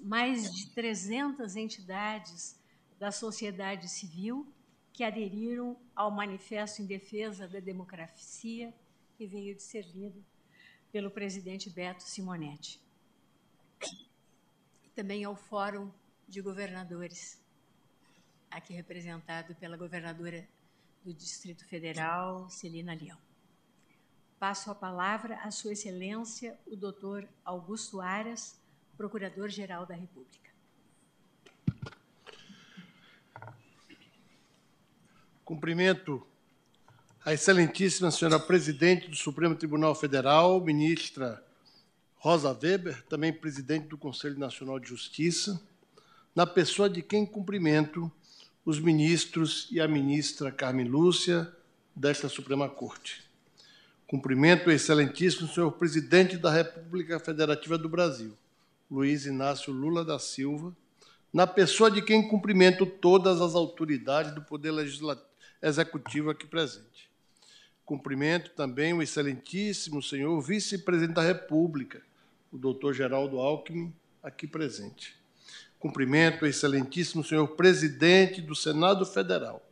mais 0.00 0.52
de 0.52 0.70
300 0.70 1.54
entidades 1.54 2.58
da 2.98 3.12
sociedade 3.12 3.88
civil 3.88 4.52
que 4.92 5.04
aderiram 5.04 5.76
ao 5.94 6.10
Manifesto 6.10 6.82
em 6.82 6.86
Defesa 6.86 7.46
da 7.46 7.60
Democracia, 7.60 8.74
que 9.16 9.28
veio 9.28 9.54
de 9.54 9.62
ser 9.62 9.86
lido 9.94 10.24
pelo 10.90 11.08
presidente 11.08 11.70
Beto 11.70 12.02
Simonetti. 12.02 12.80
Também 14.96 15.22
ao 15.22 15.36
Fórum 15.36 15.88
de 16.26 16.40
Governadores, 16.40 17.40
aqui 18.50 18.72
representado 18.72 19.54
pela 19.54 19.76
governadora 19.76 20.48
do 21.04 21.14
Distrito 21.14 21.64
Federal, 21.64 22.50
Celina 22.50 22.92
Leão. 22.92 23.27
Passo 24.38 24.70
a 24.70 24.74
palavra 24.74 25.34
à 25.42 25.50
Sua 25.50 25.72
Excelência, 25.72 26.56
o 26.64 26.76
doutor 26.76 27.28
Augusto 27.44 28.00
Aras, 28.00 28.56
Procurador-Geral 28.96 29.84
da 29.84 29.96
República. 29.96 30.48
Cumprimento 35.44 36.24
a 37.24 37.32
excelentíssima 37.32 38.12
senhora 38.12 38.38
presidente 38.38 39.08
do 39.08 39.16
Supremo 39.16 39.56
Tribunal 39.56 39.92
Federal, 39.94 40.60
ministra 40.60 41.44
Rosa 42.16 42.52
Weber, 42.52 43.04
também 43.06 43.32
presidente 43.32 43.88
do 43.88 43.98
Conselho 43.98 44.38
Nacional 44.38 44.78
de 44.78 44.88
Justiça, 44.88 45.60
na 46.32 46.46
pessoa 46.46 46.88
de 46.88 47.02
quem 47.02 47.26
cumprimento 47.26 48.10
os 48.64 48.78
ministros 48.78 49.66
e 49.72 49.80
a 49.80 49.88
ministra 49.88 50.52
Carmen 50.52 50.86
Lúcia 50.86 51.52
desta 51.94 52.28
Suprema 52.28 52.68
Corte. 52.68 53.27
Cumprimento 54.08 54.70
o 54.70 54.72
excelentíssimo 54.72 55.46
senhor 55.46 55.70
presidente 55.72 56.38
da 56.38 56.50
República 56.50 57.20
Federativa 57.20 57.76
do 57.76 57.90
Brasil, 57.90 58.32
Luiz 58.90 59.26
Inácio 59.26 59.70
Lula 59.70 60.02
da 60.02 60.18
Silva, 60.18 60.74
na 61.30 61.46
pessoa 61.46 61.90
de 61.90 62.00
quem 62.00 62.26
cumprimento 62.26 62.86
todas 62.86 63.38
as 63.42 63.54
autoridades 63.54 64.34
do 64.34 64.40
Poder 64.40 64.72
Executivo 65.60 66.30
aqui 66.30 66.46
presente. 66.46 67.10
Cumprimento 67.84 68.50
também 68.52 68.94
o 68.94 69.02
excelentíssimo 69.02 70.02
senhor 70.02 70.40
vice-presidente 70.40 71.16
da 71.16 71.22
República, 71.22 72.00
o 72.50 72.56
doutor 72.56 72.94
Geraldo 72.94 73.38
Alckmin, 73.38 73.92
aqui 74.22 74.46
presente. 74.46 75.14
Cumprimento 75.78 76.46
o 76.46 76.48
excelentíssimo 76.48 77.22
senhor 77.22 77.46
presidente 77.48 78.40
do 78.40 78.56
Senado 78.56 79.04
Federal 79.04 79.62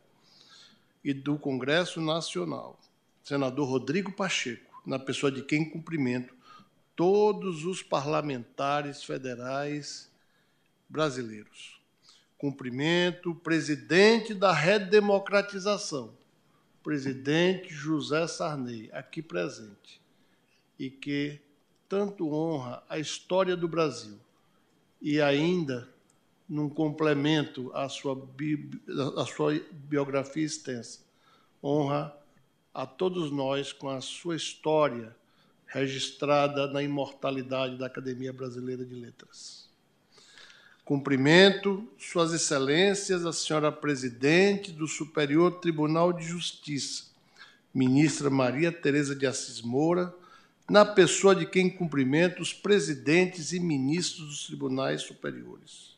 e 1.03 1.11
do 1.11 1.39
Congresso 1.39 1.99
Nacional, 1.99 2.79
senador 3.27 3.67
Rodrigo 3.67 4.09
Pacheco, 4.09 4.81
na 4.85 4.97
pessoa 4.97 5.29
de 5.29 5.41
quem 5.41 5.69
cumprimento 5.69 6.33
todos 6.95 7.65
os 7.65 7.83
parlamentares 7.83 9.03
federais 9.03 10.09
brasileiros. 10.87 11.81
Cumprimento 12.37 13.31
o 13.31 13.35
presidente 13.35 14.33
da 14.33 14.53
redemocratização, 14.53 16.13
presidente 16.81 17.67
José 17.73 18.25
Sarney, 18.27 18.89
aqui 18.93 19.21
presente, 19.21 20.01
e 20.79 20.89
que 20.89 21.41
tanto 21.89 22.31
honra 22.33 22.81
a 22.87 22.97
história 22.97 23.57
do 23.57 23.67
Brasil 23.67 24.17
e 25.01 25.19
ainda, 25.21 25.89
num 26.47 26.69
complemento 26.69 27.73
à 27.73 27.89
sua, 27.89 28.15
bi 28.15 28.79
à 29.17 29.25
sua 29.25 29.59
biografia 29.73 30.45
extensa, 30.45 31.01
honra 31.61 32.17
a 32.77 32.85
todos 32.85 33.31
nós 33.31 33.73
com 33.73 33.89
a 33.89 33.99
sua 33.99 34.35
história 34.35 35.15
registrada 35.65 36.67
na 36.67 36.83
imortalidade 36.83 37.75
da 37.75 37.87
Academia 37.87 38.31
Brasileira 38.31 38.85
de 38.85 38.93
Letras. 38.93 39.67
Cumprimento 40.85 41.89
Suas 41.97 42.31
Excelências, 42.33 43.25
a 43.25 43.33
senhora 43.33 43.71
Presidente 43.71 44.71
do 44.71 44.87
Superior 44.87 45.53
Tribunal 45.59 46.13
de 46.13 46.23
Justiça, 46.23 47.05
ministra 47.73 48.29
Maria 48.29 48.71
Tereza 48.71 49.15
de 49.15 49.25
Assis 49.25 49.59
Moura, 49.59 50.13
na 50.69 50.85
pessoa 50.85 51.35
de 51.35 51.47
quem 51.47 51.71
cumprimento 51.71 52.43
os 52.43 52.53
presidentes 52.53 53.53
e 53.53 53.59
ministros 53.59 54.27
dos 54.27 54.45
tribunais 54.45 55.01
superiores. 55.01 55.97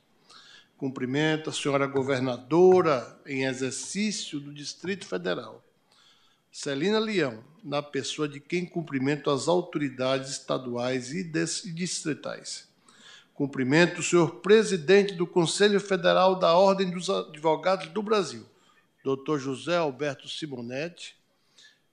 Cumprimento 0.78 1.50
a 1.50 1.54
senhora 1.54 1.86
governadora 1.86 3.20
em 3.26 3.44
exercício 3.44 4.40
do 4.40 4.54
Distrito 4.54 5.06
Federal, 5.06 5.62
Celina 6.52 6.98
Leão, 6.98 7.44
na 7.64 7.82
pessoa 7.82 8.28
de 8.28 8.40
quem 8.40 8.66
cumprimento 8.66 9.30
as 9.30 9.48
autoridades 9.48 10.32
estaduais 10.32 11.14
e 11.14 11.24
distritais. 11.24 12.68
Cumprimento 13.34 14.00
o 14.00 14.04
senhor 14.04 14.38
presidente 14.38 15.14
do 15.14 15.28
Conselho 15.28 15.80
Federal 15.80 16.38
da 16.38 16.56
Ordem 16.56 16.90
dos 16.90 17.10
Advogados 17.10 17.88
do 17.90 18.02
Brasil, 18.02 18.46
doutor 19.04 19.40
José 19.40 19.78
Alberto 19.78 20.28
Simonetti, 20.28 21.16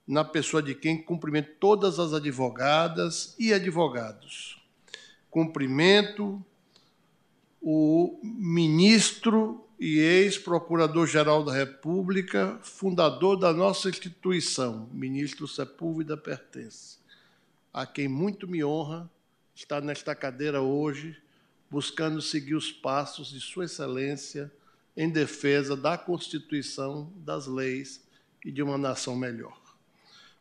na 0.06 0.24
pessoa 0.24 0.62
de 0.62 0.74
quem 0.74 1.02
cumprimento 1.02 1.50
todas 1.60 1.98
as 1.98 2.12
advogadas 2.14 3.34
e 3.38 3.52
advogados. 3.52 4.60
Cumprimento 5.30 6.42
o 7.60 8.18
ministro 8.22 9.65
e 9.78 9.98
ex-procurador-geral 9.98 11.44
da 11.44 11.52
República, 11.52 12.58
fundador 12.62 13.36
da 13.36 13.52
nossa 13.52 13.90
instituição, 13.90 14.88
ministro 14.90 15.46
Sepúlveda 15.46 16.16
Pertence, 16.16 16.98
a 17.72 17.84
quem 17.84 18.08
muito 18.08 18.48
me 18.48 18.64
honra 18.64 19.10
estar 19.54 19.82
nesta 19.82 20.14
cadeira 20.14 20.62
hoje, 20.62 21.20
buscando 21.70 22.22
seguir 22.22 22.54
os 22.54 22.72
passos 22.72 23.28
de 23.28 23.40
Sua 23.40 23.66
Excelência 23.66 24.50
em 24.96 25.10
defesa 25.10 25.76
da 25.76 25.98
Constituição, 25.98 27.12
das 27.16 27.46
leis 27.46 28.00
e 28.44 28.50
de 28.50 28.62
uma 28.62 28.78
nação 28.78 29.14
melhor. 29.14 29.60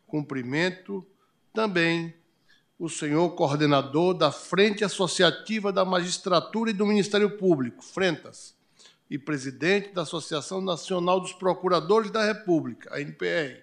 Cumprimento 0.06 1.06
também 1.52 2.14
o 2.78 2.88
senhor 2.88 3.30
coordenador 3.30 4.14
da 4.14 4.32
Frente 4.32 4.82
Associativa 4.84 5.72
da 5.72 5.84
Magistratura 5.84 6.70
e 6.70 6.74
do 6.74 6.86
Ministério 6.86 7.36
Público, 7.36 7.82
Frentas, 7.82 8.55
e 9.10 9.18
presidente 9.18 9.92
da 9.92 10.02
Associação 10.02 10.60
Nacional 10.60 11.20
dos 11.20 11.32
Procuradores 11.32 12.10
da 12.10 12.24
República, 12.24 12.94
a 12.94 13.00
NPR, 13.00 13.62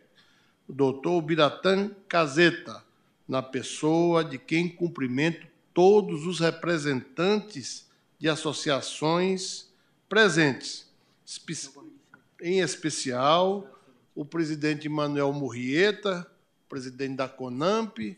o 0.68 0.74
doutor 0.74 1.22
Biratã 1.22 1.92
Caseta, 2.08 2.84
na 3.28 3.42
pessoa 3.42 4.24
de 4.24 4.38
quem 4.38 4.70
cumprimento 4.70 5.46
todos 5.74 6.26
os 6.26 6.40
representantes 6.40 7.90
de 8.20 8.30
associações 8.30 9.70
presentes, 10.08 10.88
em 12.42 12.60
especial 12.60 13.68
o 14.16 14.24
presidente 14.24 14.88
Manuel 14.88 15.34
Murrieta, 15.34 16.30
presidente 16.70 17.16
da 17.16 17.28
CONAMP, 17.28 18.18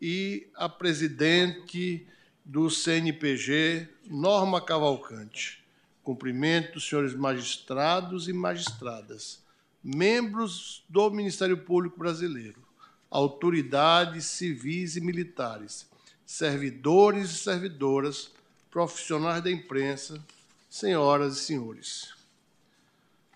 e 0.00 0.48
a 0.54 0.68
presidente 0.68 2.06
do 2.44 2.68
CNPG, 2.68 3.88
Norma 4.08 4.60
Cavalcante. 4.60 5.65
Cumprimento 6.06 6.80
senhores 6.80 7.14
magistrados 7.14 8.28
e 8.28 8.32
magistradas, 8.32 9.42
membros 9.82 10.84
do 10.88 11.10
Ministério 11.10 11.58
Público 11.58 11.98
Brasileiro, 11.98 12.62
autoridades 13.10 14.26
civis 14.26 14.94
e 14.94 15.00
militares, 15.00 15.84
servidores 16.24 17.30
e 17.30 17.38
servidoras, 17.38 18.30
profissionais 18.70 19.42
da 19.42 19.50
imprensa, 19.50 20.24
senhoras 20.70 21.38
e 21.38 21.40
senhores. 21.40 22.14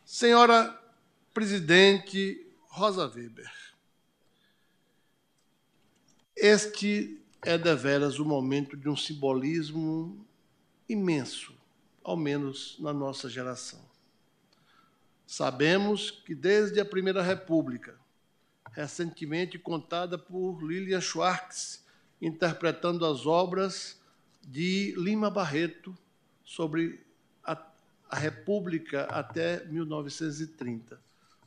Senhora 0.06 0.80
Presidente 1.34 2.46
Rosa 2.68 3.08
Weber, 3.08 3.50
este 6.36 7.20
é 7.42 7.58
deveras 7.58 8.20
o 8.20 8.24
momento 8.24 8.76
de 8.76 8.88
um 8.88 8.96
simbolismo 8.96 10.24
imenso, 10.88 11.58
ao 12.02 12.16
menos 12.16 12.76
na 12.78 12.92
nossa 12.92 13.28
geração. 13.28 13.80
Sabemos 15.26 16.10
que 16.10 16.34
desde 16.34 16.80
a 16.80 16.84
Primeira 16.84 17.22
República, 17.22 17.96
recentemente 18.72 19.58
contada 19.58 20.18
por 20.18 20.62
Lilian 20.62 21.00
Schwartz, 21.00 21.84
interpretando 22.20 23.06
as 23.06 23.26
obras 23.26 24.00
de 24.42 24.94
Lima 24.96 25.30
Barreto 25.30 25.96
sobre 26.44 27.04
a, 27.44 27.56
a 28.08 28.16
República 28.16 29.04
até 29.04 29.64
1930. 29.66 31.00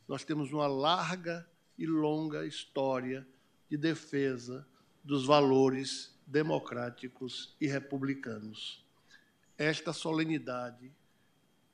Nós 0.08 0.24
temos 0.24 0.51
uma 0.51 0.68
larga 0.68 1.47
e 1.78 1.86
longa 1.86 2.45
história 2.45 3.26
de 3.70 3.78
defesa 3.78 4.66
dos 5.04 5.26
valores 5.26 6.14
democráticos 6.26 7.56
e 7.60 7.68
republicanos. 7.68 8.82
Esta 9.58 9.93
solenidade 9.93 10.91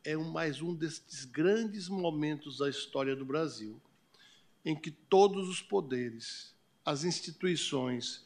é 0.03 0.15
mais 0.15 0.61
um 0.61 0.73
destes 0.75 1.25
grandes 1.25 1.87
momentos 1.87 2.57
da 2.57 2.69
história 2.69 3.15
do 3.15 3.25
Brasil, 3.25 3.81
em 4.65 4.75
que 4.75 4.91
todos 4.91 5.47
os 5.47 5.61
poderes, 5.61 6.53
as 6.85 7.03
instituições, 7.03 8.25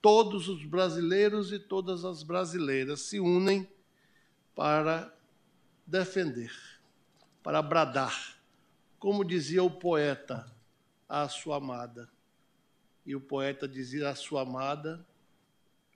todos 0.00 0.48
os 0.48 0.64
brasileiros 0.64 1.52
e 1.52 1.58
todas 1.58 2.04
as 2.04 2.22
brasileiras 2.22 3.00
se 3.00 3.18
unem 3.18 3.68
para 4.54 5.12
defender, 5.86 6.52
para 7.42 7.60
bradar 7.60 8.42
como 9.02 9.24
dizia 9.24 9.64
o 9.64 9.68
poeta 9.68 10.46
à 11.08 11.28
sua 11.28 11.56
amada. 11.56 12.08
E 13.04 13.16
o 13.16 13.20
poeta 13.20 13.66
dizia 13.66 14.10
à 14.10 14.14
sua 14.14 14.42
amada 14.42 15.04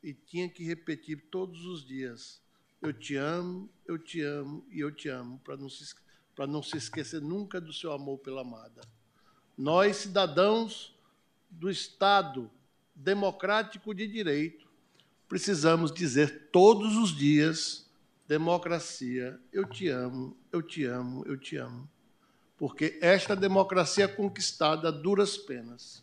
e 0.03 0.13
tinha 0.13 0.49
que 0.49 0.65
repetir 0.65 1.29
todos 1.31 1.65
os 1.67 1.87
dias: 1.87 2.43
Eu 2.87 2.93
te 2.93 3.17
amo, 3.17 3.69
eu 3.87 3.99
te 3.99 4.23
amo 4.23 4.65
e 4.71 4.81
eu 4.81 4.93
te 4.93 5.09
amo, 5.09 5.41
para 5.45 5.57
não, 5.57 5.69
se, 5.69 5.95
não 6.49 6.63
se 6.63 6.77
esquecer 6.77 7.21
nunca 7.21 7.61
do 7.61 7.73
seu 7.73 7.93
amor 7.93 8.19
pela 8.19 8.43
amada. 8.43 8.83
Nós, 9.57 9.97
cidadãos 9.97 10.95
do 11.51 11.71
Estado 11.71 12.51
democrático 12.95 13.95
de 13.95 14.07
direito, 14.07 14.67
precisamos 15.29 15.93
dizer 15.93 16.51
todos 16.53 16.97
os 16.97 17.17
dias: 17.17 17.91
democracia, 18.29 19.41
eu 19.53 19.69
te 19.69 19.89
amo, 19.89 20.37
eu 20.53 20.63
te 20.63 20.85
amo, 20.85 21.25
eu 21.27 21.37
te 21.37 21.57
amo 21.57 21.89
porque 22.57 22.99
esta 23.03 23.37
democracia 23.37 24.07
é 24.07 24.09
conquistada 24.09 24.89
a 24.89 24.91
duras 24.91 25.37
penas, 25.37 26.03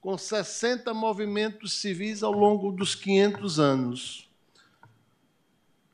com 0.00 0.16
60 0.16 0.92
movimentos 0.94 1.74
civis 1.74 2.22
ao 2.22 2.32
longo 2.32 2.72
dos 2.72 2.94
500 2.94 3.58
anos, 3.60 4.25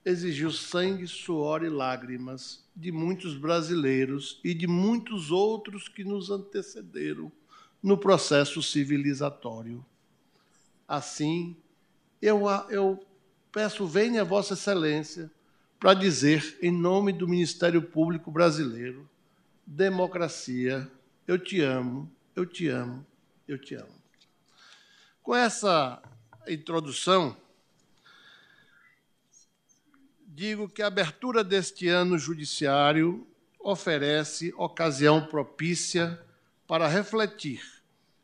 exigiu 0.04 0.50
sangue, 0.50 1.06
suor 1.06 1.62
e 1.62 1.68
lágrimas 1.68 2.64
de 2.74 2.90
muitos 2.90 3.36
brasileiros 3.36 4.40
e 4.42 4.52
de 4.54 4.66
muitos 4.66 5.30
outros 5.30 5.88
que 5.88 6.02
nos 6.02 6.30
antecederam 6.30 7.30
no 7.82 7.96
processo 7.96 8.62
civilizatório. 8.62 9.84
Assim, 10.86 11.56
eu, 12.20 12.42
eu 12.68 13.04
peço, 13.50 13.86
venha 13.86 14.24
Vossa 14.24 14.54
Excelência 14.54 15.30
para 15.78 15.94
dizer, 15.94 16.58
em 16.62 16.70
nome 16.70 17.12
do 17.12 17.26
Ministério 17.26 17.82
Público 17.82 18.30
Brasileiro, 18.30 19.08
democracia, 19.66 20.90
eu 21.26 21.38
te 21.38 21.60
amo, 21.60 22.10
eu 22.36 22.46
te 22.46 22.68
amo, 22.68 23.04
eu 23.48 23.58
te 23.58 23.74
amo. 23.74 24.02
Com 25.22 25.34
essa 25.34 26.00
introdução, 26.48 27.36
digo 30.34 30.66
que 30.66 30.80
a 30.80 30.86
abertura 30.86 31.44
deste 31.44 31.88
ano 31.88 32.18
judiciário 32.18 33.26
oferece 33.60 34.52
ocasião 34.56 35.26
propícia 35.26 36.18
para 36.66 36.88
refletir 36.88 37.62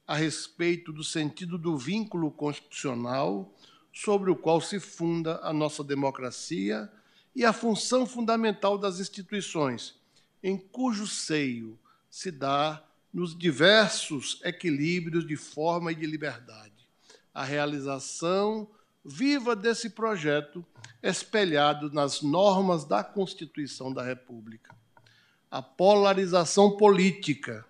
a 0.07 0.17
respeito 0.17 0.91
do 0.91 1.05
sentido 1.05 1.59
do 1.59 1.77
vínculo 1.77 2.31
constitucional 2.31 3.55
sobre 3.93 4.31
o 4.31 4.37
qual 4.37 4.59
se 4.59 4.81
funda 4.81 5.39
a 5.43 5.53
nossa 5.53 5.85
democracia 5.85 6.91
e 7.37 7.45
a 7.45 7.53
função 7.53 8.07
fundamental 8.07 8.79
das 8.79 9.01
instituições 9.01 9.95
em 10.43 10.57
cujo 10.57 11.07
seio 11.07 11.79
se 12.11 12.31
dá 12.31 12.83
nos 13.13 13.37
diversos 13.37 14.41
equilíbrios 14.45 15.27
de 15.27 15.37
forma 15.37 15.93
e 15.93 15.95
de 15.95 16.07
liberdade 16.07 16.89
a 17.35 17.45
realização 17.45 18.67
viva 19.09 19.57
desse 19.57 19.89
projeto 19.89 20.63
espelhado 21.03 21.91
nas 21.91 22.21
normas 22.21 22.85
da 22.85 23.03
Constituição 23.03 23.91
da 23.93 24.03
República. 24.03 24.77
A 25.51 25.63
polarização 25.63 26.77
política, 26.77 27.65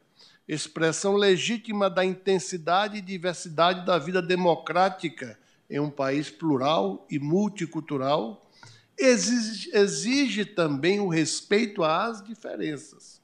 expressão 0.48 1.14
legítima 1.14 1.88
da 1.88 2.04
intensidade 2.04 2.98
e 2.98 3.02
diversidade 3.02 3.86
da 3.86 3.98
vida 3.98 4.20
democrática 4.20 5.38
em 5.70 5.78
um 5.78 5.90
país 5.90 6.28
plural 6.28 7.06
e 7.08 7.20
multicultural, 7.20 8.50
exige, 8.98 9.70
exige 9.72 10.44
também 10.44 10.98
o 10.98 11.08
respeito 11.08 11.84
às 11.84 12.20
diferenças. 12.20 13.22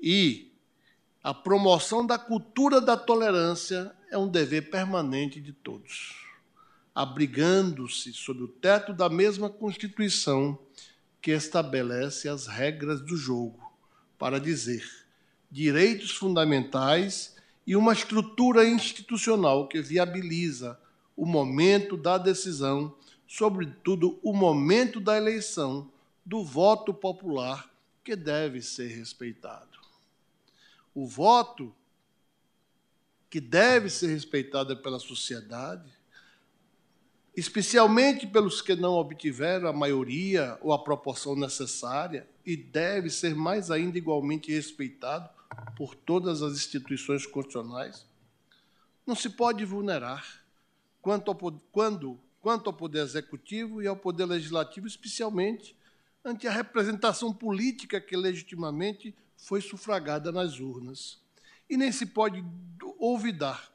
E 0.00 0.52
a 1.24 1.34
promoção 1.34 2.06
da 2.06 2.16
cultura 2.16 2.80
da 2.80 2.96
tolerância 2.96 3.92
é 4.12 4.16
um 4.16 4.28
dever 4.28 4.70
permanente 4.70 5.40
de 5.40 5.52
todos, 5.52 6.27
abrigando-se 6.98 8.12
sob 8.12 8.42
o 8.42 8.48
teto 8.48 8.92
da 8.92 9.08
mesma 9.08 9.48
Constituição 9.48 10.58
que 11.22 11.30
estabelece 11.30 12.28
as 12.28 12.48
regras 12.48 13.00
do 13.00 13.16
jogo, 13.16 13.72
para 14.18 14.40
dizer 14.40 14.84
direitos 15.48 16.10
fundamentais 16.10 17.36
e 17.64 17.76
uma 17.76 17.92
estrutura 17.92 18.66
institucional 18.66 19.68
que 19.68 19.80
viabiliza 19.80 20.76
o 21.16 21.24
momento 21.24 21.96
da 21.96 22.18
decisão 22.18 22.92
sobretudo 23.28 24.18
o 24.22 24.32
momento 24.32 24.98
da 24.98 25.16
eleição, 25.16 25.88
do 26.24 26.42
voto 26.42 26.94
popular, 26.94 27.70
que 28.02 28.16
deve 28.16 28.60
ser 28.60 28.88
respeitado. 28.88 29.78
O 30.94 31.06
voto 31.06 31.72
que 33.28 33.38
deve 33.38 33.90
ser 33.90 34.08
respeitado 34.08 34.74
pela 34.78 34.98
sociedade, 34.98 35.97
especialmente 37.38 38.26
pelos 38.26 38.60
que 38.60 38.74
não 38.74 38.94
obtiveram 38.94 39.68
a 39.68 39.72
maioria 39.72 40.58
ou 40.60 40.72
a 40.72 40.82
proporção 40.82 41.36
necessária, 41.36 42.28
e 42.44 42.56
deve 42.56 43.10
ser 43.10 43.32
mais 43.32 43.70
ainda 43.70 43.96
igualmente 43.96 44.50
respeitado 44.50 45.28
por 45.76 45.94
todas 45.94 46.42
as 46.42 46.54
instituições 46.54 47.24
constitucionais, 47.26 48.04
não 49.06 49.14
se 49.14 49.30
pode 49.30 49.64
vulnerar 49.64 50.42
quanto 51.00 51.30
ao, 51.30 51.36
quando 51.70 52.18
quanto 52.40 52.70
ao 52.70 52.72
Poder 52.72 53.02
Executivo 53.02 53.80
e 53.80 53.86
ao 53.86 53.96
Poder 53.96 54.24
Legislativo, 54.24 54.88
especialmente 54.88 55.76
ante 56.24 56.48
a 56.48 56.52
representação 56.52 57.32
política 57.32 58.00
que 58.00 58.16
legitimamente 58.16 59.14
foi 59.36 59.60
sufragada 59.60 60.32
nas 60.32 60.58
urnas. 60.58 61.18
E 61.70 61.76
nem 61.76 61.92
se 61.92 62.06
pode 62.06 62.44
olvidar 62.98 63.70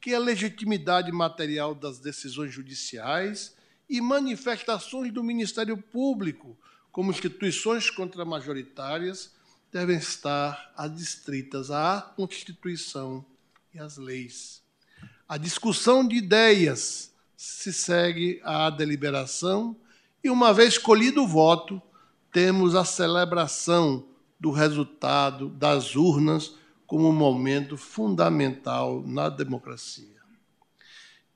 que 0.00 0.14
a 0.14 0.18
legitimidade 0.18 1.12
material 1.12 1.74
das 1.74 1.98
decisões 1.98 2.52
judiciais 2.52 3.54
e 3.88 4.00
manifestações 4.00 5.12
do 5.12 5.22
Ministério 5.22 5.76
Público 5.76 6.56
como 6.90 7.10
instituições 7.10 7.90
contramajoritárias 7.90 9.32
devem 9.72 9.96
estar 9.96 10.72
adstritas 10.76 11.70
à 11.70 12.00
Constituição 12.16 13.24
e 13.74 13.78
às 13.78 13.96
leis. 13.96 14.62
A 15.28 15.36
discussão 15.36 16.06
de 16.06 16.16
ideias 16.16 17.12
se 17.36 17.72
segue 17.72 18.40
a 18.42 18.68
deliberação 18.70 19.76
e, 20.22 20.28
uma 20.28 20.52
vez 20.52 20.74
escolhido 20.74 21.22
o 21.22 21.28
voto, 21.28 21.80
temos 22.32 22.74
a 22.74 22.84
celebração 22.84 24.06
do 24.38 24.50
resultado 24.50 25.48
das 25.50 25.94
urnas 25.94 26.54
como 26.90 27.08
um 27.08 27.12
momento 27.12 27.76
fundamental 27.76 29.00
na 29.06 29.28
democracia. 29.28 30.18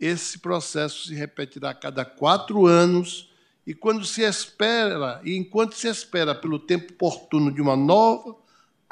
Esse 0.01 0.41
processo 0.41 1.07
se 1.07 1.15
repetirá 1.15 1.71
a 1.71 1.75
cada 1.75 2.05
quatro 2.05 2.67
anos 2.67 3.31
e 3.65 3.73
quando 3.73 4.05
se 4.05 4.23
espera 4.23 5.21
e 5.23 5.37
enquanto 5.37 5.77
se 5.77 5.87
espera 5.87 6.35
pelo 6.35 6.59
tempo 6.59 6.93
oportuno 6.95 7.53
de 7.53 7.63
uma 7.63 7.77
nova 7.77 8.35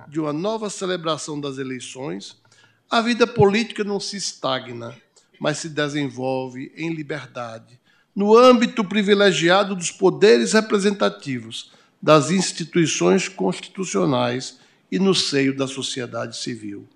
de 0.07 0.21
uma 0.21 0.33
nova 0.33 0.71
celebração 0.71 1.41
das 1.41 1.59
eleições, 1.59 2.41
a 2.89 3.01
vida 3.01 3.27
política 3.27 3.83
não 3.83 3.99
se 3.99 4.17
estagna, 4.17 4.97
mas 5.41 5.59
se 5.59 5.69
desenvolve 5.69 6.73
em 6.77 6.95
liberdade, 6.95 7.79
no 8.15 8.37
âmbito 8.37 8.85
privilegiado 8.85 9.75
dos 9.75 9.91
poderes 9.91 10.53
representativos, 10.53 11.73
das 12.01 12.31
instituições 12.31 13.29
constitucionais 13.29 14.62
e 14.93 14.99
no 14.99 15.15
seio 15.15 15.57
da 15.57 15.67
sociedade 15.67 16.37
civil. 16.37 16.87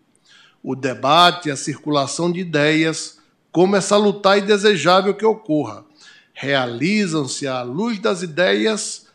O 0.63 0.77
debate 0.77 1.51
a 1.51 1.57
circulação 1.57 2.31
de 2.31 2.41
ideias, 2.41 3.19
como 3.51 3.75
é 3.75 3.81
salutar 3.81 4.37
e 4.37 4.43
desejável 4.43 5.15
que 5.15 5.25
ocorra, 5.25 5.83
realizam-se 6.35 7.47
à 7.47 7.63
luz 7.63 7.99
das 7.99 8.21
ideias 8.21 9.07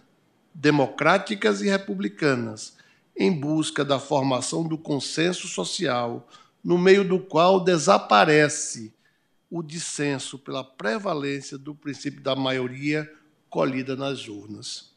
democráticas 0.51 1.61
e 1.61 1.69
republicanas, 1.69 2.75
em 3.15 3.31
busca 3.31 3.85
da 3.85 3.99
formação 3.99 4.67
do 4.67 4.79
consenso 4.79 5.47
social, 5.47 6.27
no 6.63 6.75
meio 6.75 7.03
do 7.07 7.19
qual 7.19 7.63
desaparece 7.63 8.91
o 9.47 9.61
dissenso 9.61 10.39
pela 10.39 10.63
prevalência 10.63 11.55
do 11.55 11.75
princípio 11.75 12.21
da 12.21 12.35
maioria 12.35 13.07
colhida 13.47 13.95
nas 13.95 14.27
urnas. 14.27 14.89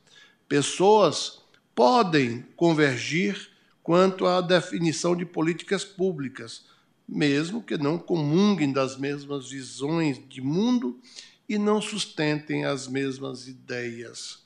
Pessoas 0.49 1.41
podem 1.75 2.47
convergir 2.57 3.54
quanto 3.85 4.27
à 4.27 4.41
definição 4.41 5.15
de 5.15 5.27
políticas 5.27 5.85
públicas, 5.85 6.65
mesmo 7.07 7.63
que 7.63 7.77
não 7.77 7.99
comunguem 7.99 8.73
das 8.73 8.97
mesmas 8.97 9.51
visões 9.51 10.19
de 10.27 10.41
mundo 10.41 10.99
e 11.47 11.59
não 11.59 11.83
sustentem 11.83 12.65
as 12.65 12.89
mesmas 12.89 13.47
ideias. 13.47 14.43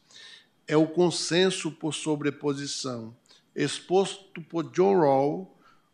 É 0.66 0.76
o 0.76 0.88
consenso 0.88 1.70
por 1.70 1.94
sobreposição, 1.94 3.16
exposto 3.54 4.42
por 4.42 4.72
John 4.72 4.98
Rawls, 4.98 5.46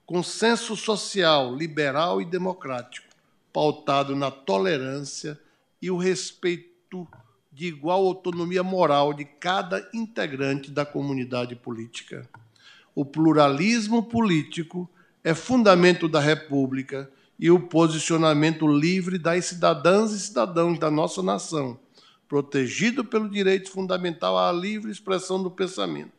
consenso 0.06 0.74
social, 0.74 1.54
liberal 1.54 2.22
e 2.22 2.24
democrático, 2.24 3.06
pautado 3.52 4.16
na 4.16 4.30
tolerância 4.30 5.38
e 5.82 5.90
o 5.90 5.98
respeito 5.98 7.06
de 7.52 7.66
igual 7.66 8.06
autonomia 8.06 8.62
moral 8.62 9.12
de 9.12 9.26
cada 9.26 9.86
integrante 9.92 10.70
da 10.70 10.86
comunidade 10.86 11.54
política. 11.54 12.26
O 12.94 13.04
pluralismo 13.04 14.02
político 14.02 14.88
é 15.22 15.34
fundamento 15.34 16.08
da 16.08 16.20
República 16.20 17.10
e 17.38 17.50
o 17.50 17.58
posicionamento 17.58 18.66
livre 18.66 19.18
das 19.18 19.46
cidadãs 19.46 20.12
e 20.12 20.20
cidadãos 20.20 20.78
da 20.78 20.90
nossa 20.90 21.22
nação, 21.22 21.78
protegido 22.28 23.04
pelo 23.04 23.28
direito 23.28 23.70
fundamental 23.70 24.38
à 24.38 24.52
livre 24.52 24.90
expressão 24.90 25.42
do 25.42 25.50
pensamento, 25.50 26.12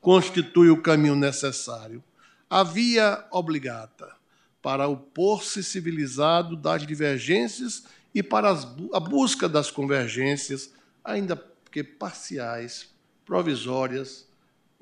constitui 0.00 0.70
o 0.70 0.80
caminho 0.80 1.16
necessário, 1.16 2.02
a 2.48 2.62
via 2.62 3.24
obligata 3.30 4.14
para 4.60 4.86
o 4.86 4.96
pôr-se 4.96 5.64
civilizado 5.64 6.54
das 6.54 6.86
divergências 6.86 7.84
e 8.14 8.22
para 8.22 8.50
a 8.50 9.00
busca 9.00 9.48
das 9.48 9.70
convergências, 9.70 10.72
ainda 11.02 11.42
que 11.70 11.82
parciais, 11.82 12.90
provisórias 13.24 14.30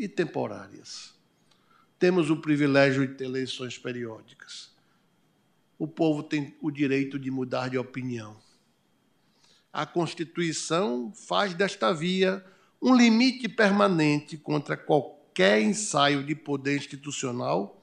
e 0.00 0.08
temporárias. 0.08 1.14
Temos 1.98 2.30
o 2.30 2.36
privilégio 2.38 3.06
de 3.06 3.14
ter 3.14 3.24
eleições 3.24 3.76
periódicas. 3.76 4.70
O 5.78 5.86
povo 5.86 6.22
tem 6.22 6.56
o 6.62 6.70
direito 6.70 7.18
de 7.18 7.30
mudar 7.30 7.68
de 7.68 7.76
opinião. 7.76 8.36
A 9.70 9.84
Constituição 9.84 11.12
faz 11.12 11.52
desta 11.52 11.92
via 11.92 12.42
um 12.80 12.96
limite 12.96 13.46
permanente 13.46 14.38
contra 14.38 14.76
qualquer 14.76 15.60
ensaio 15.60 16.24
de 16.24 16.34
poder 16.34 16.78
institucional 16.78 17.78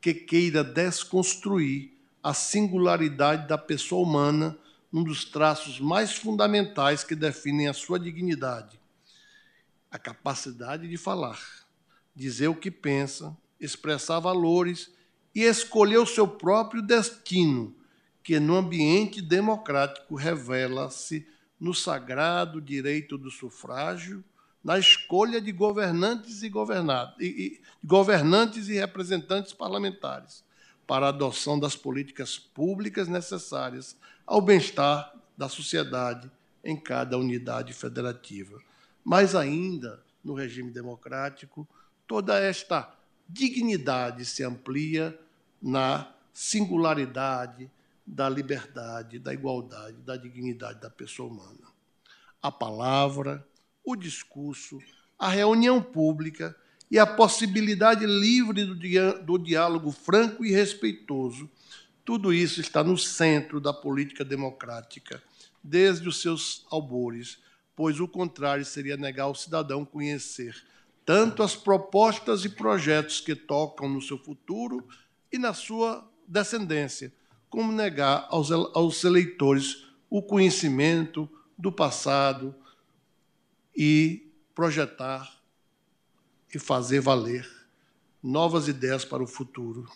que 0.00 0.12
queira 0.12 0.64
desconstruir 0.64 1.96
a 2.20 2.34
singularidade 2.34 3.46
da 3.46 3.56
pessoa 3.56 4.02
humana, 4.02 4.58
um 4.92 5.04
dos 5.04 5.24
traços 5.24 5.78
mais 5.78 6.12
fundamentais 6.12 7.04
que 7.04 7.14
definem 7.14 7.68
a 7.68 7.72
sua 7.72 7.98
dignidade, 7.98 8.80
a 9.88 9.98
capacidade 9.98 10.88
de 10.88 10.96
falar, 10.96 11.59
dizer 12.20 12.48
o 12.48 12.54
que 12.54 12.70
pensa, 12.70 13.34
expressar 13.58 14.20
valores 14.20 14.92
e 15.34 15.40
escolher 15.40 15.96
o 15.96 16.04
seu 16.04 16.28
próprio 16.28 16.82
destino, 16.82 17.74
que 18.22 18.38
no 18.38 18.56
ambiente 18.56 19.22
democrático 19.22 20.14
revela-se 20.14 21.26
no 21.58 21.72
sagrado 21.72 22.60
direito 22.60 23.16
do 23.16 23.30
sufrágio, 23.30 24.22
na 24.62 24.78
escolha 24.78 25.40
de 25.40 25.50
governantes 25.50 26.42
e, 26.42 26.50
governados, 26.50 27.14
e, 27.18 27.24
e 27.24 27.60
governantes 27.82 28.68
e 28.68 28.74
representantes 28.74 29.54
parlamentares 29.54 30.44
para 30.86 31.06
a 31.06 31.08
adoção 31.08 31.58
das 31.58 31.74
políticas 31.74 32.38
públicas 32.38 33.08
necessárias 33.08 33.96
ao 34.26 34.42
bem-estar 34.42 35.14
da 35.38 35.48
sociedade 35.48 36.30
em 36.62 36.76
cada 36.76 37.16
unidade 37.16 37.72
federativa. 37.72 38.60
Mas 39.02 39.34
ainda 39.34 40.02
no 40.22 40.34
regime 40.34 40.70
democrático, 40.70 41.66
toda 42.10 42.40
esta 42.40 42.92
dignidade 43.28 44.24
se 44.24 44.42
amplia 44.42 45.16
na 45.62 46.12
singularidade 46.32 47.70
da 48.04 48.28
liberdade, 48.28 49.20
da 49.20 49.32
igualdade, 49.32 49.96
da 49.98 50.16
dignidade 50.16 50.80
da 50.80 50.90
pessoa 50.90 51.30
humana. 51.30 51.68
A 52.42 52.50
palavra, 52.50 53.46
o 53.84 53.94
discurso, 53.94 54.80
a 55.16 55.28
reunião 55.28 55.80
pública 55.80 56.56
e 56.90 56.98
a 56.98 57.06
possibilidade 57.06 58.04
livre 58.04 58.64
do, 58.64 58.74
do 59.22 59.38
diálogo 59.38 59.92
franco 59.92 60.44
e 60.44 60.50
respeitoso, 60.50 61.48
tudo 62.04 62.32
isso 62.32 62.60
está 62.60 62.82
no 62.82 62.98
centro 62.98 63.60
da 63.60 63.72
política 63.72 64.24
democrática, 64.24 65.22
desde 65.62 66.08
os 66.08 66.20
seus 66.20 66.66
albores, 66.72 67.38
pois 67.76 68.00
o 68.00 68.08
contrário 68.08 68.64
seria 68.64 68.96
negar 68.96 69.26
ao 69.26 69.34
cidadão 69.36 69.84
conhecer 69.84 70.60
tanto 71.10 71.42
as 71.42 71.56
propostas 71.56 72.44
e 72.44 72.48
projetos 72.48 73.20
que 73.20 73.34
tocam 73.34 73.88
no 73.88 74.00
seu 74.00 74.16
futuro 74.16 74.86
e 75.32 75.38
na 75.38 75.52
sua 75.52 76.08
descendência, 76.24 77.12
como 77.48 77.72
negar 77.72 78.28
aos, 78.30 78.52
aos 78.52 79.02
eleitores 79.02 79.88
o 80.08 80.22
conhecimento 80.22 81.28
do 81.58 81.72
passado 81.72 82.54
e 83.76 84.32
projetar 84.54 85.28
e 86.54 86.60
fazer 86.60 87.00
valer 87.00 87.44
novas 88.22 88.68
ideias 88.68 89.04
para 89.04 89.20
o 89.20 89.26
futuro, 89.26 89.90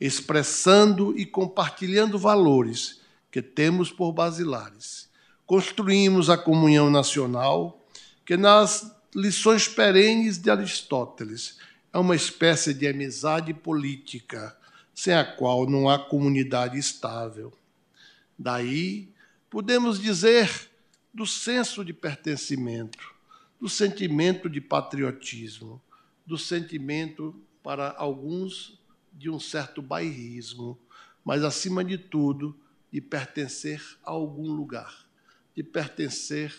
expressando 0.00 1.18
e 1.18 1.26
compartilhando 1.26 2.16
valores 2.16 3.00
que 3.28 3.42
temos 3.42 3.90
por 3.90 4.12
basilares. 4.12 5.10
Construímos 5.44 6.30
a 6.30 6.38
comunhão 6.38 6.88
nacional, 6.88 7.84
que 8.24 8.36
nas 8.36 8.96
lições 9.14 9.66
perenes 9.66 10.38
de 10.38 10.50
Aristóteles 10.50 11.58
é 11.92 11.98
uma 11.98 12.14
espécie 12.14 12.74
de 12.74 12.86
amizade 12.86 13.54
política, 13.54 14.56
sem 14.94 15.14
a 15.14 15.24
qual 15.24 15.68
não 15.68 15.88
há 15.88 15.98
comunidade 15.98 16.78
estável. 16.78 17.52
Daí, 18.38 19.08
podemos 19.48 19.98
dizer 19.98 20.68
do 21.12 21.26
senso 21.26 21.84
de 21.84 21.92
pertencimento, 21.92 23.14
do 23.60 23.68
sentimento 23.68 24.48
de 24.48 24.60
patriotismo, 24.60 25.80
do 26.26 26.36
sentimento, 26.36 27.34
para 27.62 27.90
alguns, 27.96 28.78
de 29.12 29.28
um 29.28 29.40
certo 29.40 29.82
bairrismo, 29.82 30.78
mas, 31.24 31.42
acima 31.42 31.84
de 31.84 31.98
tudo, 31.98 32.58
de 32.92 33.00
pertencer 33.00 33.82
a 34.04 34.10
algum 34.10 34.52
lugar, 34.52 35.06
de 35.54 35.62
pertencer 35.62 36.54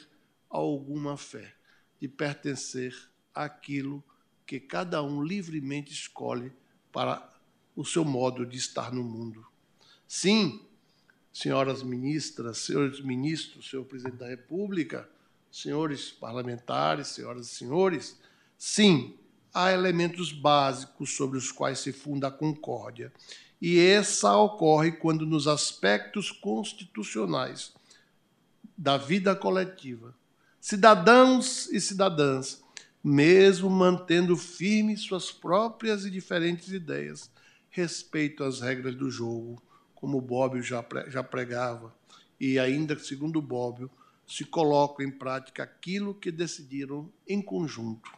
a 0.50 0.58
alguma 0.58 1.16
fé, 1.16 1.54
de 2.00 2.08
pertencer 2.08 2.96
àquilo 3.34 4.04
que 4.46 4.60
cada 4.60 5.04
um 5.04 5.24
livremente 5.24 5.92
escolhe 5.92 6.52
para 6.92 7.30
o 7.76 7.86
seu 7.86 8.04
modo 8.04 8.46
de 8.46 8.58
estar 8.58 8.92
no 8.92 9.04
mundo. 9.04 9.46
Sim, 10.08 10.62
senhoras 11.32 11.84
ministras, 11.84 12.58
senhores 12.58 13.00
ministros, 13.02 13.70
senhor 13.70 13.86
presidente 13.86 14.18
da 14.18 14.28
República, 14.28 15.10
senhores 15.52 16.12
parlamentares, 16.12 17.08
senhoras 17.08 17.48
e 17.48 17.56
senhores, 17.56 18.20
sim, 18.58 19.18
há 19.54 19.72
elementos 19.72 20.32
básicos 20.32 21.16
sobre 21.16 21.38
os 21.38 21.52
quais 21.52 21.80
se 21.80 21.92
funda 21.92 22.28
a 22.28 22.32
concórdia. 22.32 23.12
E 23.62 23.80
essa 23.80 24.36
ocorre 24.38 24.94
quando, 24.94 25.26
nos 25.26 25.48
aspectos 25.48 26.32
constitucionais 26.32 27.74
da 28.78 28.98
vida 28.98 29.36
coletiva, 29.36 30.16
cidadãos 30.60 31.68
e 31.72 31.80
cidadãs, 31.80 32.62
mesmo 33.04 33.70
mantendo 33.70 34.36
firmes 34.36 35.02
suas 35.02 35.32
próprias 35.32 36.06
e 36.06 36.12
diferentes 36.12 36.72
ideias, 36.72 37.32
respeitam 37.70 38.46
as 38.46 38.60
regras 38.60 38.96
do 38.96 39.10
jogo, 39.10 39.62
como 39.96 40.22
Bobbio 40.22 40.62
já, 40.62 40.84
já 41.08 41.24
pregava, 41.24 41.94
e 42.40 42.58
ainda, 42.58 42.98
segundo 42.98 43.42
Bobbio, 43.42 43.90
se 44.28 44.46
colocam 44.46 45.06
em 45.06 45.12
prática 45.12 45.64
aquilo 45.64 46.14
que 46.14 46.32
decidiram 46.32 47.12
em 47.28 47.42
conjunto. 47.42 48.12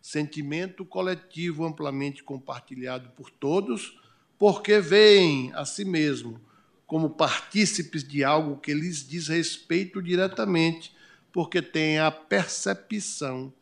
Sentimento 0.00 0.84
coletivo 0.84 1.64
amplamente 1.64 2.22
compartilhado 2.22 3.10
por 3.10 3.30
todos, 3.30 3.98
porque 4.38 4.78
veem 4.78 5.52
a 5.54 5.64
si 5.64 5.84
mesmo 5.84 6.40
como 6.86 7.10
partícipes 7.10 8.02
de 8.02 8.24
algo 8.24 8.58
que 8.58 8.72
lhes 8.72 9.06
diz 9.06 9.28
respeito 9.28 10.02
diretamente, 10.02 10.94
porque 11.38 11.62
têm 11.62 12.00
a 12.00 12.10
percepção 12.10 13.54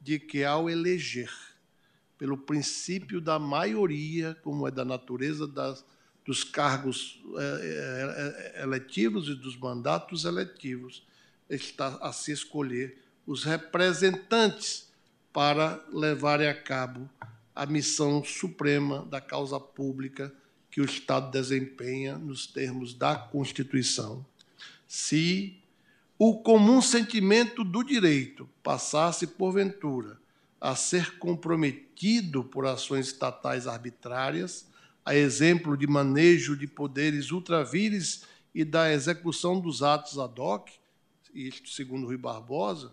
de 0.00 0.18
que, 0.18 0.42
ao 0.42 0.68
eleger, 0.68 1.32
pelo 2.18 2.36
princípio 2.36 3.20
da 3.20 3.38
maioria, 3.38 4.36
como 4.42 4.66
é 4.66 4.70
da 4.72 4.84
natureza 4.84 5.46
das 5.46 5.84
dos 6.26 6.42
cargos 6.42 7.22
é, 7.38 8.56
é, 8.56 8.58
é, 8.58 8.62
eletivos 8.64 9.28
e 9.28 9.36
dos 9.36 9.56
mandatos 9.56 10.24
eletivos, 10.24 11.06
está 11.48 11.98
a 12.02 12.12
se 12.12 12.32
escolher 12.32 12.98
os 13.24 13.44
representantes 13.44 14.90
para 15.32 15.86
levarem 15.92 16.48
a 16.48 16.60
cabo 16.60 17.08
a 17.54 17.64
missão 17.64 18.24
suprema 18.24 19.06
da 19.06 19.20
causa 19.20 19.60
pública 19.60 20.34
que 20.68 20.80
o 20.80 20.84
Estado 20.84 21.30
desempenha 21.30 22.18
nos 22.18 22.48
termos 22.48 22.92
da 22.92 23.14
Constituição. 23.14 24.26
Se 24.88 25.59
o 26.22 26.36
comum 26.42 26.82
sentimento 26.82 27.64
do 27.64 27.82
direito 27.82 28.46
passasse, 28.62 29.26
porventura, 29.26 30.18
a 30.60 30.76
ser 30.76 31.16
comprometido 31.18 32.44
por 32.44 32.66
ações 32.66 33.06
estatais 33.06 33.66
arbitrárias, 33.66 34.68
a 35.02 35.14
exemplo 35.14 35.78
de 35.78 35.86
manejo 35.86 36.54
de 36.54 36.66
poderes 36.66 37.30
ultravires 37.30 38.24
e 38.54 38.66
da 38.66 38.92
execução 38.92 39.58
dos 39.58 39.82
atos 39.82 40.18
ad 40.18 40.38
hoc, 40.38 40.68
isto 41.32 41.70
segundo 41.70 42.06
Rui 42.06 42.18
Barbosa, 42.18 42.92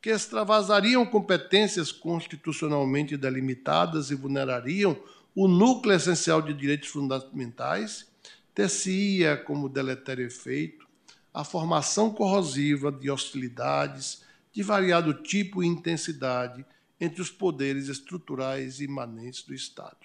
que 0.00 0.10
extravasariam 0.10 1.04
competências 1.04 1.90
constitucionalmente 1.90 3.16
delimitadas 3.16 4.12
e 4.12 4.14
vulnerariam 4.14 4.96
o 5.34 5.48
núcleo 5.48 5.96
essencial 5.96 6.40
de 6.40 6.54
direitos 6.54 6.90
fundamentais, 6.90 8.06
ter-se-ia 8.54 9.36
como 9.36 9.68
deletério 9.68 10.24
efeito 10.24 10.91
a 11.32 11.44
formação 11.44 12.10
corrosiva 12.10 12.92
de 12.92 13.10
hostilidades 13.10 14.22
de 14.52 14.62
variado 14.62 15.14
tipo 15.14 15.62
e 15.62 15.66
intensidade 15.66 16.64
entre 17.00 17.22
os 17.22 17.30
poderes 17.30 17.88
estruturais 17.88 18.80
e 18.80 18.84
imanentes 18.84 19.42
do 19.42 19.54
Estado. 19.54 19.96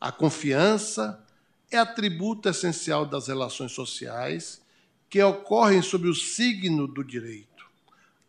A 0.00 0.12
confiança 0.12 1.24
é 1.70 1.78
atributo 1.78 2.48
essencial 2.48 3.06
das 3.06 3.28
relações 3.28 3.72
sociais 3.72 4.60
que 5.08 5.22
ocorrem 5.22 5.80
sob 5.80 6.08
o 6.08 6.14
signo 6.14 6.86
do 6.86 7.02
direito. 7.02 7.66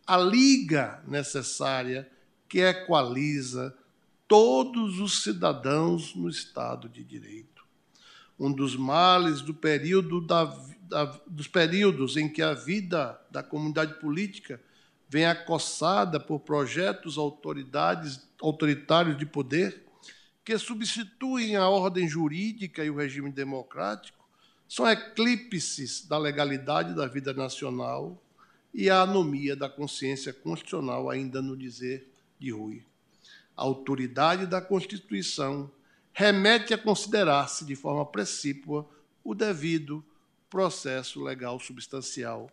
A 0.08 0.18
liga 0.18 1.04
necessária 1.08 2.10
que 2.48 2.60
equaliza 2.60 3.76
todos 4.28 5.00
os 5.00 5.24
cidadãos 5.24 6.16
no 6.16 6.30
Estado 6.30 6.88
de 6.88 7.04
Direito. 7.04 7.64
Um 8.40 8.52
dos 8.52 8.76
males 8.76 9.42
do 9.42 9.54
período 9.54 10.22
da, 10.22 10.46
da, 10.94 11.06
dos 11.26 11.48
períodos 11.48 12.16
em 12.16 12.30
que 12.30 12.42
a 12.42 12.54
vida 12.54 13.20
da 13.32 13.42
comunidade 13.42 13.96
política 13.96 14.62
vem 15.10 15.26
acossada 15.26 16.20
por 16.20 16.42
projetos 16.42 17.18
autoridades, 17.18 18.22
autoritários 18.40 19.18
de 19.18 19.26
poder 19.26 19.84
que 20.46 20.56
substituem 20.58 21.56
a 21.56 21.68
ordem 21.68 22.08
jurídica 22.08 22.84
e 22.86 22.92
o 22.92 22.96
regime 22.96 23.32
democrático, 23.32 24.24
são 24.68 24.88
eclipses 24.88 26.06
da 26.06 26.18
legalidade 26.18 26.94
da 26.94 27.08
vida 27.08 27.34
nacional 27.34 28.22
e 28.74 28.90
a 28.90 29.02
anomia 29.02 29.56
da 29.56 29.70
consciência 29.70 30.32
constitucional, 30.32 31.10
ainda 31.10 31.42
no 31.42 31.58
dizer 31.58 32.08
de 32.40 32.52
Rui. 32.52 32.86
A 33.56 33.64
autoridade 33.64 34.46
da 34.46 34.62
Constituição 34.62 35.72
remete 36.12 36.74
a 36.74 36.78
considerar-se 36.78 37.66
de 37.66 37.76
forma 37.76 38.06
precípua 38.06 38.88
o 39.24 39.34
devido 39.34 40.04
processo 40.54 41.24
legal 41.24 41.60
substancial 41.60 42.48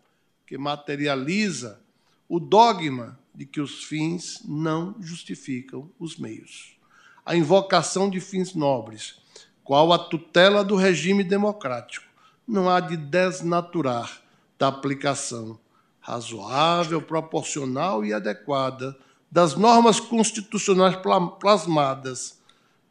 que 0.47 0.57
materializa 0.57 1.79
o 2.27 2.41
dogma 2.41 3.21
de 3.35 3.45
que 3.45 3.61
os 3.61 3.85
fins 3.85 4.41
não 4.47 4.97
justificam 5.01 5.91
os 5.99 6.17
meios. 6.17 6.79
A 7.27 7.37
invocação 7.37 8.09
de 8.09 8.19
fins 8.19 8.55
nobres, 8.55 9.21
qual 9.63 9.93
a 9.93 9.99
tutela 9.99 10.65
do 10.65 10.77
regime 10.77 11.23
democrático, 11.23 12.07
não 12.49 12.71
há 12.71 12.81
de 12.81 12.97
desnaturar 12.97 14.23
da 14.59 14.69
aplicação 14.69 15.61
razoável, 16.01 17.03
proporcional 17.03 18.03
e 18.03 18.15
adequada 18.15 18.97
das 19.31 19.55
normas 19.57 20.01
constitucionais 20.01 20.97
plasmadas 21.39 22.41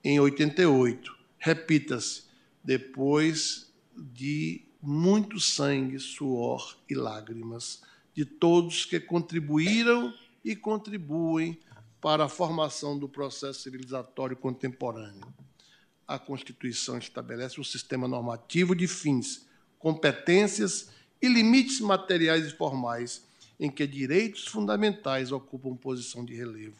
em 0.03 0.19
88. 0.19 1.17
Repita-se, 1.39 2.25
depois 2.63 3.73
de 3.97 4.68
muito 4.81 5.39
sangue, 5.39 5.99
suor 5.99 6.77
e 6.89 6.95
lágrimas 6.95 7.81
de 8.13 8.25
todos 8.25 8.85
que 8.85 8.99
contribuíram 8.99 10.13
e 10.43 10.55
contribuem 10.55 11.59
para 12.01 12.25
a 12.25 12.29
formação 12.29 12.97
do 12.97 13.09
processo 13.09 13.61
civilizatório 13.61 14.35
contemporâneo. 14.37 15.27
A 16.07 16.17
Constituição 16.17 16.97
estabelece 16.97 17.59
um 17.59 17.63
sistema 17.63 18.07
normativo 18.07 18.75
de 18.75 18.87
fins, 18.87 19.45
competências 19.77 20.89
e 21.21 21.27
limites 21.27 21.79
materiais 21.81 22.47
e 22.47 22.55
formais 22.55 23.27
em 23.59 23.69
que 23.69 23.85
direitos 23.85 24.47
fundamentais 24.47 25.31
ocupam 25.31 25.75
posição 25.75 26.23
de 26.23 26.33
relevo. 26.33 26.77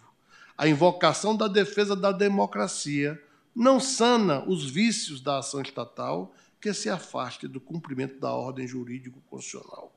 A 0.57 0.67
invocação 0.67 1.35
da 1.35 1.47
defesa 1.47 1.95
da 1.95 2.11
democracia 2.11 3.21
não 3.53 3.79
sana 3.79 4.43
os 4.47 4.69
vícios 4.69 5.19
da 5.19 5.39
ação 5.39 5.61
estatal 5.61 6.33
que 6.59 6.73
se 6.73 6.89
afaste 6.89 7.47
do 7.47 7.59
cumprimento 7.59 8.19
da 8.19 8.31
ordem 8.33 8.67
jurídico-constitucional 8.67 9.93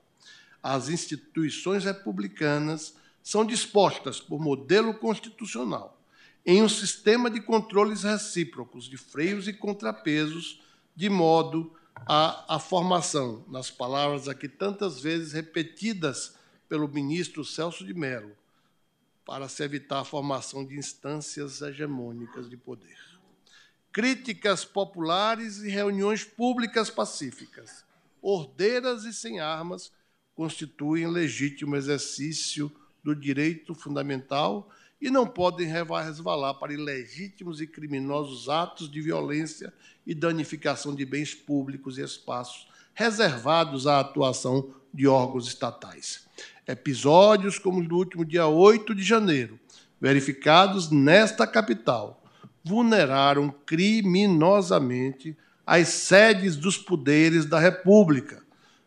as 0.63 0.87
instituições 0.87 1.83
republicanas 1.83 2.95
são 3.21 3.45
dispostas 3.45 4.21
por 4.21 4.39
modelo 4.39 4.93
constitucional 4.93 5.99
em 6.45 6.63
um 6.63 6.69
sistema 6.69 7.29
de 7.29 7.41
controles 7.41 8.03
recíprocos, 8.03 8.85
de 8.85 8.97
freios 8.97 9.47
e 9.47 9.53
contrapesos, 9.53 10.61
de 10.95 11.09
modo 11.09 11.73
a, 11.95 12.55
a 12.55 12.59
formação, 12.59 13.45
nas 13.47 13.69
palavras 13.69 14.27
aqui 14.27 14.49
tantas 14.49 15.01
vezes 15.01 15.31
repetidas 15.31 16.35
pelo 16.67 16.87
ministro 16.87 17.45
Celso 17.45 17.85
de 17.85 17.93
Mello, 17.93 18.35
para 19.25 19.47
se 19.47 19.63
evitar 19.63 19.99
a 19.99 20.05
formação 20.05 20.65
de 20.65 20.77
instâncias 20.77 21.61
hegemônicas 21.61 22.49
de 22.49 22.57
poder. 22.57 22.97
Críticas 23.93 24.65
populares 24.65 25.59
e 25.59 25.69
reuniões 25.69 26.23
públicas 26.23 26.89
pacíficas, 26.89 27.85
ordeiras 28.23 29.03
e 29.03 29.13
sem 29.13 29.39
armas, 29.39 29.91
constituem 30.33 31.05
legítimo 31.05 31.75
exercício 31.75 32.71
do 33.03 33.15
direito 33.15 33.75
fundamental 33.75 34.67
e 34.99 35.11
não 35.11 35.27
podem 35.27 35.67
resvalar 35.67 36.55
para 36.55 36.73
ilegítimos 36.73 37.61
e 37.61 37.67
criminosos 37.67 38.49
atos 38.49 38.89
de 38.89 38.99
violência 38.99 39.71
e 40.07 40.15
danificação 40.15 40.95
de 40.95 41.05
bens 41.05 41.35
públicos 41.35 41.99
e 41.99 42.01
espaços 42.01 42.67
reservados 42.95 43.85
à 43.85 43.99
atuação 43.99 44.73
de 44.91 45.07
órgãos 45.07 45.47
estatais. 45.47 46.25
Episódios 46.65 47.59
como 47.59 47.79
o 47.79 47.87
do 47.87 47.95
último 47.95 48.25
dia 48.25 48.47
8 48.47 48.95
de 48.95 49.03
janeiro, 49.03 49.59
verificados 50.01 50.89
nesta 50.89 51.45
capital, 51.45 52.22
vulneraram 52.63 53.53
criminosamente 53.65 55.37
as 55.65 55.89
sedes 55.89 56.55
dos 56.55 56.77
poderes 56.77 57.45
da 57.45 57.59
República, 57.59 58.43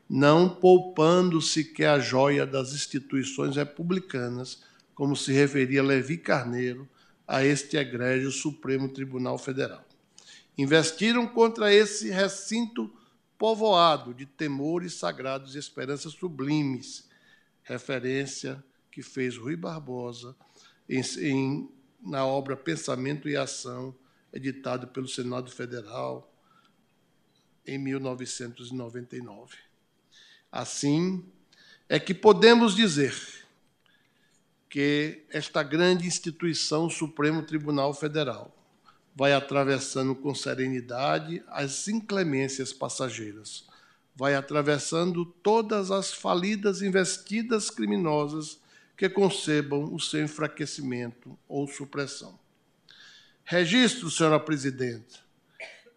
não 0.09 0.49
poupando 0.49 1.41
sequer 1.43 1.91
a 1.91 1.99
joia 1.99 2.47
das 2.47 2.73
instituições 2.73 3.57
republicanas, 3.57 4.63
como 4.95 5.17
se 5.17 5.33
referia 5.33 5.83
Levi 5.83 6.17
Carneiro 6.17 6.89
a 7.27 7.45
este 7.45 7.77
egrégio 7.77 8.31
Supremo 8.31 8.89
Tribunal 8.89 9.37
Federal. 9.37 9.85
Investiram 10.57 11.27
contra 11.27 11.73
esse 11.73 12.09
recinto 12.11 12.91
povoado 13.37 14.15
de 14.15 14.25
temores 14.25 14.95
sagrados 14.95 15.55
e 15.55 15.59
esperanças 15.59 16.13
sublimes, 16.13 17.09
referência 17.63 18.65
que 18.91 19.03
fez 19.03 19.37
Rui 19.37 19.57
Barbosa 19.57 20.35
em, 20.89 21.03
em, 21.19 21.69
na 22.01 22.25
obra 22.25 22.57
Pensamento 22.57 23.29
e 23.29 23.37
Ação, 23.37 23.95
editado 24.33 24.89
pelo 24.89 25.09
Senado 25.09 25.51
Federal 25.51 26.33
em 27.67 27.79
1999. 27.79 29.57
Assim, 30.51 31.25
é 31.89 31.99
que 31.99 32.15
podemos 32.15 32.75
dizer 32.75 33.15
que 34.69 35.25
esta 35.31 35.63
grande 35.63 36.07
instituição, 36.07 36.87
o 36.87 36.91
Supremo 36.91 37.43
Tribunal 37.43 37.95
Federal, 37.95 38.53
vai 39.15 39.33
atravessando 39.33 40.15
com 40.15 40.35
serenidade 40.35 41.43
as 41.49 41.89
inclemências 41.89 42.73
passageiras, 42.73 43.67
vai 44.15 44.35
atravessando 44.35 45.25
todas 45.25 45.91
as 45.91 46.13
falidas 46.13 46.83
investidas 46.83 47.71
criminosas 47.71 48.61
que 48.97 49.09
concebam 49.09 49.93
o 49.93 50.01
seu 50.01 50.25
enfraquecimento 50.25 51.39
ou 51.47 51.69
supressão. 51.69 52.39
Registro, 53.45 54.11
senhora 54.11 54.41
presidenta, 54.41 55.19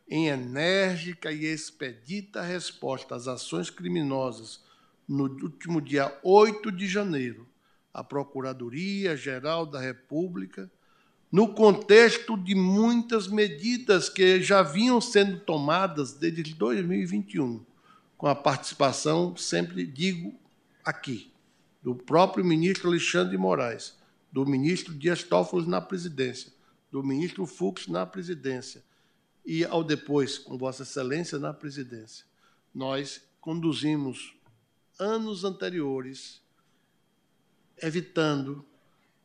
em 0.10 0.28
enérgica 0.28 1.32
e 1.32 1.46
expedita 1.46 2.42
resposta 2.42 3.16
às 3.16 3.28
ações 3.28 3.70
criminosas 3.70 4.62
no 5.08 5.24
último 5.24 5.82
dia 5.82 6.16
8 6.24 6.72
de 6.72 6.88
janeiro, 6.88 7.48
a 7.94 8.04
Procuradoria-Geral 8.04 9.66
da 9.66 9.80
República, 9.80 10.70
no 11.32 11.54
contexto 11.54 12.38
de 12.38 12.54
muitas 12.54 13.28
medidas 13.28 14.10
que 14.10 14.42
já 14.42 14.62
vinham 14.62 15.00
sendo 15.00 15.40
tomadas 15.40 16.14
desde 16.14 16.54
2021, 16.54 17.66
com 18.18 18.28
a 18.28 18.36
participação, 18.36 19.36
sempre 19.38 19.86
digo 19.86 20.34
aqui, 20.84 21.29
do 21.82 21.96
próprio 21.96 22.44
ministro 22.44 22.90
Alexandre 22.90 23.32
de 23.32 23.38
Moraes, 23.38 23.98
do 24.32 24.46
ministro 24.46 24.94
Dias 24.94 25.24
Toffoli 25.24 25.68
na 25.68 25.82
presidência, 25.82 26.52
do 26.92 27.02
ministro 27.04 27.46
Fux 27.46 27.88
na 27.88 28.06
presidência, 28.06 28.84
e 29.46 29.64
ao 29.64 29.84
depois, 29.84 30.38
com 30.38 30.58
Vossa 30.58 30.84
Excelência 30.84 31.40
na 31.40 31.54
presidência, 31.54 32.26
nós 32.74 33.22
conduzimos 33.40 34.36
anos 35.00 35.44
anteriores, 35.44 36.42
evitando 37.82 38.66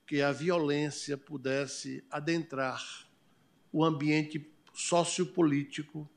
que 0.06 0.22
a 0.22 0.30
violência 0.30 1.16
pudesse 1.18 2.04
adentrar 2.10 3.08
o 3.72 3.84
ambiente 3.84 4.48
sociopolítico, 4.72 6.08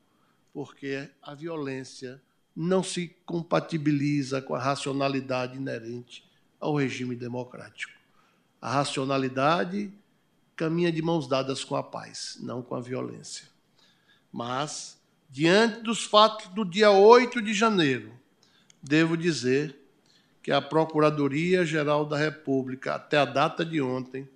porque 0.52 1.10
a 1.20 1.34
violência 1.34 2.22
não 2.54 2.82
se 2.82 3.08
compatibiliza 3.26 4.40
com 4.40 4.54
a 4.54 4.58
racionalidade 4.58 5.56
inerente 5.56 6.27
ao 6.60 6.76
regime 6.76 7.14
democrático. 7.14 7.92
A 8.60 8.70
racionalidade 8.70 9.92
caminha 10.56 10.90
de 10.90 11.00
mãos 11.00 11.28
dadas 11.28 11.62
com 11.62 11.76
a 11.76 11.82
paz, 11.82 12.36
não 12.40 12.62
com 12.62 12.74
a 12.74 12.80
violência. 12.80 13.46
Mas, 14.32 15.00
diante 15.30 15.82
dos 15.82 16.04
fatos 16.04 16.48
do 16.48 16.64
dia 16.64 16.90
8 16.90 17.40
de 17.40 17.54
janeiro, 17.54 18.12
devo 18.82 19.16
dizer 19.16 19.76
que 20.42 20.50
a 20.50 20.60
Procuradoria-Geral 20.60 22.04
da 22.04 22.16
República, 22.16 22.94
até 22.94 23.18
a 23.18 23.24
data 23.24 23.64
de 23.64 23.80
ontem, 23.80 24.28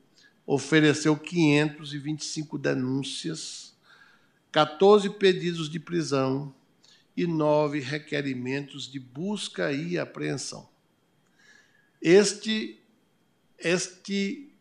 ofereceu 0.46 1.16
525 1.16 2.58
denúncias, 2.58 3.74
14 4.50 5.08
pedidos 5.10 5.68
de 5.68 5.80
prisão 5.80 6.54
e 7.16 7.26
nove 7.26 7.80
requerimentos 7.80 8.90
de 8.90 9.00
busca 9.00 9.72
e 9.72 9.98
apreensão. 9.98 10.68
Este, 12.02 12.82
este 13.56 14.52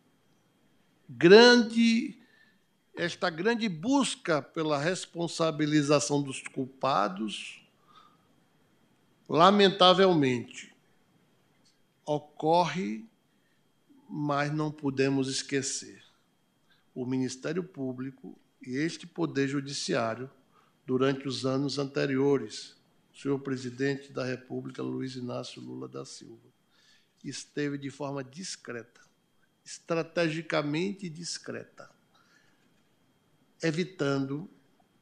grande, 1.08 2.16
esta 2.94 3.28
grande 3.28 3.68
busca 3.68 4.40
pela 4.40 4.78
responsabilização 4.78 6.22
dos 6.22 6.40
culpados, 6.40 7.66
lamentavelmente, 9.28 10.72
ocorre, 12.06 13.04
mas 14.08 14.52
não 14.52 14.70
podemos 14.70 15.26
esquecer. 15.26 16.00
O 16.94 17.04
Ministério 17.04 17.64
Público 17.64 18.38
e 18.64 18.76
este 18.76 19.04
Poder 19.04 19.48
Judiciário, 19.48 20.30
durante 20.86 21.26
os 21.26 21.44
anos 21.44 21.76
anteriores, 21.76 22.76
senhor 23.12 23.40
presidente 23.40 24.12
da 24.12 24.24
República, 24.24 24.80
Luiz 24.80 25.16
Inácio 25.16 25.60
Lula 25.60 25.88
da 25.88 26.04
Silva, 26.04 26.51
esteve 27.28 27.78
de 27.78 27.90
forma 27.90 28.22
discreta, 28.22 29.00
estrategicamente 29.64 31.08
discreta, 31.08 31.90
evitando 33.62 34.50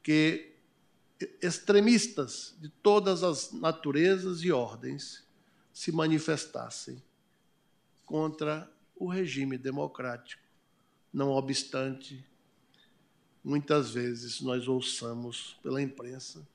que 0.03 0.55
extremistas 1.43 2.55
de 2.59 2.69
todas 2.69 3.23
as 3.23 3.53
naturezas 3.53 4.43
e 4.43 4.51
ordens 4.51 5.25
se 5.73 5.93
manifestassem 5.93 7.03
contra 8.05 8.71
o 8.97 9.09
regime 9.09 9.57
democrático. 9.57 10.43
Não 11.13 11.31
obstante, 11.31 12.25
muitas 13.43 13.91
vezes 13.91 14.41
nós 14.41 14.69
ouçamos 14.69 15.59
pela 15.63 15.81
imprensa 15.81 16.47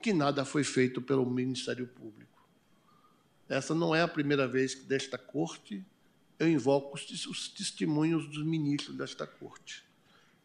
que 0.00 0.12
nada 0.12 0.44
foi 0.44 0.62
feito 0.62 1.02
pelo 1.02 1.28
Ministério 1.28 1.86
Público. 1.86 2.27
Essa 3.48 3.74
não 3.74 3.94
é 3.94 4.02
a 4.02 4.08
primeira 4.08 4.46
vez 4.46 4.74
que 4.74 4.84
desta 4.84 5.16
corte 5.16 5.84
eu 6.38 6.48
invoco 6.48 6.96
os 6.96 7.48
testemunhos 7.48 8.28
dos 8.28 8.44
ministros 8.44 8.96
desta 8.96 9.26
corte 9.26 9.82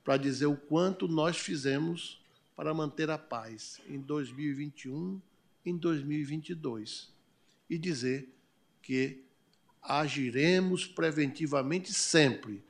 para 0.03 0.17
dizer 0.17 0.47
o 0.47 0.55
quanto 0.55 1.07
nós 1.07 1.37
fizemos 1.37 2.21
para 2.55 2.73
manter 2.73 3.09
a 3.09 3.17
paz 3.17 3.79
em 3.87 3.99
2021, 3.99 5.21
em 5.65 5.77
2022 5.77 7.11
e 7.69 7.77
dizer 7.77 8.29
que 8.81 9.23
agiremos 9.81 10.85
preventivamente 10.87 11.93
sempre 11.93 12.63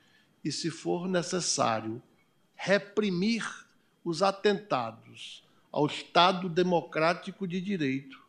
e, 0.43 0.51
se 0.51 0.69
for 0.69 1.07
necessário, 1.07 2.01
reprimir 2.55 3.47
os 4.03 4.21
atentados 4.21 5.43
ao 5.71 5.85
Estado 5.85 6.49
democrático 6.49 7.47
de 7.47 7.61
direito, 7.61 8.21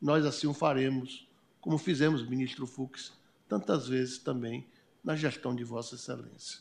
nós 0.00 0.24
assim 0.24 0.46
o 0.46 0.54
faremos 0.54 1.26
como 1.62 1.78
fizemos, 1.78 2.28
ministro 2.28 2.66
Fux, 2.66 3.12
tantas 3.48 3.86
vezes 3.86 4.18
também 4.18 4.66
na 5.02 5.14
gestão 5.14 5.54
de 5.54 5.62
Vossa 5.62 5.94
Excelência. 5.94 6.58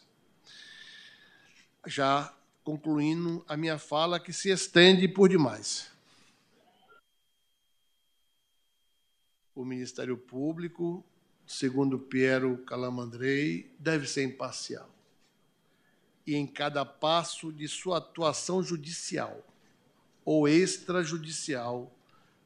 Já 1.88 2.32
concluindo 2.64 3.44
a 3.48 3.58
minha 3.58 3.80
fala, 3.80 4.20
que 4.20 4.32
se 4.32 4.52
estende 4.52 5.08
por 5.08 5.28
demais. 5.28 5.90
O 9.56 9.66
Ministério 9.66 10.16
Público, 10.16 11.04
segundo 11.48 11.98
Piero 11.98 12.60
Calamandrei, 12.60 13.76
deve 13.80 14.06
ser 14.06 14.24
imparcial. 14.24 14.88
E 16.28 16.36
em 16.36 16.46
cada 16.46 16.86
passo 16.86 17.52
de 17.52 17.68
sua 17.68 17.98
atuação 17.98 18.62
judicial 18.62 19.44
ou 20.24 20.48
extrajudicial, 20.48 21.92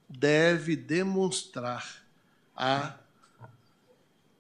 deve 0.08 0.78
demonstrar 0.78 2.05
a, 2.56 2.98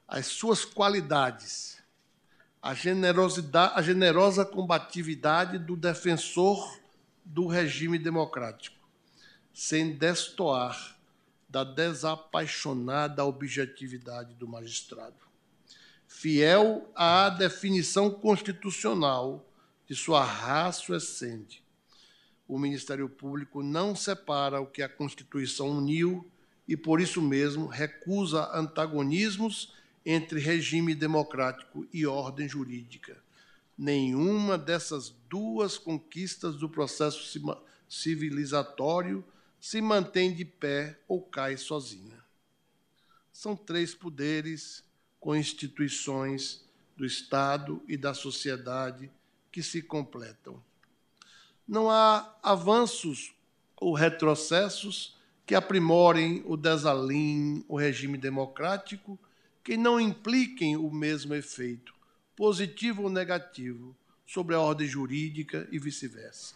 as 0.08 0.28
suas 0.28 0.64
qualidades, 0.64 1.84
a 2.62 2.74
generosidade, 2.74 3.74
a 3.76 3.82
generosa 3.82 4.46
combatividade 4.46 5.60
do 5.60 5.76
defensor 5.76 6.80
do 7.24 7.48
regime 7.48 8.00
democrático, 8.00 8.78
sem 9.54 9.96
destoar 9.96 10.96
da 11.50 11.64
desapaixonada 11.64 13.26
objetividade 13.26 14.34
do 14.36 14.48
magistrado. 14.48 15.16
Fiel 16.08 16.90
à 16.96 17.30
definição 17.30 18.10
constitucional 18.10 19.46
de 19.88 19.96
sua 19.96 20.24
raça 20.24 20.96
essente, 20.96 21.64
o 22.48 22.60
Ministério 22.60 23.10
Público 23.10 23.64
não 23.64 23.96
separa 23.96 24.62
o 24.62 24.68
que 24.68 24.82
a 24.82 24.90
Constituição 24.90 25.70
uniu 25.70 26.30
e, 26.68 26.76
por 26.76 27.00
isso 27.00 27.22
mesmo, 27.22 27.68
recusa 27.68 28.50
antagonismos 28.54 29.74
entre 30.06 30.40
regime 30.40 30.94
democrático 30.94 31.88
e 31.92 32.06
ordem 32.06 32.48
jurídica. 32.48 33.18
Nenhuma 33.78 34.58
dessas 34.58 35.14
duas 35.30 35.78
conquistas 35.78 36.56
do 36.56 36.70
processo 36.70 37.40
civilizatório 37.90 39.24
se 39.60 39.82
mantém 39.82 40.34
de 40.34 40.46
pé 40.46 41.00
ou 41.08 41.22
cai 41.22 41.58
sozinha. 41.58 42.24
São 43.34 43.56
três 43.56 43.94
poderes 43.94 44.84
com 45.20 45.36
instituições 45.36 46.64
do 46.96 47.06
Estado 47.06 47.84
e 47.88 47.98
da 47.98 48.14
sociedade 48.14 49.12
que 49.52 49.62
se 49.62 49.82
completam. 49.82 50.64
Não 51.68 51.90
há 51.90 52.34
avanços 52.44 53.34
ou 53.76 53.94
retrocessos 53.94 55.18
que 55.46 55.54
aprimorem 55.54 56.44
o 56.46 56.58
desalim, 56.58 57.64
o 57.68 57.78
regime 57.78 58.18
democrático, 58.18 59.20
que 59.64 59.78
não 59.78 60.00
impliquem 60.00 60.76
o 60.76 60.90
mesmo 60.90 61.34
efeito, 61.36 61.94
positivo 62.36 63.04
ou 63.04 63.10
negativo, 63.10 63.96
sobre 64.26 64.56
a 64.56 64.60
ordem 64.60 64.88
jurídica 64.88 65.68
e 65.72 65.78
vice-versa. 65.78 66.56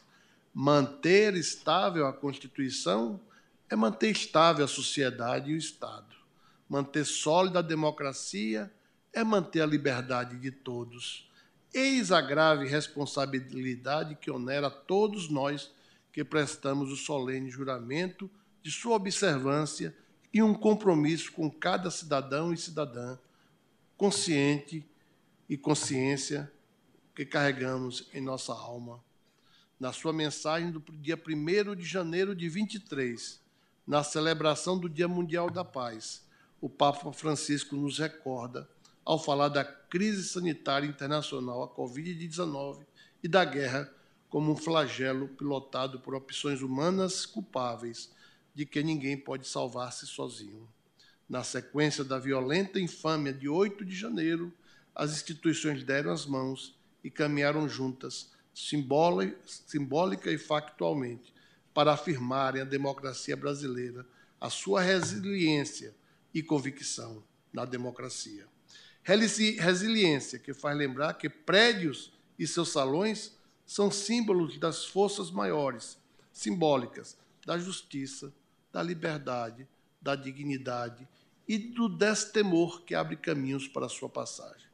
Manter 0.54 1.36
estável 1.36 2.08
a 2.08 2.14
Constituição 2.14 3.20
é 3.70 3.76
manter 3.76 4.10
estável 4.10 4.66
a 4.66 4.68
sociedade 4.68 5.52
e 5.52 5.54
o 5.54 5.58
Estado. 5.58 6.16
Manter 6.68 7.06
sólida 7.06 7.60
a 7.60 7.64
democracia 7.64 8.72
é 9.14 9.24
manter 9.24 9.62
a 9.62 9.68
liberdade 9.68 10.38
de 10.38 10.50
todos. 10.50 11.30
Eis 11.72 12.12
a 12.12 12.22
grave 12.22 12.68
responsabilidade 12.68 14.16
que 14.16 14.32
onera 14.32 14.72
todos 14.72 15.30
nós 15.30 15.72
que 16.12 16.24
prestamos 16.24 16.92
o 16.92 16.96
solene 16.96 17.52
juramento 17.52 18.30
de 18.62 18.72
sua 18.72 18.96
observância 18.96 19.96
e 20.34 20.42
um 20.44 20.54
compromisso 20.54 21.32
com 21.32 21.50
cada 21.50 21.90
cidadão 21.90 22.54
e 22.54 22.58
cidadã 22.58 23.18
consciente 23.98 24.88
e 25.50 25.58
consciência 25.58 26.50
que 27.14 27.26
carregamos 27.26 28.08
em 28.14 28.22
nossa 28.22 28.54
alma. 28.54 29.04
Na 29.78 29.92
sua 29.92 30.14
mensagem 30.14 30.72
do 30.72 30.80
dia 30.94 31.18
1 31.18 31.76
de 31.76 31.84
janeiro 31.84 32.34
de 32.34 32.48
23, 32.48 33.42
na 33.86 34.04
celebração 34.04 34.78
do 34.78 34.88
Dia 34.88 35.08
Mundial 35.08 35.50
da 35.50 35.66
Paz, 35.66 36.26
o 36.62 36.70
Papa 36.70 37.12
Francisco 37.12 37.76
nos 37.76 38.00
recorda, 38.00 38.70
ao 39.04 39.18
falar 39.18 39.50
da 39.50 39.66
crise 39.66 40.24
sanitária 40.30 40.88
internacional, 40.88 41.64
a 41.64 41.68
Covid-19 41.68 42.86
e 43.24 43.28
da 43.28 43.44
guerra 43.44 43.92
como 44.30 44.52
um 44.52 44.56
flagelo 44.56 45.28
pilotado 45.30 46.00
por 46.00 46.14
opções 46.14 46.62
humanas 46.62 47.26
culpáveis 47.26 48.12
de 48.60 48.66
que 48.66 48.84
ninguém 48.84 49.16
pode 49.16 49.48
salvar-se 49.48 50.06
sozinho. 50.06 50.68
Na 51.30 51.46
sequência 51.46 52.04
da 52.04 52.20
violenta 52.20 52.78
infâmia 52.78 53.32
de 53.32 53.48
8 53.48 53.86
de 53.86 53.96
janeiro, 53.96 54.52
as 54.94 55.14
instituições 55.14 55.82
deram 55.82 56.12
as 56.12 56.26
mãos 56.26 56.78
e 57.02 57.10
caminharam 57.10 57.70
juntas, 57.70 58.32
simbólica 58.54 60.30
e 60.30 60.38
factualmente, 60.38 61.34
para 61.74 61.94
afirmarem 61.94 62.62
a 62.62 62.66
democracia 62.66 63.38
brasileira, 63.38 64.06
a 64.42 64.50
sua 64.50 64.82
resiliência 64.82 65.96
e 66.34 66.44
convicção 66.44 67.24
na 67.54 67.64
democracia. 67.64 68.46
Resiliência 69.02 70.38
que 70.38 70.54
faz 70.54 70.78
lembrar 70.78 71.14
que 71.14 71.30
prédios 71.30 72.12
e 72.38 72.46
seus 72.46 72.74
salões 72.74 73.32
são 73.66 73.90
símbolos 73.90 74.58
das 74.58 74.84
forças 74.84 75.32
maiores, 75.32 75.98
simbólicas, 76.34 77.18
da 77.46 77.58
justiça, 77.58 78.34
da 78.72 78.84
liberdade, 78.84 79.68
da 80.02 80.16
dignidade 80.16 81.08
e 81.48 81.58
do 81.58 81.90
destemor 81.90 82.84
que 82.84 82.94
abre 82.94 83.16
caminhos 83.16 83.68
para 83.68 83.88
a 83.88 83.90
sua 83.90 84.08
passagem. 84.08 84.70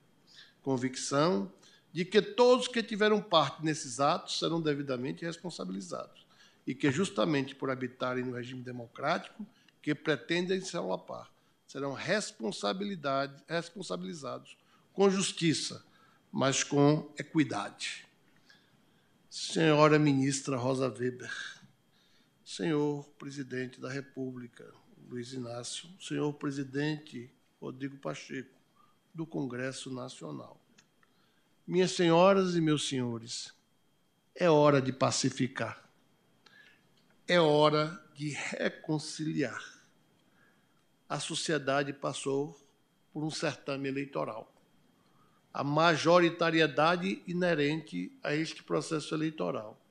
Convicção 0.61 1.49
de 1.93 2.03
que 2.03 2.21
todos 2.21 2.67
que 2.67 2.83
tiveram 2.83 3.21
parte 3.21 3.63
nesses 3.63 4.01
atos 4.01 4.37
serão 4.37 4.59
devidamente 4.59 5.23
responsabilizados 5.23 6.27
e 6.67 6.75
que, 6.75 6.91
justamente 6.91 7.55
por 7.55 7.69
habitarem 7.69 8.25
no 8.25 8.33
regime 8.33 8.61
democrático 8.61 9.47
que 9.81 9.95
pretendem 9.95 10.59
se 10.59 10.75
alapar, 10.75 11.31
serão 11.67 11.93
responsabilizados 11.93 14.57
com 14.91 15.09
justiça, 15.09 15.81
mas 16.31 16.63
com 16.63 17.11
equidade. 17.17 18.05
Senhora 19.29 19.99
ministra 19.99 20.57
Rosa 20.57 20.87
Weber, 20.87 21.54
senhor 22.45 23.03
presidente 23.17 23.81
da 23.81 23.89
República, 23.89 24.71
Luiz 25.09 25.33
Inácio, 25.33 25.89
senhor 25.99 26.31
presidente 26.33 27.33
Rodrigo 27.59 27.97
Pacheco, 27.97 28.53
do 29.11 29.25
Congresso 29.25 29.91
Nacional. 29.91 30.61
Minhas 31.65 31.91
senhoras 31.91 32.55
e 32.55 32.61
meus 32.61 32.87
senhores, 32.87 33.51
é 34.35 34.47
hora 34.47 34.79
de 34.79 34.93
pacificar. 34.93 35.89
É 37.27 37.39
hora 37.39 37.99
de 38.13 38.29
reconciliar. 38.29 39.81
A 41.09 41.19
sociedade 41.19 41.93
passou 41.93 42.55
por 43.11 43.23
um 43.23 43.31
certame 43.31 43.87
eleitoral. 43.87 44.53
A 45.51 45.63
majoritariedade 45.63 47.23
inerente 47.25 48.15
a 48.21 48.35
este 48.35 48.61
processo 48.61 49.15
eleitoral 49.15 49.81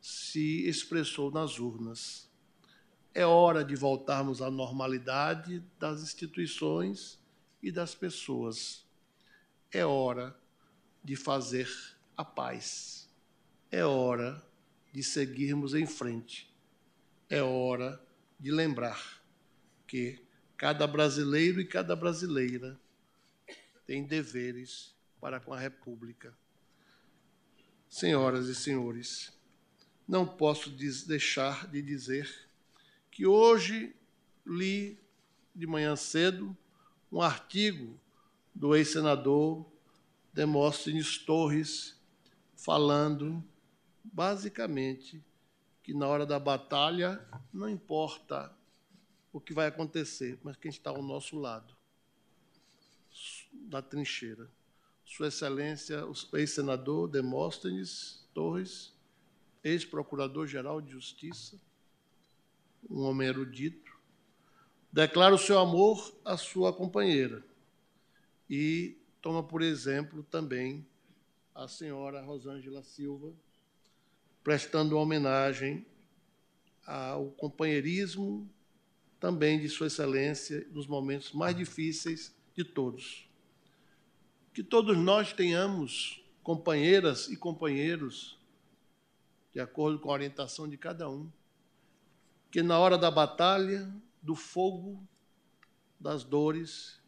se 0.00 0.66
expressou 0.66 1.30
nas 1.30 1.58
urnas. 1.58 2.28
É 3.12 3.26
hora 3.26 3.64
de 3.64 3.74
voltarmos 3.74 4.40
à 4.40 4.50
normalidade 4.50 5.62
das 5.78 6.02
instituições 6.02 7.18
e 7.62 7.70
das 7.70 7.94
pessoas. 7.94 8.84
É 9.70 9.84
hora 9.84 10.36
de 11.02 11.16
fazer 11.16 11.68
a 12.16 12.24
paz. 12.24 13.08
É 13.70 13.84
hora 13.84 14.42
de 14.92 15.02
seguirmos 15.02 15.74
em 15.74 15.86
frente. 15.86 16.52
É 17.28 17.42
hora 17.42 18.00
de 18.38 18.50
lembrar 18.50 19.20
que 19.86 20.24
cada 20.56 20.86
brasileiro 20.86 21.60
e 21.60 21.64
cada 21.64 21.94
brasileira 21.94 22.78
tem 23.86 24.04
deveres 24.04 24.94
para 25.20 25.40
com 25.40 25.52
a 25.52 25.58
República. 25.58 26.36
Senhoras 27.88 28.46
e 28.46 28.54
senhores, 28.54 29.32
não 30.10 30.26
posso 30.26 30.70
deixar 31.06 31.68
de 31.68 31.80
dizer 31.80 32.28
que 33.12 33.24
hoje 33.24 33.94
li 34.44 34.98
de 35.54 35.68
manhã 35.68 35.94
cedo 35.94 36.56
um 37.12 37.22
artigo 37.22 37.96
do 38.52 38.74
ex-senador 38.74 39.64
Demóstenes 40.32 41.16
Torres 41.16 41.96
falando 42.56 43.40
basicamente 44.02 45.22
que 45.80 45.94
na 45.94 46.08
hora 46.08 46.26
da 46.26 46.40
batalha 46.40 47.24
não 47.52 47.68
importa 47.68 48.52
o 49.32 49.40
que 49.40 49.54
vai 49.54 49.68
acontecer, 49.68 50.40
mas 50.42 50.56
quem 50.56 50.70
está 50.70 50.90
ao 50.90 51.02
nosso 51.02 51.38
lado, 51.38 51.72
da 53.52 53.80
trincheira. 53.80 54.50
Sua 55.04 55.28
Excelência, 55.28 56.04
o 56.04 56.36
ex-senador 56.36 57.08
Demóstenes 57.08 58.28
Torres, 58.34 58.92
ex-procurador-geral 59.62 60.80
de 60.80 60.92
Justiça, 60.92 61.60
um 62.88 63.02
homem 63.02 63.28
erudito, 63.28 63.98
declara 64.92 65.34
o 65.34 65.38
seu 65.38 65.58
amor 65.58 66.14
à 66.24 66.36
sua 66.36 66.72
companheira 66.72 67.44
e 68.48 68.96
toma 69.20 69.42
por 69.42 69.62
exemplo 69.62 70.22
também 70.24 70.86
a 71.54 71.68
senhora 71.68 72.22
Rosângela 72.22 72.82
Silva, 72.82 73.32
prestando 74.42 74.96
homenagem 74.96 75.84
ao 76.86 77.26
companheirismo 77.32 78.48
também 79.20 79.60
de 79.60 79.68
Sua 79.68 79.88
Excelência 79.88 80.66
nos 80.72 80.86
momentos 80.86 81.32
mais 81.32 81.54
difíceis 81.54 82.34
de 82.56 82.64
todos. 82.64 83.28
Que 84.54 84.62
todos 84.62 84.96
nós 84.96 85.32
tenhamos 85.32 86.24
companheiras 86.42 87.28
e 87.28 87.36
companheiros, 87.36 88.39
de 89.52 89.60
acordo 89.60 89.98
com 89.98 90.10
a 90.10 90.14
orientação 90.14 90.68
de 90.68 90.76
cada 90.76 91.08
um, 91.08 91.30
que 92.50 92.62
na 92.62 92.78
hora 92.78 92.98
da 92.98 93.10
batalha, 93.10 93.92
do 94.22 94.34
fogo, 94.34 95.02
das 95.98 96.24
dores, 96.24 97.00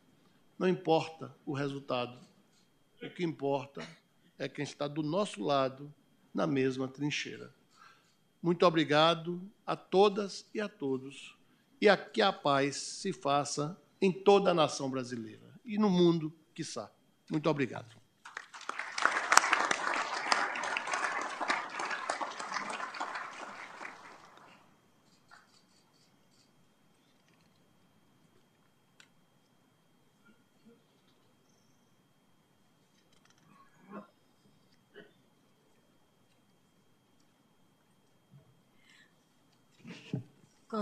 não 0.58 0.68
importa 0.68 1.34
o 1.44 1.52
resultado. 1.52 2.18
O 3.02 3.10
que 3.10 3.24
importa 3.24 3.86
é 4.38 4.48
quem 4.48 4.62
está 4.62 4.86
do 4.86 5.02
nosso 5.02 5.42
lado 5.42 5.92
na 6.32 6.46
mesma 6.46 6.86
trincheira. 6.86 7.52
Muito 8.40 8.66
obrigado 8.66 9.40
a 9.66 9.76
todas 9.76 10.46
e 10.54 10.60
a 10.60 10.68
todos. 10.68 11.36
E 11.80 11.88
a 11.88 11.96
que 11.96 12.22
a 12.22 12.32
paz 12.32 12.76
se 12.76 13.12
faça 13.12 13.76
em 14.00 14.12
toda 14.12 14.50
a 14.50 14.54
nação 14.54 14.88
brasileira 14.88 15.52
e 15.64 15.78
no 15.78 15.88
mundo, 15.88 16.32
quiçá. 16.54 16.90
Muito 17.30 17.48
obrigado. 17.48 18.01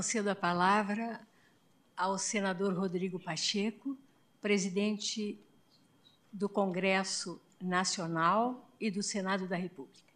Concedo 0.01 0.31
a 0.31 0.35
palavra 0.35 1.21
ao 1.95 2.17
senador 2.17 2.73
Rodrigo 2.73 3.21
Pacheco, 3.21 3.99
presidente 4.41 5.39
do 6.33 6.49
Congresso 6.49 7.39
Nacional 7.61 8.75
e 8.81 8.91
do 8.91 9.03
Senado 9.03 9.47
da 9.47 9.57
República. 9.57 10.11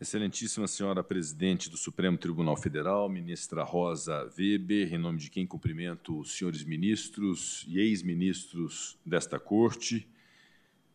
Excelentíssima 0.00 0.66
senhora 0.66 1.04
presidente 1.04 1.70
do 1.70 1.76
Supremo 1.76 2.18
Tribunal 2.18 2.56
Federal, 2.56 3.08
ministra 3.08 3.62
Rosa 3.62 4.28
Weber, 4.36 4.92
em 4.92 4.98
nome 4.98 5.20
de 5.20 5.30
quem 5.30 5.46
cumprimento 5.46 6.18
os 6.18 6.36
senhores 6.36 6.64
ministros 6.64 7.64
e 7.68 7.78
ex-ministros 7.78 8.98
desta 9.06 9.38
corte, 9.38 10.08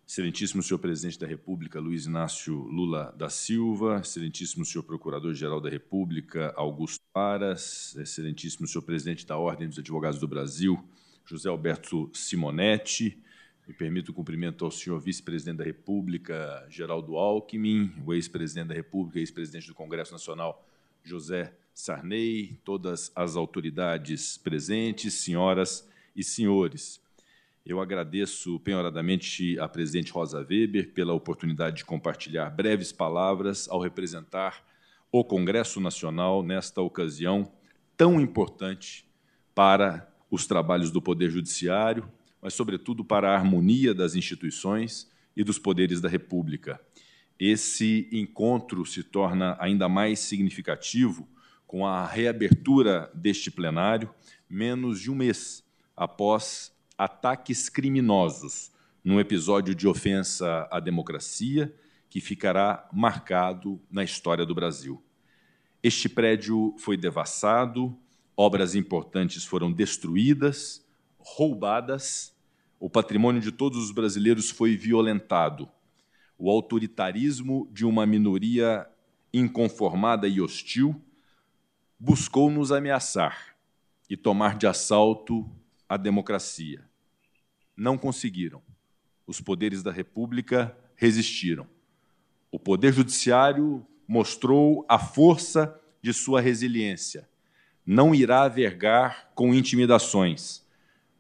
Excelentíssimo 0.10 0.64
senhor 0.64 0.80
presidente 0.80 1.20
da 1.20 1.28
República, 1.28 1.80
Luiz 1.80 2.08
Inácio 2.08 2.56
Lula 2.56 3.14
da 3.16 3.30
Silva, 3.30 4.00
excelentíssimo 4.00 4.66
senhor 4.66 4.82
procurador-geral 4.82 5.62
da 5.62 5.70
República, 5.70 6.52
Augusto 6.58 7.04
Aras, 7.14 7.96
excelentíssimo 7.96 8.68
senhor 8.68 8.82
presidente 8.82 9.24
da 9.24 9.38
Ordem 9.38 9.68
dos 9.68 9.78
Advogados 9.78 10.20
do 10.20 10.28
Brasil, 10.28 10.84
José 11.24 11.48
Alberto 11.48 12.10
Simonetti, 12.12 13.22
me 13.68 13.74
permito 13.76 14.10
o 14.10 14.16
cumprimento 14.16 14.66
ao 14.66 14.72
senhor 14.72 15.00
vice-presidente 15.00 15.58
da 15.58 15.64
República, 15.64 16.66
Geraldo 16.72 17.16
Alckmin, 17.16 17.94
o 18.04 18.12
ex-presidente 18.12 18.70
da 18.70 18.74
República, 18.74 19.20
ex-presidente 19.20 19.68
do 19.68 19.76
Congresso 19.76 20.12
Nacional, 20.12 20.68
José 21.04 21.54
Sarney, 21.72 22.60
todas 22.66 23.12
as 23.16 23.36
autoridades 23.36 24.40
presentes, 24.40 25.14
senhoras 25.14 25.88
e 26.16 26.24
senhores. 26.24 27.00
Eu 27.66 27.80
agradeço 27.80 28.60
penhoradamente 28.62 29.60
à 29.60 29.68
presidente 29.68 30.12
Rosa 30.12 30.40
Weber 30.40 30.94
pela 30.94 31.14
oportunidade 31.14 31.78
de 31.78 31.86
compartilhar 31.86 32.50
breves 32.50 32.92
palavras 32.92 33.68
ao 33.70 33.82
representar 33.82 34.66
o 35.12 35.24
Congresso 35.24 35.80
Nacional 35.80 36.42
nesta 36.42 36.82
ocasião 36.82 37.52
tão 37.98 38.20
importante 38.20 39.06
para 39.54 40.10
os 40.32 40.48
trabalhos 40.48 40.90
do 40.90 41.02
Poder 41.02 41.30
Judiciário, 41.30 42.10
mas, 42.42 42.54
sobretudo, 42.54 43.04
para 43.04 43.32
a 43.32 43.36
harmonia 43.36 43.94
das 43.94 44.16
instituições 44.16 45.10
e 45.36 45.44
dos 45.44 45.60
poderes 45.60 46.00
da 46.00 46.08
República. 46.08 46.80
Esse 47.38 48.08
encontro 48.12 48.86
se 48.86 49.04
torna 49.04 49.58
ainda 49.60 49.90
mais 49.90 50.20
significativo 50.20 51.28
com 51.68 51.86
a 51.86 52.06
reabertura 52.06 53.12
deste 53.14 53.52
plenário, 53.52 54.10
menos 54.50 55.00
de 55.00 55.12
um 55.12 55.16
mês 55.16 55.64
após 55.96 56.72
ataques 57.00 57.70
criminosos 57.70 58.74
num 59.02 59.22
episódio 59.22 59.74
de 59.74 59.88
ofensa 59.88 60.68
à 60.70 60.82
democracia 60.82 61.74
que 62.10 62.20
ficará 62.20 62.90
marcado 62.92 63.80
na 63.90 64.04
história 64.04 64.46
do 64.46 64.54
Brasil. 64.54 65.02
Este 65.82 66.10
prédio 66.10 66.76
foi 66.78 66.98
devassado, 66.98 67.98
obras 68.36 68.76
importantes 68.76 69.46
foram 69.46 69.72
destruídas, 69.72 70.86
roubadas, 71.18 72.36
o 72.78 72.90
patrimônio 72.90 73.42
de 73.42 73.54
todos 73.54 73.82
os 73.82 73.92
brasileiros 73.92 74.50
foi 74.50 74.76
violentado. 74.76 75.70
O 76.38 76.52
autoritarismo 76.52 77.70
de 77.72 77.86
uma 77.86 78.06
minoria 78.06 78.86
inconformada 79.34 80.28
e 80.28 80.42
hostil 80.42 81.02
buscou 81.98 82.52
nos 82.52 82.74
ameaçar 82.74 83.56
e 84.10 84.18
tomar 84.18 84.58
de 84.58 84.68
assalto 84.68 85.50
a 85.88 85.96
democracia 85.96 86.89
não 87.80 87.98
conseguiram. 87.98 88.62
Os 89.26 89.40
poderes 89.40 89.82
da 89.82 89.92
República 89.92 90.76
resistiram. 90.96 91.66
O 92.52 92.60
Poder 92.60 92.94
Judiciário 92.94 93.86
mostrou 94.08 94.86
a 94.90 95.00
força 95.00 95.80
de 96.02 96.14
sua 96.14 96.42
resiliência. 96.42 97.28
Não 97.86 98.14
irá 98.14 98.48
vergar 98.48 99.32
com 99.34 99.54
intimidações. 99.54 100.66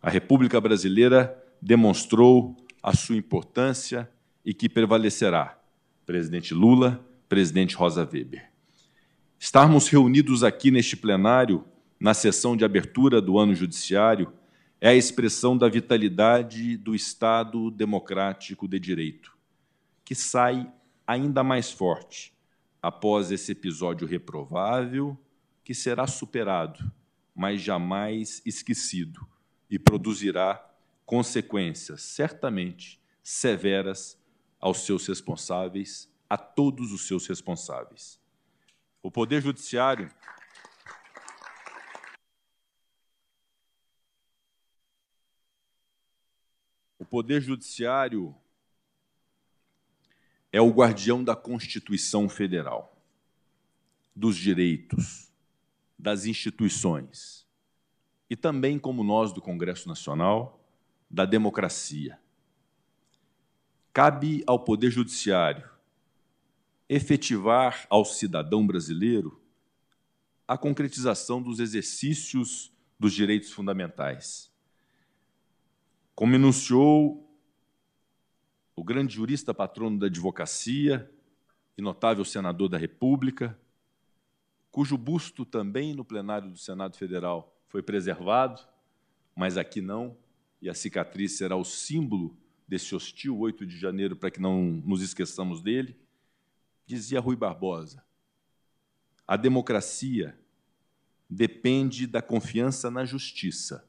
A 0.01 0.09
República 0.09 0.59
Brasileira 0.59 1.41
demonstrou 1.61 2.55
a 2.81 2.95
sua 2.95 3.15
importância 3.15 4.09
e 4.43 4.53
que 4.53 4.67
prevalecerá. 4.67 5.59
Presidente 6.05 6.53
Lula, 6.53 7.05
presidente 7.27 7.75
Rosa 7.75 8.01
Weber. 8.01 8.49
Estarmos 9.37 9.87
reunidos 9.87 10.43
aqui 10.43 10.71
neste 10.71 10.97
plenário, 10.97 11.63
na 11.99 12.13
sessão 12.13 12.57
de 12.57 12.65
abertura 12.65 13.21
do 13.21 13.37
ano 13.37 13.53
judiciário, 13.53 14.33
é 14.81 14.89
a 14.89 14.95
expressão 14.95 15.57
da 15.57 15.67
vitalidade 15.67 16.77
do 16.77 16.95
Estado 16.95 17.69
democrático 17.69 18.67
de 18.67 18.79
direito, 18.79 19.37
que 20.05 20.15
sai 20.15 20.71
ainda 21.05 21.43
mais 21.43 21.69
forte 21.71 22.33
após 22.81 23.29
esse 23.29 23.51
episódio 23.51 24.07
reprovável, 24.07 25.17
que 25.65 25.73
será 25.73 26.07
superado, 26.07 26.89
mas 27.35 27.61
jamais 27.61 28.41
esquecido, 28.45 29.27
e 29.69 29.77
produzirá 29.77 30.65
consequências 31.05 32.01
certamente 32.01 32.99
severas 33.21 34.17
aos 34.59 34.85
seus 34.85 35.05
responsáveis, 35.07 36.09
a 36.29 36.37
todos 36.37 36.91
os 36.91 37.07
seus 37.07 37.27
responsáveis. 37.27 38.19
O 39.01 39.11
Poder 39.11 39.41
Judiciário 39.41 40.09
Poder 47.09 47.41
Judiciário 47.41 48.35
é 50.51 50.61
o 50.61 50.69
guardião 50.69 51.23
da 51.23 51.35
Constituição 51.35 52.29
Federal, 52.29 52.95
dos 54.15 54.37
direitos, 54.37 55.31
das 55.97 56.25
instituições 56.25 57.47
e 58.29 58.35
também, 58.35 58.77
como 58.77 59.03
nós 59.03 59.33
do 59.33 59.41
Congresso 59.41 59.87
Nacional, 59.87 60.63
da 61.09 61.25
democracia. 61.25 62.19
Cabe 63.91 64.43
ao 64.45 64.59
Poder 64.59 64.91
Judiciário 64.91 65.67
efetivar 66.87 67.87
ao 67.89 68.05
cidadão 68.05 68.65
brasileiro 68.65 69.41
a 70.47 70.57
concretização 70.57 71.41
dos 71.41 71.59
exercícios 71.59 72.71
dos 72.99 73.13
direitos 73.13 73.51
fundamentais. 73.51 74.48
Como 76.19 76.35
enunciou 76.35 77.33
o 78.75 78.83
grande 78.83 79.15
jurista 79.15 79.53
patrono 79.53 79.97
da 79.97 80.07
advocacia 80.07 81.09
e 81.77 81.81
notável 81.81 82.25
senador 82.25 82.67
da 82.67 82.77
República, 82.77 83.57
cujo 84.69 84.97
busto 84.97 85.45
também 85.45 85.93
no 85.93 86.03
plenário 86.03 86.51
do 86.51 86.57
Senado 86.57 86.97
Federal 86.97 87.57
foi 87.69 87.81
preservado, 87.81 88.61
mas 89.33 89.55
aqui 89.55 89.79
não, 89.79 90.17
e 90.61 90.69
a 90.69 90.73
cicatriz 90.73 91.37
será 91.37 91.55
o 91.55 91.63
símbolo 91.63 92.35
desse 92.67 92.93
hostil 92.93 93.39
8 93.39 93.65
de 93.65 93.79
janeiro 93.79 94.13
para 94.13 94.29
que 94.29 94.41
não 94.41 94.61
nos 94.61 95.01
esqueçamos 95.01 95.61
dele. 95.61 95.95
Dizia 96.85 97.21
Rui 97.21 97.37
Barbosa: 97.37 98.03
a 99.25 99.37
democracia 99.37 100.37
depende 101.29 102.05
da 102.05 102.21
confiança 102.21 102.91
na 102.91 103.05
justiça. 103.05 103.88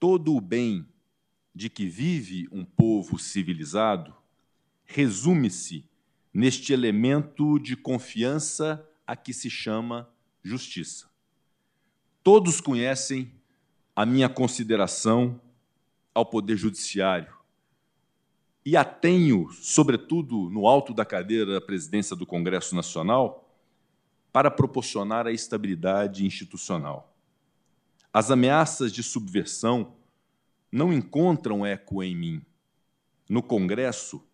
Todo 0.00 0.34
o 0.34 0.40
bem 0.40 0.88
de 1.54 1.68
que 1.68 1.86
vive 1.86 2.48
um 2.50 2.64
povo 2.64 3.18
civilizado 3.18 4.14
resume-se 4.84 5.84
neste 6.32 6.72
elemento 6.72 7.58
de 7.58 7.76
confiança 7.76 8.84
a 9.06 9.14
que 9.14 9.34
se 9.34 9.50
chama 9.50 10.08
justiça. 10.42 11.10
Todos 12.22 12.60
conhecem 12.60 13.30
a 13.94 14.06
minha 14.06 14.28
consideração 14.28 15.40
ao 16.14 16.24
Poder 16.24 16.56
Judiciário 16.56 17.34
e 18.64 18.76
a 18.76 18.84
tenho, 18.84 19.50
sobretudo 19.52 20.48
no 20.48 20.66
alto 20.66 20.94
da 20.94 21.04
cadeira 21.04 21.52
da 21.52 21.60
presidência 21.60 22.16
do 22.16 22.24
Congresso 22.24 22.74
Nacional, 22.74 23.48
para 24.32 24.50
proporcionar 24.50 25.26
a 25.26 25.32
estabilidade 25.32 26.24
institucional. 26.24 27.09
As 28.12 28.30
ameaças 28.30 28.92
de 28.92 29.02
subversão 29.02 29.94
não 30.70 30.92
encontram 30.92 31.64
eco 31.64 32.02
em 32.02 32.16
mim. 32.16 32.42
No 33.28 33.42
Congresso, 33.42 34.24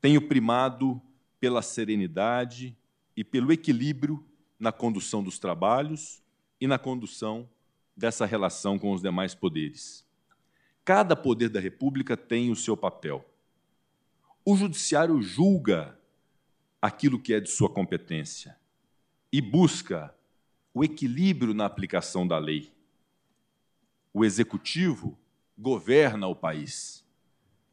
tenho 0.00 0.22
primado 0.28 1.02
pela 1.40 1.60
serenidade 1.60 2.76
e 3.16 3.24
pelo 3.24 3.52
equilíbrio 3.52 4.24
na 4.58 4.70
condução 4.70 5.22
dos 5.22 5.38
trabalhos 5.38 6.22
e 6.60 6.66
na 6.66 6.78
condução 6.78 7.48
dessa 7.96 8.24
relação 8.24 8.78
com 8.78 8.92
os 8.92 9.02
demais 9.02 9.34
poderes. 9.34 10.04
Cada 10.84 11.16
poder 11.16 11.48
da 11.48 11.58
República 11.58 12.16
tem 12.16 12.50
o 12.50 12.56
seu 12.56 12.76
papel. 12.76 13.28
O 14.44 14.56
judiciário 14.56 15.20
julga 15.20 15.98
aquilo 16.80 17.20
que 17.20 17.34
é 17.34 17.40
de 17.40 17.50
sua 17.50 17.68
competência 17.68 18.56
e 19.32 19.40
busca 19.40 20.14
o 20.72 20.84
equilíbrio 20.84 21.52
na 21.52 21.66
aplicação 21.66 22.26
da 22.26 22.38
lei. 22.38 22.72
O 24.12 24.24
executivo 24.24 25.18
governa 25.56 26.26
o 26.26 26.34
país. 26.34 27.04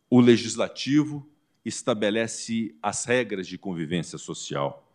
O 0.09 0.19
legislativo 0.19 1.27
estabelece 1.63 2.75
as 2.81 3.05
regras 3.05 3.47
de 3.47 3.57
convivência 3.57 4.17
social. 4.17 4.87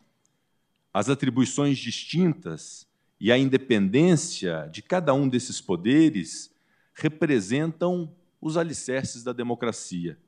As 0.92 1.08
atribuições 1.08 1.78
distintas 1.78 2.86
e 3.20 3.30
a 3.30 3.38
independência 3.38 4.68
de 4.72 4.82
cada 4.82 5.12
um 5.12 5.28
desses 5.28 5.60
poderes 5.60 6.54
representam 6.94 8.14
os 8.40 8.56
alicerces 8.56 9.22
da 9.22 9.32
democracia 9.32 10.18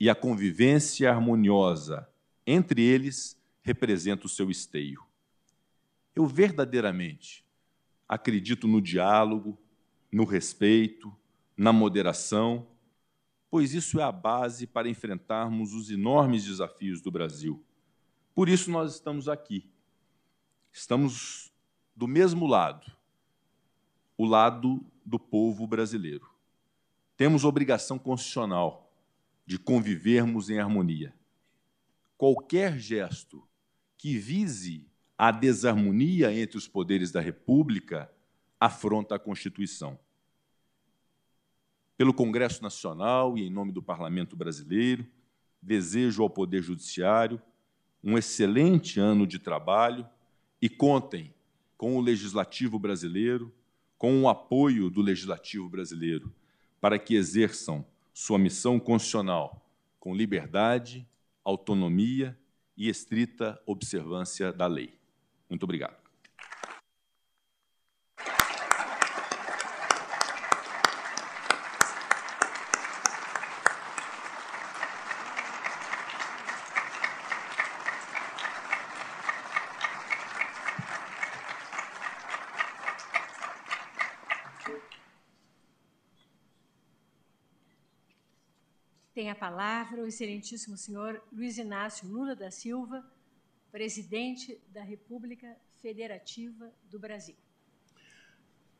e 0.00 0.08
a 0.08 0.14
convivência 0.14 1.10
harmoniosa 1.10 2.08
entre 2.46 2.82
eles 2.82 3.38
representa 3.62 4.26
o 4.26 4.28
seu 4.28 4.50
esteio. 4.50 5.02
Eu 6.14 6.26
verdadeiramente 6.26 7.44
acredito 8.08 8.68
no 8.68 8.80
diálogo, 8.80 9.58
no 10.14 10.24
respeito, 10.24 11.12
na 11.56 11.72
moderação, 11.72 12.68
pois 13.50 13.74
isso 13.74 13.98
é 13.98 14.04
a 14.04 14.12
base 14.12 14.64
para 14.64 14.88
enfrentarmos 14.88 15.74
os 15.74 15.90
enormes 15.90 16.44
desafios 16.44 17.00
do 17.00 17.10
Brasil. 17.10 17.60
Por 18.32 18.48
isso 18.48 18.70
nós 18.70 18.94
estamos 18.94 19.28
aqui. 19.28 19.68
Estamos 20.72 21.52
do 21.96 22.06
mesmo 22.06 22.46
lado, 22.46 22.86
o 24.16 24.24
lado 24.24 24.86
do 25.04 25.18
povo 25.18 25.66
brasileiro. 25.66 26.30
Temos 27.16 27.44
obrigação 27.44 27.98
constitucional 27.98 28.94
de 29.44 29.58
convivermos 29.58 30.48
em 30.48 30.60
harmonia. 30.60 31.12
Qualquer 32.16 32.78
gesto 32.78 33.44
que 33.98 34.16
vise 34.16 34.86
a 35.18 35.32
desarmonia 35.32 36.32
entre 36.32 36.56
os 36.56 36.68
poderes 36.68 37.10
da 37.10 37.20
República 37.20 38.13
afronta 38.64 39.14
a 39.14 39.18
Constituição. 39.18 39.98
Pelo 41.98 42.14
Congresso 42.14 42.62
Nacional 42.62 43.36
e 43.36 43.46
em 43.46 43.50
nome 43.50 43.72
do 43.72 43.82
Parlamento 43.82 44.34
Brasileiro, 44.34 45.06
desejo 45.60 46.22
ao 46.22 46.30
Poder 46.30 46.62
Judiciário 46.62 47.40
um 48.02 48.16
excelente 48.16 48.98
ano 48.98 49.26
de 49.26 49.38
trabalho 49.38 50.08
e 50.62 50.70
contem 50.70 51.34
com 51.76 51.98
o 51.98 52.00
legislativo 52.00 52.78
brasileiro, 52.78 53.54
com 53.98 54.22
o 54.22 54.28
apoio 54.30 54.88
do 54.88 55.02
legislativo 55.02 55.68
brasileiro, 55.68 56.32
para 56.80 56.98
que 56.98 57.14
exerçam 57.14 57.84
sua 58.14 58.38
missão 58.38 58.80
constitucional 58.80 59.62
com 60.00 60.14
liberdade, 60.14 61.06
autonomia 61.44 62.38
e 62.76 62.88
estrita 62.88 63.60
observância 63.66 64.50
da 64.50 64.66
lei. 64.66 64.98
Muito 65.50 65.64
obrigado. 65.64 66.04
Tem 89.14 89.30
a 89.30 89.32
palavra 89.44 90.00
o 90.00 90.06
excelentíssimo 90.06 90.74
senhor 90.74 91.22
Luiz 91.30 91.58
Inácio 91.58 92.08
Lula 92.08 92.34
da 92.34 92.50
Silva, 92.50 93.04
presidente 93.70 94.58
da 94.68 94.82
República 94.82 95.54
Federativa 95.82 96.72
do 96.84 96.98
Brasil. 96.98 97.36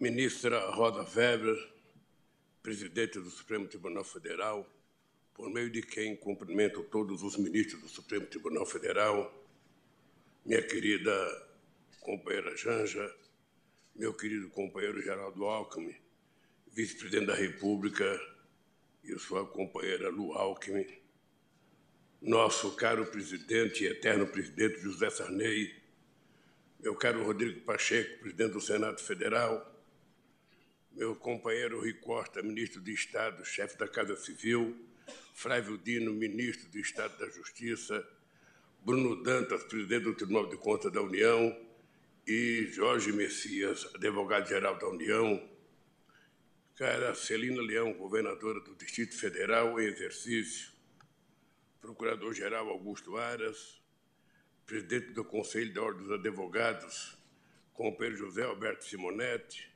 Ministra 0.00 0.70
Rosa 0.70 1.02
Weber, 1.02 1.54
presidente 2.62 3.20
do 3.20 3.28
Supremo 3.28 3.68
Tribunal 3.68 4.04
Federal, 4.04 4.66
por 5.34 5.50
meio 5.50 5.68
de 5.68 5.82
quem 5.82 6.16
cumprimento 6.16 6.82
todos 6.84 7.22
os 7.22 7.36
ministros 7.36 7.82
do 7.82 7.88
Supremo 7.90 8.24
Tribunal 8.24 8.64
Federal, 8.64 9.30
minha 10.46 10.62
querida 10.62 11.12
companheira 12.00 12.56
Janja, 12.56 13.14
meu 13.94 14.14
querido 14.14 14.48
companheiro 14.48 15.02
Geraldo 15.02 15.44
Alckmin, 15.44 15.94
vice-presidente 16.72 17.26
da 17.26 17.34
República, 17.34 18.18
e 19.04 19.18
sua 19.18 19.46
companheira 19.46 20.08
Lu 20.08 20.32
Alckmin, 20.32 20.86
nosso 22.20 22.74
caro 22.74 23.06
presidente 23.06 23.84
e 23.84 23.88
eterno 23.88 24.26
presidente 24.26 24.80
José 24.80 25.10
Sarney, 25.10 25.74
meu 26.80 26.94
caro 26.94 27.24
Rodrigo 27.24 27.60
Pacheco, 27.60 28.20
presidente 28.20 28.52
do 28.52 28.60
Senado 28.60 29.00
Federal, 29.00 29.72
meu 30.92 31.14
companheiro 31.16 31.80
Rui 31.80 31.94
Costa, 31.94 32.42
ministro 32.42 32.80
de 32.80 32.92
Estado, 32.92 33.44
chefe 33.44 33.76
da 33.76 33.88
Casa 33.88 34.16
Civil, 34.16 34.76
Flávio 35.34 35.76
Dino, 35.76 36.12
ministro 36.12 36.70
do 36.70 36.78
Estado 36.78 37.16
da 37.18 37.28
Justiça, 37.30 38.06
Bruno 38.82 39.22
Dantas, 39.22 39.64
presidente 39.64 40.04
do 40.04 40.14
Tribunal 40.14 40.48
de 40.48 40.56
Contas 40.56 40.92
da 40.92 41.02
União, 41.02 41.54
e 42.26 42.66
Jorge 42.72 43.12
Messias, 43.12 43.86
advogado-geral 43.94 44.78
da 44.78 44.88
União, 44.88 45.42
cara 46.76 47.14
Celina 47.14 47.62
Leão, 47.62 47.92
governadora 47.92 48.60
do 48.60 48.74
Distrito 48.74 49.16
Federal 49.16 49.80
em 49.80 49.84
exercício, 49.84 50.72
Procurador-Geral 51.80 52.68
Augusto 52.68 53.16
Aras, 53.16 53.80
presidente 54.66 55.12
do 55.12 55.24
Conselho 55.24 55.72
da 55.72 55.82
Ordem 55.82 56.02
dos 56.02 56.18
Advogados, 56.18 57.16
companheiro 57.72 58.16
José 58.16 58.42
Alberto 58.42 58.84
Simonetti, 58.84 59.70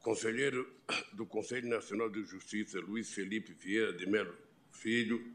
conselheiro 0.00 0.70
do 1.14 1.24
Conselho 1.24 1.68
Nacional 1.68 2.10
de 2.10 2.22
Justiça 2.24 2.78
Luiz 2.78 3.14
Felipe 3.14 3.54
Vieira 3.54 3.92
de 3.94 4.06
Melo 4.06 4.36
Filho, 4.70 5.34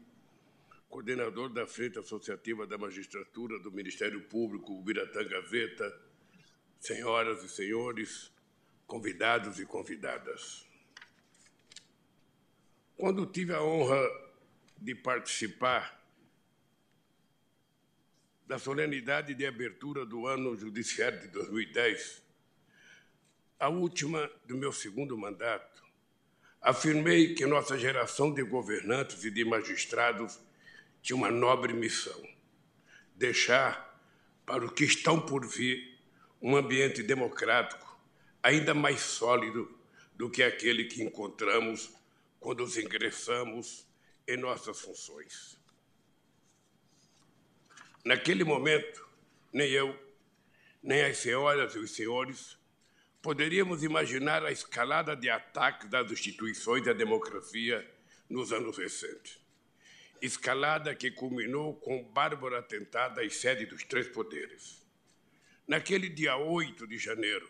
coordenador 0.88 1.52
da 1.52 1.66
Frente 1.66 1.98
Associativa 1.98 2.66
da 2.68 2.78
Magistratura 2.78 3.58
do 3.58 3.72
Ministério 3.72 4.22
Público, 4.28 4.74
Ubiratã 4.74 5.26
Gazeta, 5.26 6.00
senhoras 6.78 7.42
e 7.42 7.48
senhores, 7.48 8.31
convidados 8.92 9.58
e 9.58 9.64
convidadas. 9.64 10.66
Quando 12.94 13.24
tive 13.24 13.54
a 13.54 13.62
honra 13.62 13.98
de 14.76 14.94
participar 14.94 15.98
da 18.46 18.58
solenidade 18.58 19.32
de 19.32 19.46
abertura 19.46 20.04
do 20.04 20.26
ano 20.26 20.54
judiciário 20.54 21.18
de 21.20 21.28
2010, 21.28 22.22
a 23.58 23.70
última 23.70 24.30
do 24.44 24.58
meu 24.58 24.74
segundo 24.74 25.16
mandato, 25.16 25.82
afirmei 26.60 27.34
que 27.34 27.46
nossa 27.46 27.78
geração 27.78 28.30
de 28.34 28.42
governantes 28.42 29.24
e 29.24 29.30
de 29.30 29.42
magistrados 29.42 30.38
tinha 31.00 31.16
uma 31.16 31.30
nobre 31.30 31.72
missão: 31.72 32.22
deixar 33.16 33.98
para 34.44 34.66
o 34.66 34.70
que 34.70 34.84
estão 34.84 35.18
por 35.18 35.46
vir 35.46 35.98
um 36.42 36.54
ambiente 36.54 37.02
democrático 37.02 37.91
ainda 38.42 38.74
mais 38.74 39.00
sólido 39.00 39.78
do 40.14 40.28
que 40.28 40.42
aquele 40.42 40.84
que 40.84 41.02
encontramos 41.02 41.92
quando 42.40 42.64
os 42.64 42.76
ingressamos 42.76 43.86
em 44.26 44.36
nossas 44.36 44.80
funções. 44.80 45.58
Naquele 48.04 48.42
momento, 48.42 49.06
nem 49.52 49.70
eu, 49.70 49.96
nem 50.82 51.02
as 51.04 51.18
senhoras 51.18 51.74
e 51.74 51.78
os 51.78 51.92
senhores 51.92 52.58
poderíamos 53.22 53.84
imaginar 53.84 54.44
a 54.44 54.50
escalada 54.50 55.14
de 55.14 55.30
ataques 55.30 55.88
das 55.88 56.10
instituições 56.10 56.84
da 56.84 56.92
democracia 56.92 57.88
nos 58.28 58.52
anos 58.52 58.76
recentes. 58.76 59.38
Escalada 60.20 60.94
que 60.94 61.10
culminou 61.10 61.76
com 61.76 62.00
o 62.00 62.04
bárbaro 62.04 62.56
atentado 62.56 63.20
às 63.20 63.36
sedes 63.36 63.68
dos 63.68 63.84
três 63.84 64.08
poderes. 64.08 64.84
Naquele 65.66 66.08
dia 66.08 66.36
8 66.36 66.86
de 66.88 66.98
janeiro, 66.98 67.48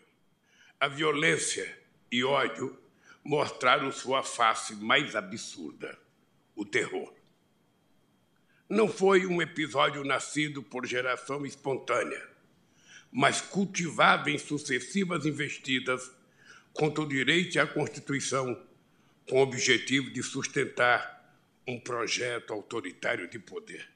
a 0.83 0.87
violência 0.89 1.79
e 2.11 2.25
ódio 2.25 2.77
mostraram 3.23 3.89
sua 3.89 4.21
face 4.21 4.75
mais 4.75 5.15
absurda, 5.15 5.97
o 6.53 6.65
terror. 6.65 7.15
Não 8.67 8.89
foi 8.89 9.25
um 9.25 9.41
episódio 9.41 10.03
nascido 10.03 10.61
por 10.61 10.85
geração 10.85 11.45
espontânea, 11.45 12.21
mas 13.09 13.39
cultivado 13.39 14.29
em 14.29 14.37
sucessivas 14.37 15.25
investidas 15.25 16.11
contra 16.73 17.01
o 17.01 17.07
direito 17.07 17.61
a 17.61 17.65
Constituição, 17.65 18.61
com 19.29 19.37
o 19.37 19.41
objetivo 19.41 20.11
de 20.11 20.21
sustentar 20.21 21.33
um 21.65 21.79
projeto 21.79 22.51
autoritário 22.51 23.29
de 23.29 23.39
poder. 23.39 23.89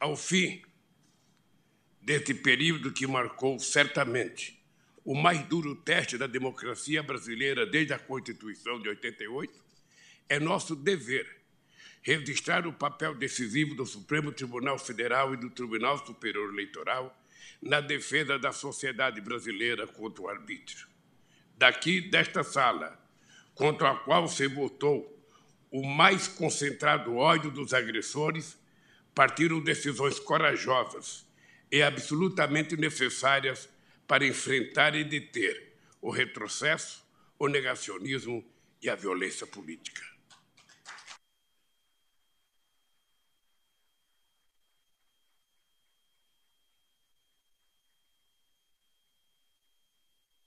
Ao 0.00 0.16
fim 0.16 0.62
deste 2.00 2.32
período 2.32 2.90
que 2.90 3.06
marcou 3.06 3.58
certamente 3.58 4.63
o 5.04 5.14
mais 5.14 5.46
duro 5.46 5.74
teste 5.74 6.16
da 6.16 6.26
democracia 6.26 7.02
brasileira 7.02 7.66
desde 7.66 7.92
a 7.92 7.98
Constituição 7.98 8.80
de 8.80 8.88
88, 8.88 9.52
é 10.28 10.40
nosso 10.40 10.74
dever 10.74 11.44
registrar 12.00 12.66
o 12.66 12.72
papel 12.72 13.14
decisivo 13.14 13.74
do 13.74 13.84
Supremo 13.84 14.32
Tribunal 14.32 14.78
Federal 14.78 15.34
e 15.34 15.36
do 15.36 15.50
Tribunal 15.50 16.04
Superior 16.04 16.50
Eleitoral 16.52 17.14
na 17.60 17.80
defesa 17.80 18.38
da 18.38 18.52
sociedade 18.52 19.20
brasileira 19.20 19.86
contra 19.86 20.22
o 20.22 20.28
arbítrio. 20.28 20.86
Daqui, 21.56 22.00
desta 22.00 22.42
sala, 22.42 22.98
contra 23.54 23.90
a 23.90 23.96
qual 23.96 24.28
se 24.28 24.46
votou 24.46 25.10
o 25.70 25.86
mais 25.86 26.28
concentrado 26.28 27.16
ódio 27.16 27.50
dos 27.50 27.72
agressores, 27.72 28.58
partiram 29.14 29.60
decisões 29.60 30.18
corajosas 30.18 31.26
e 31.70 31.82
absolutamente 31.82 32.76
necessárias 32.76 33.68
para 34.06 34.26
enfrentar 34.26 34.94
e 34.94 35.04
deter 35.04 35.74
o 36.00 36.10
retrocesso, 36.10 37.04
o 37.38 37.48
negacionismo 37.48 38.44
e 38.82 38.88
a 38.88 38.94
violência 38.94 39.46
política. 39.46 40.02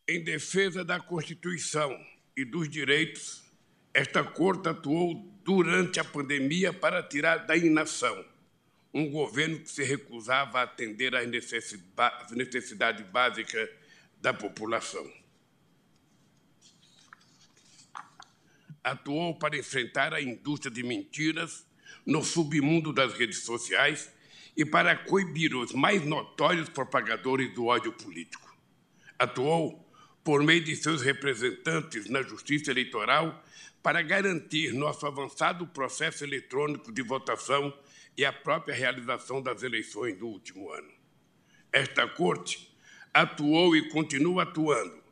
Em 0.08 0.24
defesa 0.24 0.86
da 0.86 1.00
Constituição 1.00 2.00
e 2.36 2.46
dos 2.46 2.70
direitos, 2.70 3.44
esta 3.94 4.24
Corte 4.24 4.70
atuou 4.70 5.16
durante 5.44 6.00
a 6.00 6.04
pandemia 6.04 6.72
para 6.72 7.04
tirar 7.04 7.46
da 7.46 7.58
inação 7.58 8.24
um 8.98 9.12
governo 9.12 9.60
que 9.60 9.70
se 9.70 9.84
recusava 9.84 10.60
a 10.60 10.64
atender 10.64 11.14
às 11.16 11.28
necessidades 12.32 13.06
básicas 13.12 13.70
da 14.20 14.34
população. 14.34 15.08
Atuou 18.84 19.38
para 19.38 19.56
enfrentar 19.56 20.16
a 20.16 20.22
indústria 20.22 20.72
de 20.72 20.82
mentiras 20.82 21.64
no 22.04 22.24
submundo 22.24 22.92
das 22.92 23.14
redes 23.14 23.44
sociais 23.44 24.12
e 24.56 24.66
para 24.66 24.96
coibir 24.96 25.56
os 25.56 25.74
mais 25.74 26.04
notórios 26.04 26.68
propagadores 26.68 27.54
do 27.54 27.68
ódio 27.68 27.94
político. 27.94 28.58
Atuou 29.20 29.88
por 30.24 30.42
meio 30.42 30.64
de 30.64 30.76
seus 30.76 31.04
representantes 31.04 32.10
na 32.10 32.24
Justiça 32.24 32.72
Eleitoral 32.72 33.44
para 33.84 34.02
garantir 34.02 34.74
nosso 34.74 35.06
avançado 35.06 35.68
processo 35.68 36.24
eletrônico 36.24 36.92
de 36.92 37.04
votação 37.04 37.72
e 38.18 38.26
a 38.26 38.34
própria 38.34 38.74
realização 38.74 39.42
das 39.42 39.62
eleições 39.62 40.18
do 40.18 40.28
último 40.28 40.72
ano. 40.72 40.92
Esta 41.72 42.08
Corte 42.08 42.76
atuou 43.14 43.76
e 43.76 43.90
continua 43.90 44.44
atuando 44.44 45.04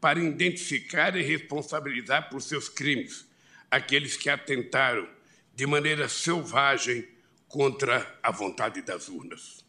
para 0.00 0.20
identificar 0.20 1.16
e 1.16 1.22
responsabilizar 1.22 2.30
por 2.30 2.40
seus 2.40 2.68
crimes 2.68 3.28
aqueles 3.70 4.16
que 4.16 4.30
atentaram 4.30 5.08
de 5.54 5.66
maneira 5.66 6.08
selvagem 6.08 7.08
contra 7.48 8.18
a 8.22 8.30
vontade 8.30 8.80
das 8.82 9.08
urnas. 9.08 9.64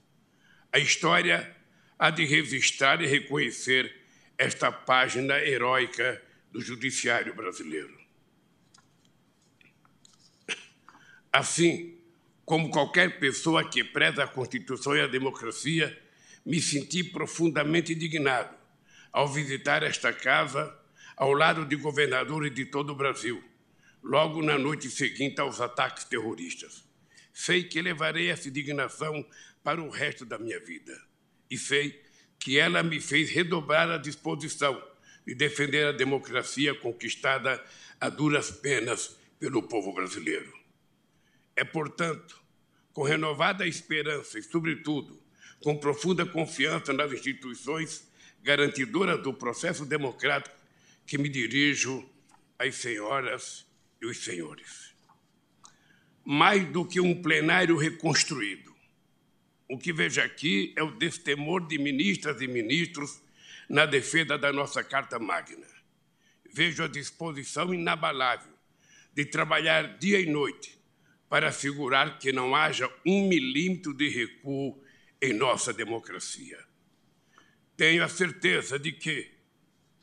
A 0.72 0.80
história 0.80 1.56
há 1.98 2.10
de 2.10 2.26
registrar 2.26 3.02
e 3.02 3.07
reconhecer 3.07 4.03
esta 4.38 4.72
página 4.72 5.38
heróica 5.40 6.22
do 6.52 6.61
judiciário 6.61 7.36
brasileiro. 7.36 7.98
Assim, 11.32 11.93
como 12.45 12.70
qualquer 12.70 13.20
pessoa 13.20 13.68
que 13.68 13.84
preza 13.84 14.24
a 14.24 14.28
Constituição 14.28 14.95
e 14.95 15.02
a 15.02 15.07
democracia, 15.07 15.98
me 16.45 16.61
senti 16.61 17.03
profundamente 17.03 17.94
indignado 17.94 18.53
ao 19.11 19.28
visitar 19.28 19.84
esta 19.84 20.11
casa 20.11 20.78
ao 21.15 21.32
lado 21.32 21.65
de 21.65 21.76
governadores 21.76 22.53
de 22.53 22.65
todo 22.65 22.91
o 22.91 22.95
Brasil, 22.95 23.41
logo 24.02 24.41
na 24.41 24.57
noite 24.57 24.90
seguinte 24.90 25.40
aos 25.40 25.61
ataques 25.61 26.03
terroristas. 26.03 26.84
Sei 27.34 27.64
que 27.64 27.82
levarei 27.82 28.30
essa 28.30 28.49
indignação 28.49 29.26
para 29.64 29.82
o 29.82 29.90
resto 29.90 30.26
da 30.26 30.38
minha 30.38 30.60
vida. 30.60 30.99
E 31.49 31.57
sei 31.57 32.02
que 32.38 32.60
ela 32.60 32.84
me 32.84 32.99
fez 32.99 33.30
redobrar 33.30 33.90
a 33.90 33.98
disposição 33.98 34.82
de 35.26 35.34
defender 35.34 35.88
a 35.88 35.91
democracia 35.91 36.76
conquistada 36.76 37.64
a 38.02 38.10
duras 38.10 38.52
penas 38.52 39.18
pelo 39.40 39.64
povo 39.64 39.94
brasileiro. 39.94 40.62
É, 41.55 41.63
portanto, 41.63 42.41
com 42.93 43.03
renovada 43.03 43.67
esperança 43.67 44.38
e, 44.39 44.43
sobretudo, 44.43 45.21
com 45.61 45.77
profunda 45.77 46.25
confiança 46.25 46.93
nas 46.93 47.11
instituições 47.11 48.07
garantidoras 48.41 49.21
do 49.21 49.34
processo 49.34 49.85
democrático 49.85 50.55
que 51.05 51.17
me 51.17 51.30
dirijo 51.30 52.07
às 52.59 52.75
senhoras 52.75 53.65
e 54.01 54.05
os 54.05 54.23
senhores. 54.23 54.93
Mais 56.25 56.65
do 56.71 56.85
que 56.85 56.99
um 56.99 57.21
plenário 57.21 57.77
reconstruído, 57.77 58.73
o 59.69 59.77
que 59.77 59.93
vejo 59.93 60.21
aqui 60.21 60.73
é 60.75 60.84
o 60.84 60.91
destemor 60.91 61.65
de 61.67 61.77
ministras 61.77 62.41
e 62.41 62.47
ministros 62.47 63.21
na 63.69 63.85
defesa 63.85 64.38
da 64.38 64.51
nossa 64.51 64.84
Carta 64.84 65.17
Magna. 65.17 65.67
Vejo 66.51 66.84
a 66.84 66.88
disposição 66.88 67.73
inabalável 67.73 68.53
de 69.13 69.25
trabalhar 69.25 69.97
dia 69.97 70.19
e 70.19 70.25
noite 70.25 70.82
para 71.34 71.47
assegurar 71.47 72.19
que 72.19 72.31
não 72.31 72.55
haja 72.55 72.88
um 73.03 73.27
milímetro 73.27 73.91
de 73.91 74.07
recuo 74.07 74.80
em 75.19 75.34
nossa 75.34 75.73
democracia. 75.73 76.64
Tenho 77.76 78.03
a 78.03 78.07
certeza 78.07 78.77
de 78.77 78.91
que, 78.91 79.31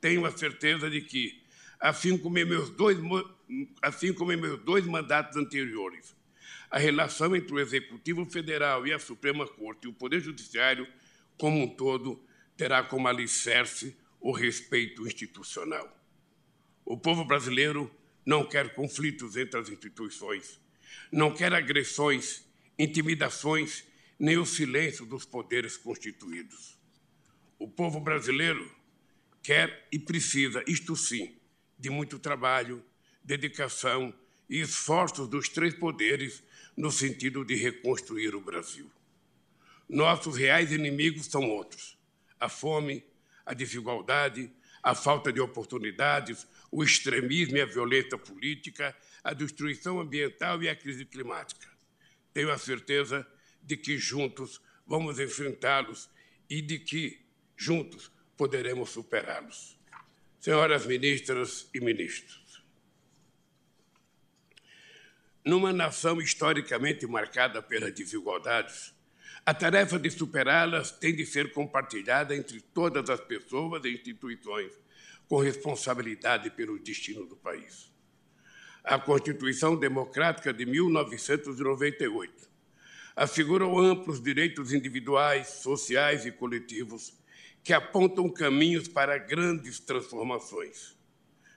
tenho 0.01 0.27
a 0.27 0.36
certeza 0.36 0.90
de 0.90 1.01
que, 1.01 1.40
assim 1.78 2.19
como 2.19 2.36
em 2.36 2.44
meus 2.44 2.69
dois, 2.70 2.98
assim 3.81 4.12
como 4.12 4.32
em 4.32 4.36
meus 4.36 4.61
dois 4.65 4.85
mandatos 4.85 5.36
anteriores, 5.36 6.16
a 6.69 6.81
relação 6.81 7.36
entre 7.36 7.55
o 7.55 7.61
Executivo 7.61 8.27
Federal 8.27 8.85
e 8.85 8.93
a 8.93 8.98
Suprema 8.98 9.47
Corte 9.47 9.85
e 9.85 9.89
o 9.89 9.93
Poder 9.93 10.19
Judiciário 10.19 10.85
como 11.39 11.62
um 11.62 11.69
todo 11.69 12.20
terá 12.57 12.82
como 12.82 13.07
alicerce 13.07 13.97
o 14.19 14.32
respeito 14.32 15.07
institucional. 15.07 15.97
O 16.85 16.98
povo 16.98 17.24
brasileiro 17.24 17.89
não 18.27 18.44
quer 18.44 18.74
conflitos 18.74 19.36
entre 19.36 19.61
as 19.61 19.69
instituições, 19.69 20.59
não 21.11 21.33
quer 21.33 21.53
agressões, 21.53 22.45
intimidações, 22.79 23.85
nem 24.19 24.37
o 24.37 24.47
silêncio 24.47 25.07
dos 25.07 25.25
poderes 25.25 25.77
constituídos. 25.77 26.79
O 27.59 27.69
povo 27.69 28.01
brasileiro 28.01 28.71
quer 29.43 29.89
e 29.91 29.99
precisa, 29.99 30.62
isto 30.67 30.97
sim, 30.97 31.37
de 31.79 31.91
muito 31.91 32.19
trabalho, 32.19 32.85
dedicação 33.23 34.15
e 34.49 34.61
esforços 34.61 35.29
dos 35.29 35.49
três 35.49 35.75
poderes 35.75 36.43
no 36.77 36.91
sentido 36.91 37.45
de 37.45 37.55
reconstruir 37.55 38.35
o 38.35 38.41
Brasil. 38.41 38.91
Nossos 39.89 40.37
reais 40.37 40.73
inimigos 40.73 41.27
são 41.27 41.49
outros 41.49 42.01
a 42.41 42.49
fome, 42.49 43.05
a 43.45 43.53
desigualdade, 43.53 44.51
a 44.83 44.95
falta 44.95 45.31
de 45.31 45.41
oportunidades, 45.41 46.47
o 46.73 46.83
extremismo 46.83 47.59
e 47.59 47.61
a 47.61 47.67
violência 47.67 48.17
política, 48.17 48.97
a 49.22 49.32
destruição 49.32 50.01
ambiental 50.01 50.62
e 50.62 50.68
a 50.68 50.76
crise 50.76 51.05
climática. 51.05 51.68
Tenho 52.32 52.51
a 52.51 52.59
certeza 52.59 53.26
de 53.62 53.76
que 53.76 53.98
juntos 53.98 54.60
vamos 54.86 55.18
enfrentá-los 55.18 56.09
e 56.48 56.62
de 56.62 56.78
que 56.78 57.20
juntos 57.56 58.10
poderemos 58.36 58.90
superá-los. 58.90 59.78
Senhoras 60.38 60.86
ministras 60.86 61.68
e 61.74 61.80
ministros, 61.80 62.64
numa 65.44 65.72
nação 65.72 66.20
historicamente 66.20 67.06
marcada 67.06 67.62
pelas 67.62 67.92
desigualdades, 67.92 68.94
a 69.44 69.55
tarefa 69.55 69.98
de 69.98 70.10
superá-las 70.10 70.90
tem 70.90 71.14
de 71.14 71.24
ser 71.24 71.52
compartilhada 71.52 72.36
entre 72.36 72.60
todas 72.60 73.09
as 73.09 73.20
pessoas 73.20 73.84
e 73.84 73.90
instituições 73.90 74.72
com 75.26 75.38
responsabilidade 75.38 76.51
pelo 76.51 76.78
destino 76.78 77.24
do 77.24 77.36
país. 77.36 77.90
A 78.82 78.98
Constituição 78.98 79.77
Democrática 79.77 80.52
de 80.52 80.65
1998 80.65 82.48
assegurou 83.15 83.78
amplos 83.78 84.23
direitos 84.23 84.73
individuais, 84.73 85.48
sociais 85.62 86.24
e 86.24 86.32
coletivos 86.32 87.12
que 87.62 87.73
apontam 87.73 88.28
caminhos 88.31 88.89
para 88.89 89.19
grandes 89.19 89.78
transformações. 89.78 90.97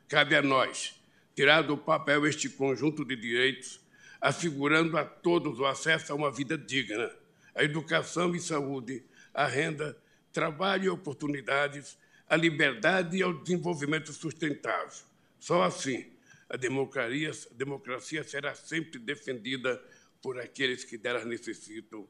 Cabe 0.08 0.36
a 0.36 0.42
nós 0.42 1.02
tirar 1.34 1.62
do 1.62 1.78
papel 1.78 2.28
este 2.28 2.50
conjunto 2.50 3.06
de 3.06 3.16
direitos, 3.16 3.80
assegurando 4.20 4.98
a 4.98 5.06
todos 5.06 5.60
o 5.60 5.66
acesso 5.66 6.12
a 6.12 6.16
uma 6.16 6.32
vida 6.32 6.58
digna 6.58 7.10
a 7.56 7.64
educação 7.64 8.36
e 8.36 8.40
saúde, 8.40 9.04
a 9.34 9.46
renda, 9.46 9.98
trabalho 10.32 10.86
e 10.86 10.90
oportunidades, 10.90 11.98
a 12.28 12.36
liberdade 12.36 13.18
e 13.18 13.24
ao 13.24 13.34
desenvolvimento 13.34 14.12
sustentável. 14.12 15.06
Só 15.40 15.64
assim 15.64 16.13
a 16.54 16.58
democracia, 16.58 17.32
a 17.32 17.54
democracia 17.56 18.24
será 18.24 18.54
sempre 18.54 19.00
defendida 19.00 19.84
por 20.22 20.40
aqueles 20.40 20.86
que 20.86 20.98
delas 20.98 21.26
necessitam, 21.26 22.08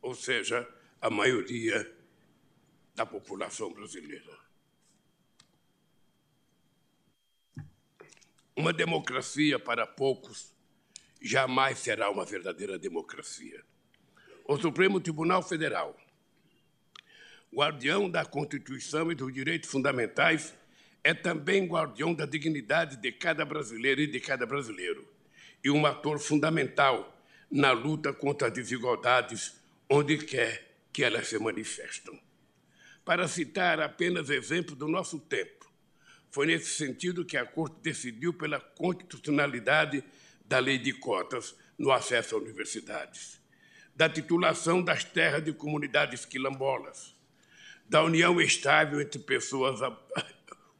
ou 0.00 0.14
seja, 0.14 0.68
a 1.00 1.10
maioria 1.10 1.92
da 2.94 3.04
população 3.04 3.72
brasileira. 3.72 4.38
Uma 8.54 8.72
democracia 8.72 9.58
para 9.58 9.86
poucos 9.86 10.54
jamais 11.20 11.78
será 11.78 12.10
uma 12.10 12.24
verdadeira 12.24 12.78
democracia 12.78 13.64
o 14.48 14.56
Supremo 14.56 15.00
Tribunal 15.00 15.42
Federal, 15.42 15.96
guardião 17.52 18.08
da 18.08 18.24
Constituição 18.24 19.10
e 19.10 19.14
dos 19.14 19.32
direitos 19.32 19.68
fundamentais, 19.68 20.54
é 21.06 21.14
também 21.14 21.68
guardião 21.68 22.12
da 22.12 22.26
dignidade 22.26 22.96
de 22.96 23.12
cada 23.12 23.44
brasileiro 23.44 24.00
e 24.00 24.08
de 24.08 24.18
cada 24.18 24.44
brasileiro, 24.44 25.06
e 25.62 25.70
um 25.70 25.86
ator 25.86 26.18
fundamental 26.18 27.16
na 27.48 27.70
luta 27.70 28.12
contra 28.12 28.48
as 28.48 28.54
desigualdades 28.54 29.54
onde 29.88 30.18
quer 30.18 30.76
que 30.92 31.04
elas 31.04 31.28
se 31.28 31.38
manifestam. 31.38 32.18
Para 33.04 33.28
citar 33.28 33.78
apenas 33.80 34.30
exemplos 34.30 34.76
do 34.76 34.88
nosso 34.88 35.20
tempo, 35.20 35.70
foi 36.28 36.46
nesse 36.46 36.70
sentido 36.70 37.24
que 37.24 37.36
a 37.36 37.46
Corte 37.46 37.76
decidiu 37.80 38.34
pela 38.34 38.58
constitucionalidade 38.58 40.02
da 40.44 40.58
lei 40.58 40.76
de 40.76 40.92
cotas 40.92 41.54
no 41.78 41.92
acesso 41.92 42.34
às 42.34 42.42
universidades 42.42 43.46
da 43.94 44.10
titulação 44.10 44.82
das 44.82 45.04
terras 45.04 45.42
de 45.42 45.54
comunidades 45.54 46.26
quilombolas, 46.26 47.16
da 47.88 48.02
união 48.02 48.38
estável 48.38 49.00
entre 49.00 49.18
pessoas 49.20 49.80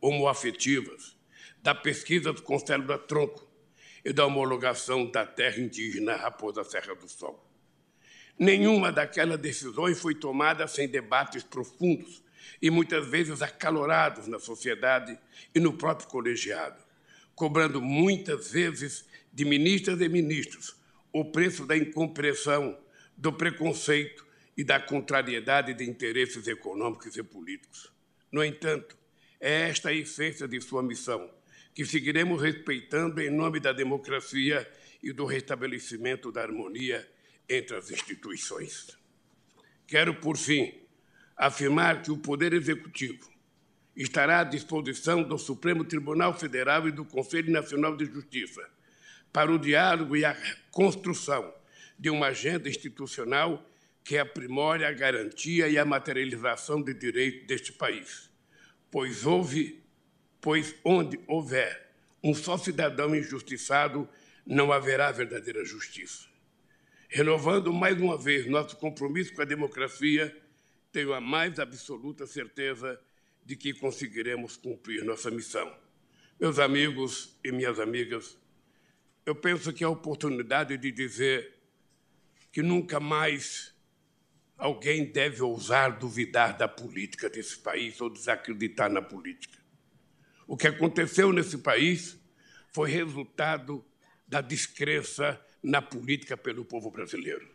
homoafetivas, 0.06 1.16
da 1.62 1.74
pesquisa 1.74 2.32
com 2.32 2.58
célula-tronco 2.58 3.46
e 4.04 4.12
da 4.12 4.24
homologação 4.24 5.10
da 5.10 5.26
terra 5.26 5.58
indígena 5.58 6.14
Raposa 6.14 6.62
Serra 6.62 6.94
do 6.94 7.08
Sol. 7.08 7.44
Nenhuma 8.38 8.92
daquelas 8.92 9.40
decisões 9.40 9.98
foi 9.98 10.14
tomada 10.14 10.68
sem 10.68 10.88
debates 10.88 11.42
profundos 11.42 12.22
e 12.62 12.70
muitas 12.70 13.06
vezes 13.08 13.42
acalorados 13.42 14.28
na 14.28 14.38
sociedade 14.38 15.18
e 15.54 15.58
no 15.58 15.72
próprio 15.72 16.08
colegiado, 16.08 16.80
cobrando 17.34 17.82
muitas 17.82 18.52
vezes 18.52 19.04
de 19.32 19.44
ministras 19.44 20.00
e 20.00 20.08
ministros 20.08 20.76
o 21.12 21.24
preço 21.24 21.66
da 21.66 21.76
incompreensão 21.76 22.78
do 23.16 23.32
preconceito 23.32 24.24
e 24.56 24.62
da 24.62 24.78
contrariedade 24.78 25.74
de 25.74 25.84
interesses 25.84 26.46
econômicos 26.46 27.16
e 27.16 27.22
políticos. 27.22 27.92
No 28.30 28.44
entanto, 28.44 28.96
é 29.40 29.68
esta 29.68 29.90
a 29.90 29.92
essência 29.92 30.46
de 30.48 30.60
sua 30.60 30.82
missão, 30.82 31.30
que 31.74 31.84
seguiremos 31.84 32.40
respeitando 32.40 33.20
em 33.20 33.30
nome 33.30 33.60
da 33.60 33.72
democracia 33.72 34.68
e 35.02 35.12
do 35.12 35.24
restabelecimento 35.24 36.32
da 36.32 36.42
harmonia 36.42 37.06
entre 37.48 37.76
as 37.76 37.90
instituições. 37.90 38.96
Quero, 39.86 40.14
por 40.14 40.36
fim, 40.36 40.72
afirmar 41.36 42.02
que 42.02 42.10
o 42.10 42.18
Poder 42.18 42.52
Executivo 42.52 43.30
estará 43.94 44.40
à 44.40 44.44
disposição 44.44 45.22
do 45.22 45.38
Supremo 45.38 45.84
Tribunal 45.84 46.38
Federal 46.38 46.88
e 46.88 46.92
do 46.92 47.04
Conselho 47.04 47.52
Nacional 47.52 47.96
de 47.96 48.06
Justiça 48.06 48.68
para 49.32 49.52
o 49.52 49.58
diálogo 49.58 50.16
e 50.16 50.24
a 50.24 50.36
construção 50.70 51.52
de 51.98 52.10
uma 52.10 52.28
agenda 52.28 52.68
institucional 52.68 53.64
que 54.02 54.18
aprimore 54.18 54.84
a 54.84 54.92
garantia 54.92 55.68
e 55.68 55.78
a 55.78 55.84
materialização 55.84 56.82
de 56.82 56.94
direitos 56.94 57.46
deste 57.46 57.72
país. 57.72 58.30
Pois 58.96 59.26
houve, 59.26 59.84
pois 60.40 60.74
onde 60.82 61.20
houver 61.26 61.92
um 62.24 62.32
só 62.32 62.56
cidadão 62.56 63.14
injustiçado, 63.14 64.08
não 64.46 64.72
haverá 64.72 65.12
verdadeira 65.12 65.62
justiça. 65.66 66.26
Renovando 67.06 67.74
mais 67.74 68.00
uma 68.00 68.16
vez 68.16 68.46
nosso 68.46 68.74
compromisso 68.78 69.34
com 69.34 69.42
a 69.42 69.44
democracia, 69.44 70.34
tenho 70.90 71.12
a 71.12 71.20
mais 71.20 71.58
absoluta 71.58 72.26
certeza 72.26 72.98
de 73.44 73.54
que 73.54 73.74
conseguiremos 73.74 74.56
cumprir 74.56 75.04
nossa 75.04 75.30
missão. 75.30 75.70
Meus 76.40 76.58
amigos 76.58 77.38
e 77.44 77.52
minhas 77.52 77.78
amigas, 77.78 78.38
eu 79.26 79.34
penso 79.34 79.74
que 79.74 79.84
a 79.84 79.90
oportunidade 79.90 80.78
de 80.78 80.90
dizer 80.90 81.52
que 82.50 82.62
nunca 82.62 82.98
mais 82.98 83.75
alguém 84.56 85.04
deve 85.04 85.42
ousar 85.42 85.98
duvidar 85.98 86.56
da 86.56 86.66
política 86.66 87.28
desse 87.28 87.58
país 87.58 88.00
ou 88.00 88.08
desacreditar 88.08 88.90
na 88.90 89.02
política. 89.02 89.58
O 90.46 90.56
que 90.56 90.66
aconteceu 90.66 91.32
nesse 91.32 91.58
país 91.58 92.18
foi 92.72 92.90
resultado 92.90 93.84
da 94.26 94.40
descrença 94.40 95.40
na 95.62 95.82
política 95.82 96.36
pelo 96.36 96.64
povo 96.64 96.90
brasileiro. 96.90 97.54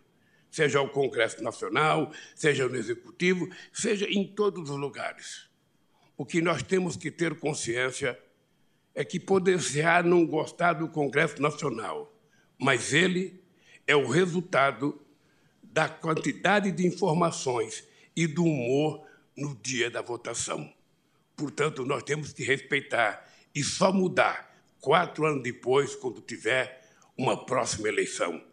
Seja 0.50 0.82
o 0.82 0.90
Congresso 0.90 1.42
Nacional, 1.42 2.12
seja 2.36 2.68
no 2.68 2.76
Executivo, 2.76 3.50
seja 3.72 4.06
em 4.10 4.28
todos 4.28 4.70
os 4.70 4.78
lugares. 4.78 5.50
O 6.18 6.26
que 6.26 6.42
nós 6.42 6.62
temos 6.62 6.98
que 6.98 7.10
ter 7.10 7.40
consciência 7.40 8.20
é 8.94 9.06
que 9.06 9.20
poder-se-á 9.20 10.04
não 10.04 10.26
gostar 10.26 10.74
do 10.74 10.90
Congresso 10.90 11.42
Nacional, 11.42 12.14
mas 12.60 12.94
ele 12.94 13.42
é 13.88 13.96
o 13.96 14.08
resultado 14.08 15.02
da 15.72 15.88
quantidade 15.88 16.72
de 16.72 16.86
informações 16.86 17.84
e 18.16 18.28
do 18.28 18.44
humor 18.44 19.06
no 19.36 19.56
dia 19.56 19.90
da 19.90 20.02
votação. 20.02 20.72
Portanto, 21.36 21.86
nós 21.86 22.04
temos 22.04 22.34
que 22.34 22.44
respeitar 22.44 23.28
e 23.56 23.64
só 23.64 23.92
mudar 23.92 24.54
quatro 24.80 25.26
anos 25.26 25.44
depois, 25.44 25.96
quando 25.96 26.22
tiver 26.22 26.82
uma 27.18 27.46
próxima 27.46 27.88
eleição. 27.88 28.44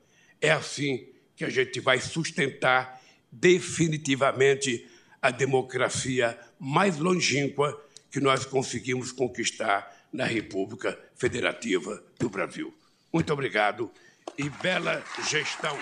É 0.40 0.50
assim 0.50 1.08
que 1.34 1.44
a 1.44 1.50
gente 1.50 1.80
vai 1.80 2.00
sustentar 2.00 3.00
definitivamente 3.30 4.88
a 5.20 5.30
democracia 5.30 6.38
mais 6.58 6.98
longínqua 6.98 7.84
que 8.10 8.20
nós 8.20 8.44
conseguimos 8.44 9.10
conquistar 9.10 10.06
na 10.12 10.24
República 10.24 10.98
Federativa 11.16 12.02
do 12.18 12.30
Brasil. 12.30 12.72
Muito 13.12 13.32
obrigado 13.32 13.90
e 14.36 14.48
bela 14.48 15.04
gestão. 15.28 15.76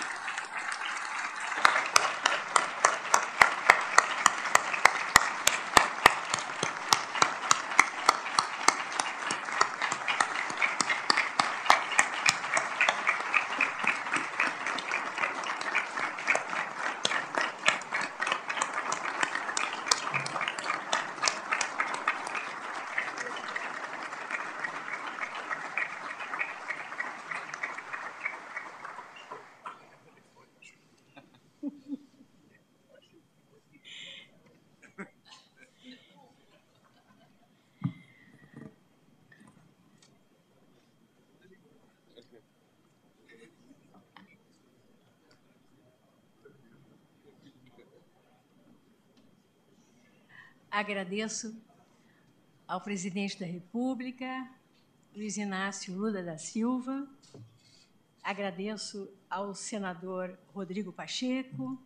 Agradeço 50.87 51.61
ao 52.65 52.79
presidente 52.79 53.37
da 53.37 53.45
República, 53.45 54.49
Luiz 55.13 55.35
Inácio 55.35 55.93
Lula 55.93 56.23
da 56.23 56.37
Silva, 56.37 57.05
agradeço 58.23 59.13
ao 59.29 59.53
senador 59.53 60.39
Rodrigo 60.53 60.93
Pacheco, 60.93 61.77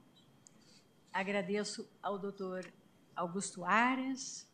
agradeço 1.12 1.90
ao 2.00 2.20
doutor 2.20 2.72
Augusto 3.16 3.66
Aras, 3.66 4.48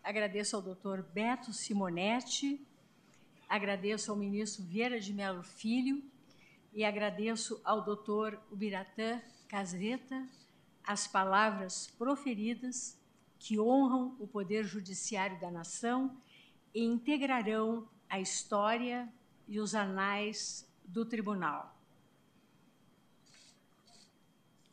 agradeço 0.00 0.54
ao 0.54 0.62
doutor 0.62 1.02
Beto 1.02 1.52
Simonetti, 1.52 2.64
agradeço 3.48 4.12
ao 4.12 4.16
ministro 4.16 4.62
Vieira 4.62 5.00
de 5.00 5.12
Mello 5.12 5.42
Filho. 5.42 6.00
E 6.72 6.84
agradeço 6.84 7.60
ao 7.64 7.82
doutor 7.82 8.40
Ubiratã 8.48 9.20
Casreta 9.48 10.24
as 10.84 11.08
palavras 11.08 11.88
proferidas 11.98 12.97
que 13.38 13.58
honram 13.58 14.16
o 14.18 14.26
poder 14.26 14.64
judiciário 14.64 15.40
da 15.40 15.50
nação 15.50 16.16
e 16.74 16.82
integrarão 16.84 17.88
a 18.08 18.20
história 18.20 19.12
e 19.46 19.60
os 19.60 19.74
anais 19.74 20.68
do 20.84 21.04
tribunal. 21.04 21.76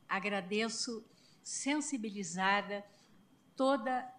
Agradeço 0.08 1.04
sensibilizada 1.44 2.84
toda 3.56 4.12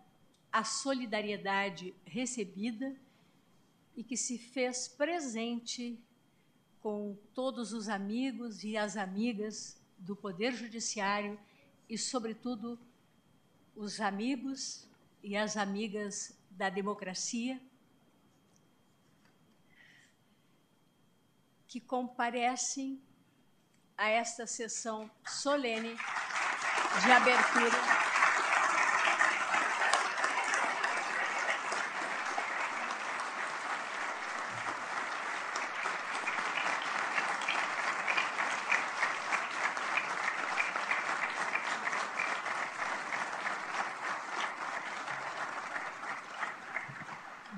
a 0.52 0.64
solidariedade 0.64 1.94
recebida 2.04 2.96
e 3.96 4.04
que 4.04 4.16
se 4.16 4.38
fez 4.38 4.88
presente 4.88 5.98
com 6.80 7.16
todos 7.34 7.72
os 7.72 7.88
amigos 7.88 8.62
e 8.62 8.76
as 8.76 8.96
amigas 8.96 9.80
do 9.98 10.14
Poder 10.14 10.52
Judiciário 10.52 11.38
e, 11.88 11.98
sobretudo, 11.98 12.78
os 13.76 14.00
amigos 14.00 14.88
e 15.22 15.36
as 15.36 15.56
amigas 15.56 16.36
da 16.50 16.70
democracia 16.70 17.60
que 21.68 21.78
comparecem 21.80 23.00
a 23.98 24.08
esta 24.08 24.46
sessão 24.46 25.10
solene 25.26 25.94
de 25.94 27.12
abertura 27.12 28.05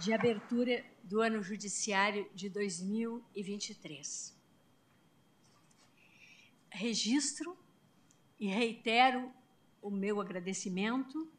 de 0.09 0.15
abertura 0.15 0.83
do 1.05 1.21
ano 1.21 1.43
judiciário 1.43 2.27
de 2.35 2.49
2023. 2.49 4.35
Registro 6.71 7.55
e 8.41 8.47
reitero 8.47 9.31
o 9.83 9.91
meu 9.91 10.19
agradecimento 10.19 11.31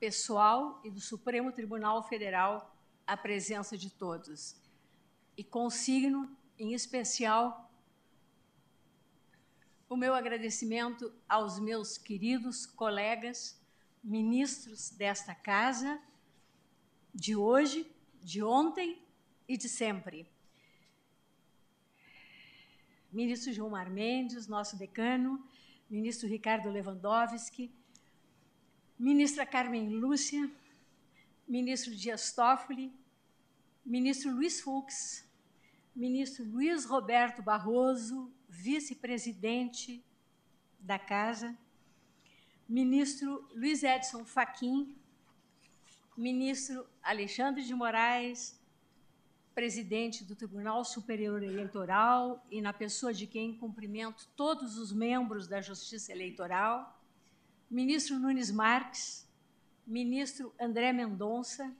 pessoal 0.00 0.80
e 0.82 0.90
do 0.90 1.02
Supremo 1.02 1.52
Tribunal 1.52 2.02
Federal 2.08 2.74
à 3.06 3.14
presença 3.14 3.76
de 3.76 3.90
todos. 3.90 4.56
E 5.36 5.44
consigno, 5.44 6.34
em 6.58 6.72
especial, 6.72 7.70
o 9.86 9.98
meu 9.98 10.14
agradecimento 10.14 11.12
aos 11.28 11.58
meus 11.58 11.98
queridos 11.98 12.64
colegas 12.64 13.60
ministros 14.02 14.88
desta 14.88 15.34
casa 15.34 16.00
de 17.14 17.36
hoje 17.36 17.93
de 18.24 18.42
ontem 18.42 18.98
e 19.46 19.56
de 19.58 19.68
sempre. 19.68 20.26
Ministro 23.12 23.52
Gilmar 23.52 23.90
Mendes, 23.90 24.48
nosso 24.48 24.78
decano, 24.78 25.46
ministro 25.90 26.26
Ricardo 26.26 26.70
Lewandowski, 26.70 27.70
ministra 28.98 29.44
Carmen 29.44 29.90
Lúcia, 29.90 30.50
ministro 31.46 31.94
Dias 31.94 32.32
Toffoli, 32.32 32.90
ministro 33.84 34.32
Luiz 34.32 34.58
Fux, 34.62 35.28
ministro 35.94 36.46
Luiz 36.46 36.86
Roberto 36.86 37.42
Barroso, 37.42 38.32
vice-presidente 38.48 40.02
da 40.80 40.98
Casa, 40.98 41.54
ministro 42.66 43.46
Luiz 43.54 43.82
Edson 43.82 44.24
Fachin, 44.24 44.96
ministro 46.16 46.86
Alexandre 47.02 47.62
de 47.62 47.74
Moraes, 47.74 48.60
presidente 49.54 50.24
do 50.24 50.34
Tribunal 50.34 50.84
Superior 50.84 51.42
Eleitoral 51.42 52.44
e 52.50 52.60
na 52.60 52.72
pessoa 52.72 53.12
de 53.12 53.26
quem 53.26 53.56
cumprimento 53.56 54.28
todos 54.36 54.78
os 54.78 54.92
membros 54.92 55.46
da 55.46 55.60
Justiça 55.60 56.12
Eleitoral, 56.12 57.00
ministro 57.70 58.18
Nunes 58.18 58.50
Marques, 58.50 59.28
ministro 59.86 60.54
André 60.60 60.92
Mendonça, 60.92 61.74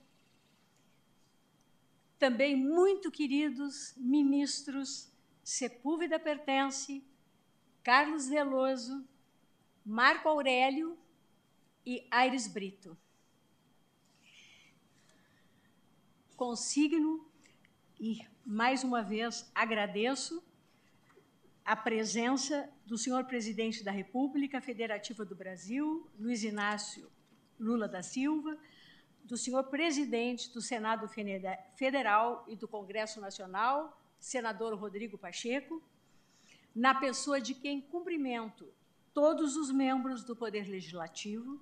também 2.17 2.55
muito 2.55 3.11
queridos 3.11 3.93
ministros 3.97 5.11
Sepúlveda 5.43 6.19
Pertence, 6.19 7.03
Carlos 7.83 8.27
Veloso, 8.27 9.07
Marco 9.85 10.27
Aurélio 10.27 10.97
e 11.85 12.07
Aires 12.09 12.47
Brito. 12.47 12.97
Consigno 16.35 17.25
e, 17.99 18.19
mais 18.45 18.83
uma 18.83 19.01
vez, 19.01 19.49
agradeço 19.53 20.43
a 21.63 21.75
presença 21.75 22.69
do 22.85 22.97
senhor 22.97 23.23
presidente 23.23 23.83
da 23.83 23.91
República 23.91 24.61
Federativa 24.61 25.25
do 25.25 25.35
Brasil, 25.35 26.07
Luiz 26.19 26.43
Inácio 26.43 27.09
Lula 27.59 27.87
da 27.87 28.03
Silva, 28.03 28.57
do 29.23 29.35
senhor 29.35 29.63
presidente 29.63 30.53
do 30.53 30.61
Senado 30.61 31.09
Federal 31.75 32.45
e 32.47 32.55
do 32.55 32.67
Congresso 32.67 33.19
Nacional, 33.19 33.99
senador 34.19 34.75
Rodrigo 34.75 35.17
Pacheco, 35.17 35.81
na 36.75 36.93
pessoa 36.93 37.41
de 37.41 37.55
quem 37.55 37.81
cumprimento 37.81 38.67
todos 39.13 39.55
os 39.55 39.71
membros 39.71 40.23
do 40.23 40.35
Poder 40.35 40.67
Legislativo, 40.67 41.59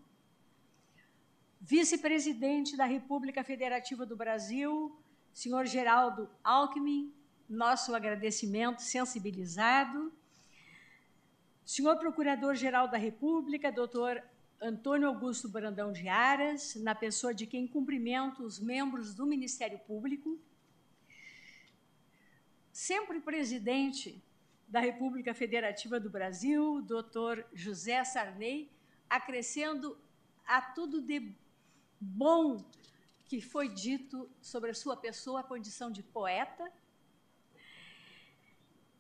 vice-presidente 1.66 2.76
da 2.76 2.84
República 2.84 3.42
Federativa 3.42 4.06
do 4.06 4.18
Brasil, 4.18 4.94
senhor 5.34 5.66
Geraldo 5.66 6.30
Alckmin, 6.44 7.14
nosso 7.48 7.96
agradecimento 7.96 8.82
sensibilizado. 8.82 10.12
Senhor 11.66 11.96
Procurador-Geral 11.98 12.90
da 12.90 12.98
República, 12.98 13.72
doutor 13.72 14.22
Antônio 14.62 15.08
Augusto 15.08 15.48
Brandão 15.48 15.94
de 15.94 16.10
Aras, 16.10 16.76
na 16.76 16.94
pessoa 16.94 17.34
de 17.34 17.48
quem 17.48 17.66
cumprimento 17.66 18.44
os 18.44 18.60
membros 18.60 19.14
do 19.14 19.26
Ministério 19.26 19.80
Público, 19.80 20.38
sempre 22.74 23.22
presidente 23.22 24.22
da 24.68 24.82
República 24.82 25.34
Federativa 25.34 25.98
do 25.98 26.10
Brasil, 26.10 26.82
doutor 26.82 27.46
José 27.54 28.04
Sarney, 28.04 28.70
acrescendo 29.10 29.98
a 30.46 30.62
tudo 30.62 31.02
de 31.02 31.34
bom 32.04 32.64
que 33.26 33.40
foi 33.40 33.70
dito 33.70 34.30
sobre 34.42 34.72
a 34.72 34.74
sua 34.74 34.98
pessoa, 34.98 35.40
a 35.40 35.44
condição 35.44 35.90
de 35.90 36.04
poeta, 36.04 36.72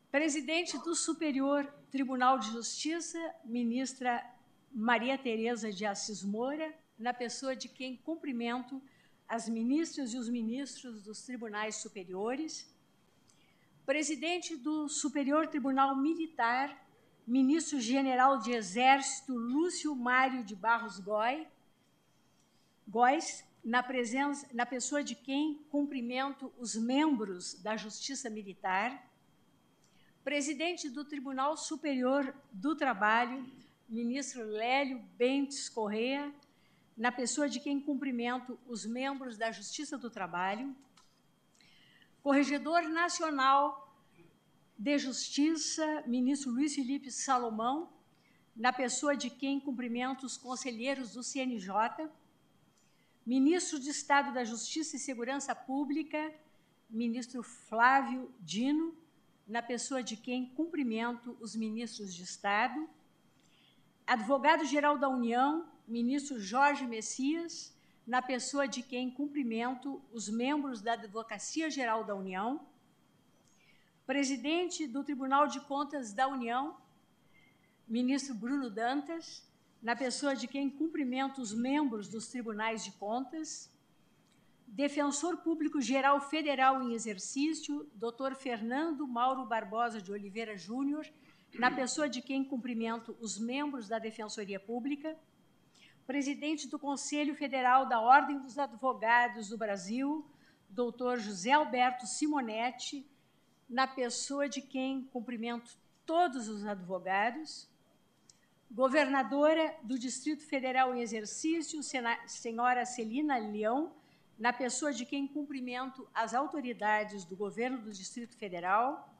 presidente 0.09 0.77
do 0.79 0.95
Superior 0.95 1.65
Tribunal 1.91 2.39
de 2.39 2.49
Justiça, 2.51 3.19
ministra 3.43 4.23
Maria 4.71 5.17
Tereza 5.17 5.71
de 5.71 5.85
Assis 5.85 6.23
Moura, 6.23 6.73
na 6.97 7.13
pessoa 7.13 7.55
de 7.55 7.67
quem 7.67 7.97
cumprimento 7.97 8.81
as 9.27 9.49
ministras 9.49 10.13
e 10.13 10.17
os 10.17 10.29
ministros 10.29 11.03
dos 11.03 11.21
tribunais 11.23 11.75
superiores, 11.75 12.71
presidente 13.85 14.55
do 14.55 14.87
Superior 14.87 15.47
Tribunal 15.47 15.95
Militar, 15.97 16.87
ministro-general 17.27 18.39
de 18.39 18.51
Exército 18.51 19.33
Lúcio 19.33 19.95
Mário 19.95 20.43
de 20.43 20.55
Barros 20.55 20.99
Góes, 20.99 21.45
Góes, 22.93 23.43
na, 23.65 23.81
presença, 23.81 24.47
na 24.53 24.67
pessoa 24.67 25.03
de 25.03 25.15
quem 25.15 25.55
cumprimento 25.71 26.53
os 26.59 26.75
membros 26.75 27.55
da 27.55 27.75
Justiça 27.75 28.29
Militar, 28.29 29.11
presidente 30.23 30.91
do 30.91 31.03
Tribunal 31.03 31.57
Superior 31.57 32.35
do 32.51 32.75
Trabalho, 32.75 33.51
ministro 33.89 34.43
Lélio 34.43 34.99
Bentes 35.17 35.69
Correa, 35.69 36.31
na 36.95 37.11
pessoa 37.11 37.49
de 37.49 37.59
quem 37.59 37.81
cumprimento 37.81 38.59
os 38.67 38.85
membros 38.85 39.39
da 39.39 39.51
Justiça 39.51 39.97
do 39.97 40.11
Trabalho, 40.11 40.75
Corregedor 42.21 42.83
Nacional 42.83 43.91
de 44.77 44.99
Justiça, 44.99 46.03
ministro 46.05 46.51
Luiz 46.51 46.75
Felipe 46.75 47.09
Salomão, 47.09 47.91
na 48.55 48.71
pessoa 48.71 49.17
de 49.17 49.31
quem 49.31 49.59
cumprimento 49.59 50.27
os 50.27 50.37
conselheiros 50.37 51.13
do 51.13 51.23
CNJ, 51.23 52.07
Ministro 53.25 53.79
de 53.79 53.89
Estado 53.89 54.33
da 54.33 54.43
Justiça 54.43 54.97
e 54.97 54.99
Segurança 54.99 55.55
Pública, 55.55 56.33
ministro 56.89 57.41
Flávio 57.41 58.29
Dino, 58.41 58.93
na 59.47 59.61
pessoa 59.61 60.03
de 60.03 60.17
quem 60.17 60.47
cumprimento 60.47 61.37
os 61.39 61.55
ministros 61.55 62.13
de 62.13 62.23
Estado, 62.23 62.89
Advogado-Geral 64.05 64.97
da 64.97 65.07
União, 65.07 65.65
ministro 65.87 66.37
Jorge 66.37 66.85
Messias, 66.85 67.73
na 68.05 68.21
pessoa 68.21 68.67
de 68.67 68.83
quem 68.83 69.09
cumprimento 69.09 70.01
os 70.11 70.27
membros 70.27 70.81
da 70.81 70.91
Advocacia 70.91 71.69
Geral 71.69 72.03
da 72.03 72.13
União, 72.13 72.67
presidente 74.05 74.85
do 74.85 75.01
Tribunal 75.01 75.47
de 75.47 75.61
Contas 75.61 76.11
da 76.11 76.27
União, 76.27 76.75
ministro 77.87 78.35
Bruno 78.35 78.69
Dantas, 78.69 79.47
na 79.83 79.97
pessoa 79.97 80.33
de 80.33 80.47
quem 80.47 80.69
cumprimento 80.69 81.41
os 81.41 81.53
membros 81.53 82.07
dos 82.07 82.29
tribunais 82.29 82.85
de 82.85 82.91
contas, 82.93 83.69
Defensor 84.65 85.37
Público 85.37 85.81
Geral 85.81 86.21
Federal 86.21 86.81
em 86.81 86.93
exercício, 86.93 87.85
Dr. 87.93 88.33
Fernando 88.33 89.05
Mauro 89.05 89.45
Barbosa 89.45 90.01
de 90.01 90.09
Oliveira 90.09 90.57
Júnior, 90.57 91.05
na 91.59 91.69
pessoa 91.69 92.07
de 92.07 92.21
quem 92.21 92.45
cumprimento 92.45 93.15
os 93.19 93.37
membros 93.37 93.89
da 93.89 93.99
Defensoria 93.99 94.57
Pública, 94.57 95.17
presidente 96.07 96.69
do 96.69 96.79
Conselho 96.79 97.35
Federal 97.35 97.85
da 97.85 97.99
Ordem 97.99 98.39
dos 98.39 98.57
Advogados 98.57 99.49
do 99.49 99.57
Brasil, 99.57 100.25
Dr. 100.69 101.17
José 101.19 101.51
Alberto 101.51 102.07
Simonetti, 102.07 103.05
na 103.69 103.85
pessoa 103.85 104.47
de 104.47 104.61
quem 104.61 105.03
cumprimento 105.11 105.77
todos 106.05 106.47
os 106.47 106.65
advogados, 106.65 107.67
governadora 108.73 109.75
do 109.83 109.99
Distrito 109.99 110.43
Federal 110.43 110.95
em 110.95 111.01
exercício, 111.01 111.79
senhora 112.25 112.85
Celina 112.85 113.37
Leão, 113.37 113.93
na 114.37 114.51
pessoa 114.51 114.91
de 114.91 115.05
quem 115.05 115.27
cumprimento 115.27 116.07
as 116.11 116.33
autoridades 116.33 117.23
do 117.23 117.35
governo 117.35 117.77
do 117.77 117.91
Distrito 117.91 118.35
Federal, 118.35 119.15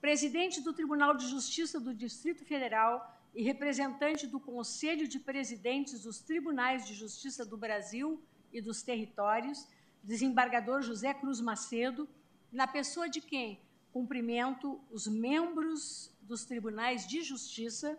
presidente 0.00 0.62
do 0.62 0.72
Tribunal 0.72 1.14
de 1.14 1.28
Justiça 1.28 1.78
do 1.78 1.92
Distrito 1.92 2.46
Federal 2.46 3.14
e 3.34 3.42
representante 3.42 4.26
do 4.26 4.40
Conselho 4.40 5.06
de 5.06 5.18
Presidentes 5.18 6.02
dos 6.02 6.20
Tribunais 6.20 6.86
de 6.86 6.94
Justiça 6.94 7.44
do 7.44 7.58
Brasil 7.58 8.22
e 8.50 8.62
dos 8.62 8.82
Territórios, 8.82 9.68
desembargador 10.02 10.80
José 10.80 11.12
Cruz 11.12 11.42
Macedo, 11.42 12.08
na 12.50 12.66
pessoa 12.66 13.06
de 13.06 13.20
quem 13.20 13.60
cumprimento 13.92 14.80
os 14.90 15.06
membros 15.06 16.10
dos 16.22 16.46
Tribunais 16.46 17.06
de 17.06 17.22
Justiça 17.22 17.98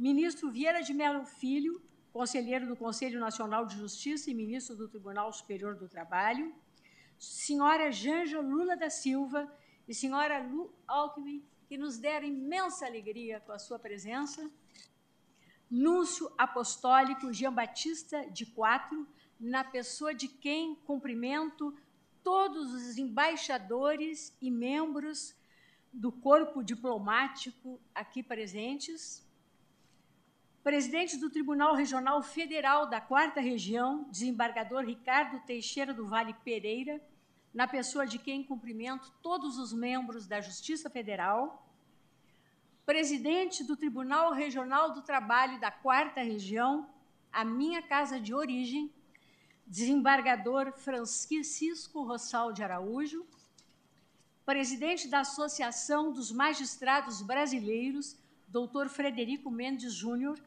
Ministro 0.00 0.50
Vieira 0.50 0.82
de 0.82 0.94
Mello 0.94 1.26
Filho, 1.26 1.78
conselheiro 2.10 2.66
do 2.66 2.74
Conselho 2.74 3.20
Nacional 3.20 3.66
de 3.66 3.76
Justiça 3.76 4.30
e 4.30 4.34
ministro 4.34 4.74
do 4.74 4.88
Tribunal 4.88 5.30
Superior 5.30 5.74
do 5.74 5.86
Trabalho, 5.86 6.54
senhora 7.18 7.92
Janja 7.92 8.40
Lula 8.40 8.78
da 8.78 8.88
Silva 8.88 9.46
e 9.86 9.92
senhora 9.92 10.42
Lu 10.42 10.72
Alckmin, 10.88 11.44
que 11.68 11.76
nos 11.76 11.98
deram 11.98 12.26
imensa 12.26 12.86
alegria 12.86 13.40
com 13.40 13.52
a 13.52 13.58
sua 13.58 13.78
presença, 13.78 14.50
Núncio 15.70 16.32
Apostólico 16.38 17.30
Jean 17.30 17.52
Batista 17.52 18.24
de 18.30 18.46
Quatro, 18.46 19.06
na 19.38 19.62
pessoa 19.62 20.14
de 20.14 20.28
quem 20.28 20.76
cumprimento 20.76 21.76
todos 22.24 22.72
os 22.72 22.96
embaixadores 22.96 24.34
e 24.40 24.50
membros 24.50 25.36
do 25.92 26.10
corpo 26.10 26.62
diplomático 26.62 27.78
aqui 27.94 28.22
presentes, 28.22 29.28
presidente 30.62 31.16
do 31.16 31.30
Tribunal 31.30 31.74
Regional 31.74 32.22
Federal 32.22 32.86
da 32.86 33.00
Quarta 33.00 33.40
Região, 33.40 34.04
desembargador 34.10 34.84
Ricardo 34.84 35.40
Teixeira 35.40 35.94
do 35.94 36.06
Vale 36.06 36.34
Pereira, 36.44 37.00
na 37.52 37.66
pessoa 37.66 38.06
de 38.06 38.18
quem 38.18 38.44
cumprimento 38.44 39.10
todos 39.22 39.58
os 39.58 39.72
membros 39.72 40.26
da 40.26 40.40
Justiça 40.40 40.90
Federal, 40.90 41.66
presidente 42.84 43.64
do 43.64 43.74
Tribunal 43.74 44.32
Regional 44.32 44.92
do 44.92 45.00
Trabalho 45.00 45.58
da 45.58 45.70
Quarta 45.70 46.20
Região, 46.20 46.88
a 47.32 47.42
minha 47.42 47.80
casa 47.80 48.20
de 48.20 48.34
origem, 48.34 48.92
desembargador 49.66 50.72
Francisco 50.72 52.02
Rossal 52.02 52.52
de 52.52 52.62
Araújo, 52.62 53.24
presidente 54.44 55.08
da 55.08 55.20
Associação 55.20 56.12
dos 56.12 56.30
Magistrados 56.30 57.22
Brasileiros, 57.22 58.16
doutor 58.46 58.88
Frederico 58.88 59.50
Mendes 59.50 59.94
Júnior, 59.94 60.38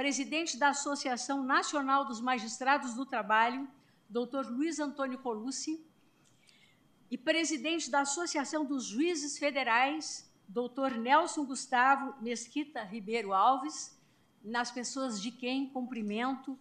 presidente 0.00 0.56
da 0.56 0.70
Associação 0.70 1.44
Nacional 1.44 2.06
dos 2.06 2.22
Magistrados 2.22 2.94
do 2.94 3.04
Trabalho, 3.04 3.68
Dr. 4.08 4.48
Luiz 4.48 4.78
Antônio 4.80 5.18
Colucci, 5.18 5.78
e 7.10 7.18
presidente 7.18 7.90
da 7.90 8.00
Associação 8.00 8.64
dos 8.64 8.86
Juízes 8.86 9.36
Federais, 9.36 10.32
Dr. 10.48 10.96
Nelson 10.98 11.44
Gustavo 11.44 12.14
Mesquita 12.22 12.82
Ribeiro 12.82 13.34
Alves, 13.34 13.94
nas 14.42 14.70
pessoas 14.70 15.20
de 15.20 15.30
quem 15.30 15.68
cumprimento 15.68 16.58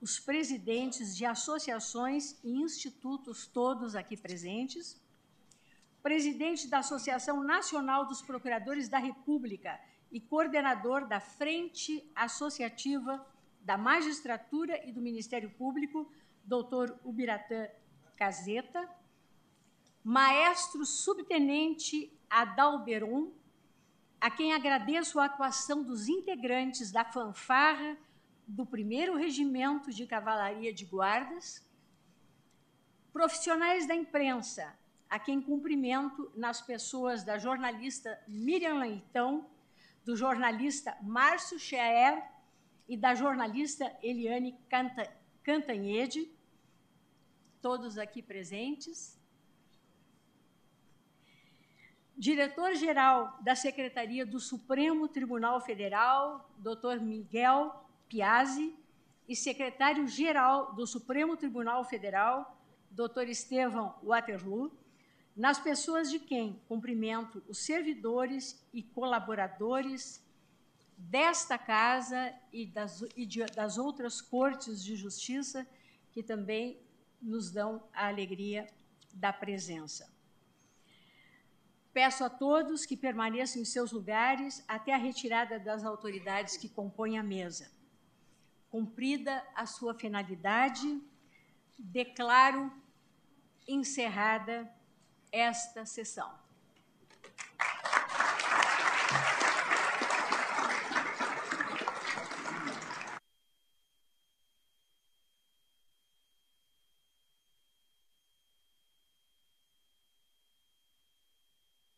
os 0.00 0.18
presidentes 0.18 1.14
de 1.14 1.26
associações 1.26 2.42
e 2.42 2.52
institutos 2.52 3.46
todos 3.46 3.94
aqui 3.94 4.16
presentes, 4.16 4.98
presidente 6.02 6.66
da 6.66 6.78
Associação 6.78 7.42
Nacional 7.42 8.06
dos 8.06 8.22
Procuradores 8.22 8.88
da 8.88 8.96
República 8.96 9.78
e 10.10 10.20
coordenador 10.20 11.06
da 11.06 11.20
Frente 11.20 12.10
Associativa 12.14 13.24
da 13.60 13.76
Magistratura 13.76 14.86
e 14.86 14.92
do 14.92 15.00
Ministério 15.00 15.50
Público, 15.50 16.10
doutor 16.44 16.98
Ubiratã 17.04 17.68
Caseta, 18.16 18.88
maestro 20.02 20.86
subtenente 20.86 22.12
Adalberon, 22.30 23.32
a 24.20 24.30
quem 24.30 24.52
agradeço 24.52 25.20
a 25.20 25.26
atuação 25.26 25.82
dos 25.82 26.08
integrantes 26.08 26.90
da 26.90 27.04
fanfarra 27.04 27.96
do 28.46 28.64
primeiro 28.64 29.16
Regimento 29.16 29.90
de 29.90 30.06
Cavalaria 30.06 30.72
de 30.72 30.86
Guardas, 30.86 31.62
profissionais 33.12 33.86
da 33.86 33.94
imprensa, 33.94 34.74
a 35.08 35.18
quem 35.18 35.40
cumprimento 35.40 36.32
nas 36.34 36.60
pessoas 36.60 37.22
da 37.22 37.38
jornalista 37.38 38.18
Miriam 38.26 38.78
Leitão, 38.78 39.46
do 40.08 40.16
jornalista 40.16 40.96
Márcio 41.02 41.58
Scheer 41.58 42.24
e 42.88 42.96
da 42.96 43.14
jornalista 43.14 43.94
Eliane 44.02 44.58
Cantanhede, 45.42 46.32
todos 47.60 47.98
aqui 47.98 48.22
presentes. 48.22 49.20
Diretor-geral 52.16 53.38
da 53.42 53.54
Secretaria 53.54 54.24
do 54.24 54.40
Supremo 54.40 55.08
Tribunal 55.08 55.60
Federal, 55.60 56.50
Dr. 56.56 57.02
Miguel 57.02 57.70
Piazzi, 58.08 58.74
e 59.28 59.36
secretário-geral 59.36 60.74
do 60.74 60.86
Supremo 60.86 61.36
Tribunal 61.36 61.84
Federal, 61.84 62.58
Dr. 62.90 63.28
Estevão 63.28 63.94
Waterloo, 64.02 64.72
nas 65.38 65.56
pessoas 65.56 66.10
de 66.10 66.18
quem 66.18 66.60
cumprimento 66.66 67.40
os 67.46 67.58
servidores 67.58 68.60
e 68.72 68.82
colaboradores 68.82 70.20
desta 70.96 71.56
casa 71.56 72.34
e 72.52 72.66
das, 72.66 73.02
e 73.16 73.24
de, 73.24 73.46
das 73.46 73.78
outras 73.78 74.20
cortes 74.20 74.82
de 74.82 74.96
justiça 74.96 75.64
que 76.10 76.24
também 76.24 76.82
nos 77.22 77.52
dão 77.52 77.88
a 77.94 78.08
alegria 78.08 78.66
da 79.14 79.32
presença. 79.32 80.12
Peço 81.92 82.24
a 82.24 82.30
todos 82.30 82.84
que 82.84 82.96
permaneçam 82.96 83.62
em 83.62 83.64
seus 83.64 83.92
lugares 83.92 84.64
até 84.66 84.92
a 84.92 84.98
retirada 84.98 85.56
das 85.60 85.84
autoridades 85.84 86.56
que 86.56 86.68
compõem 86.68 87.16
a 87.16 87.22
mesa. 87.22 87.70
Cumprida 88.68 89.46
a 89.54 89.66
sua 89.66 89.94
finalidade, 89.94 91.00
declaro 91.78 92.72
encerrada 93.68 94.68
esta 95.32 95.84
sessão. 95.84 96.47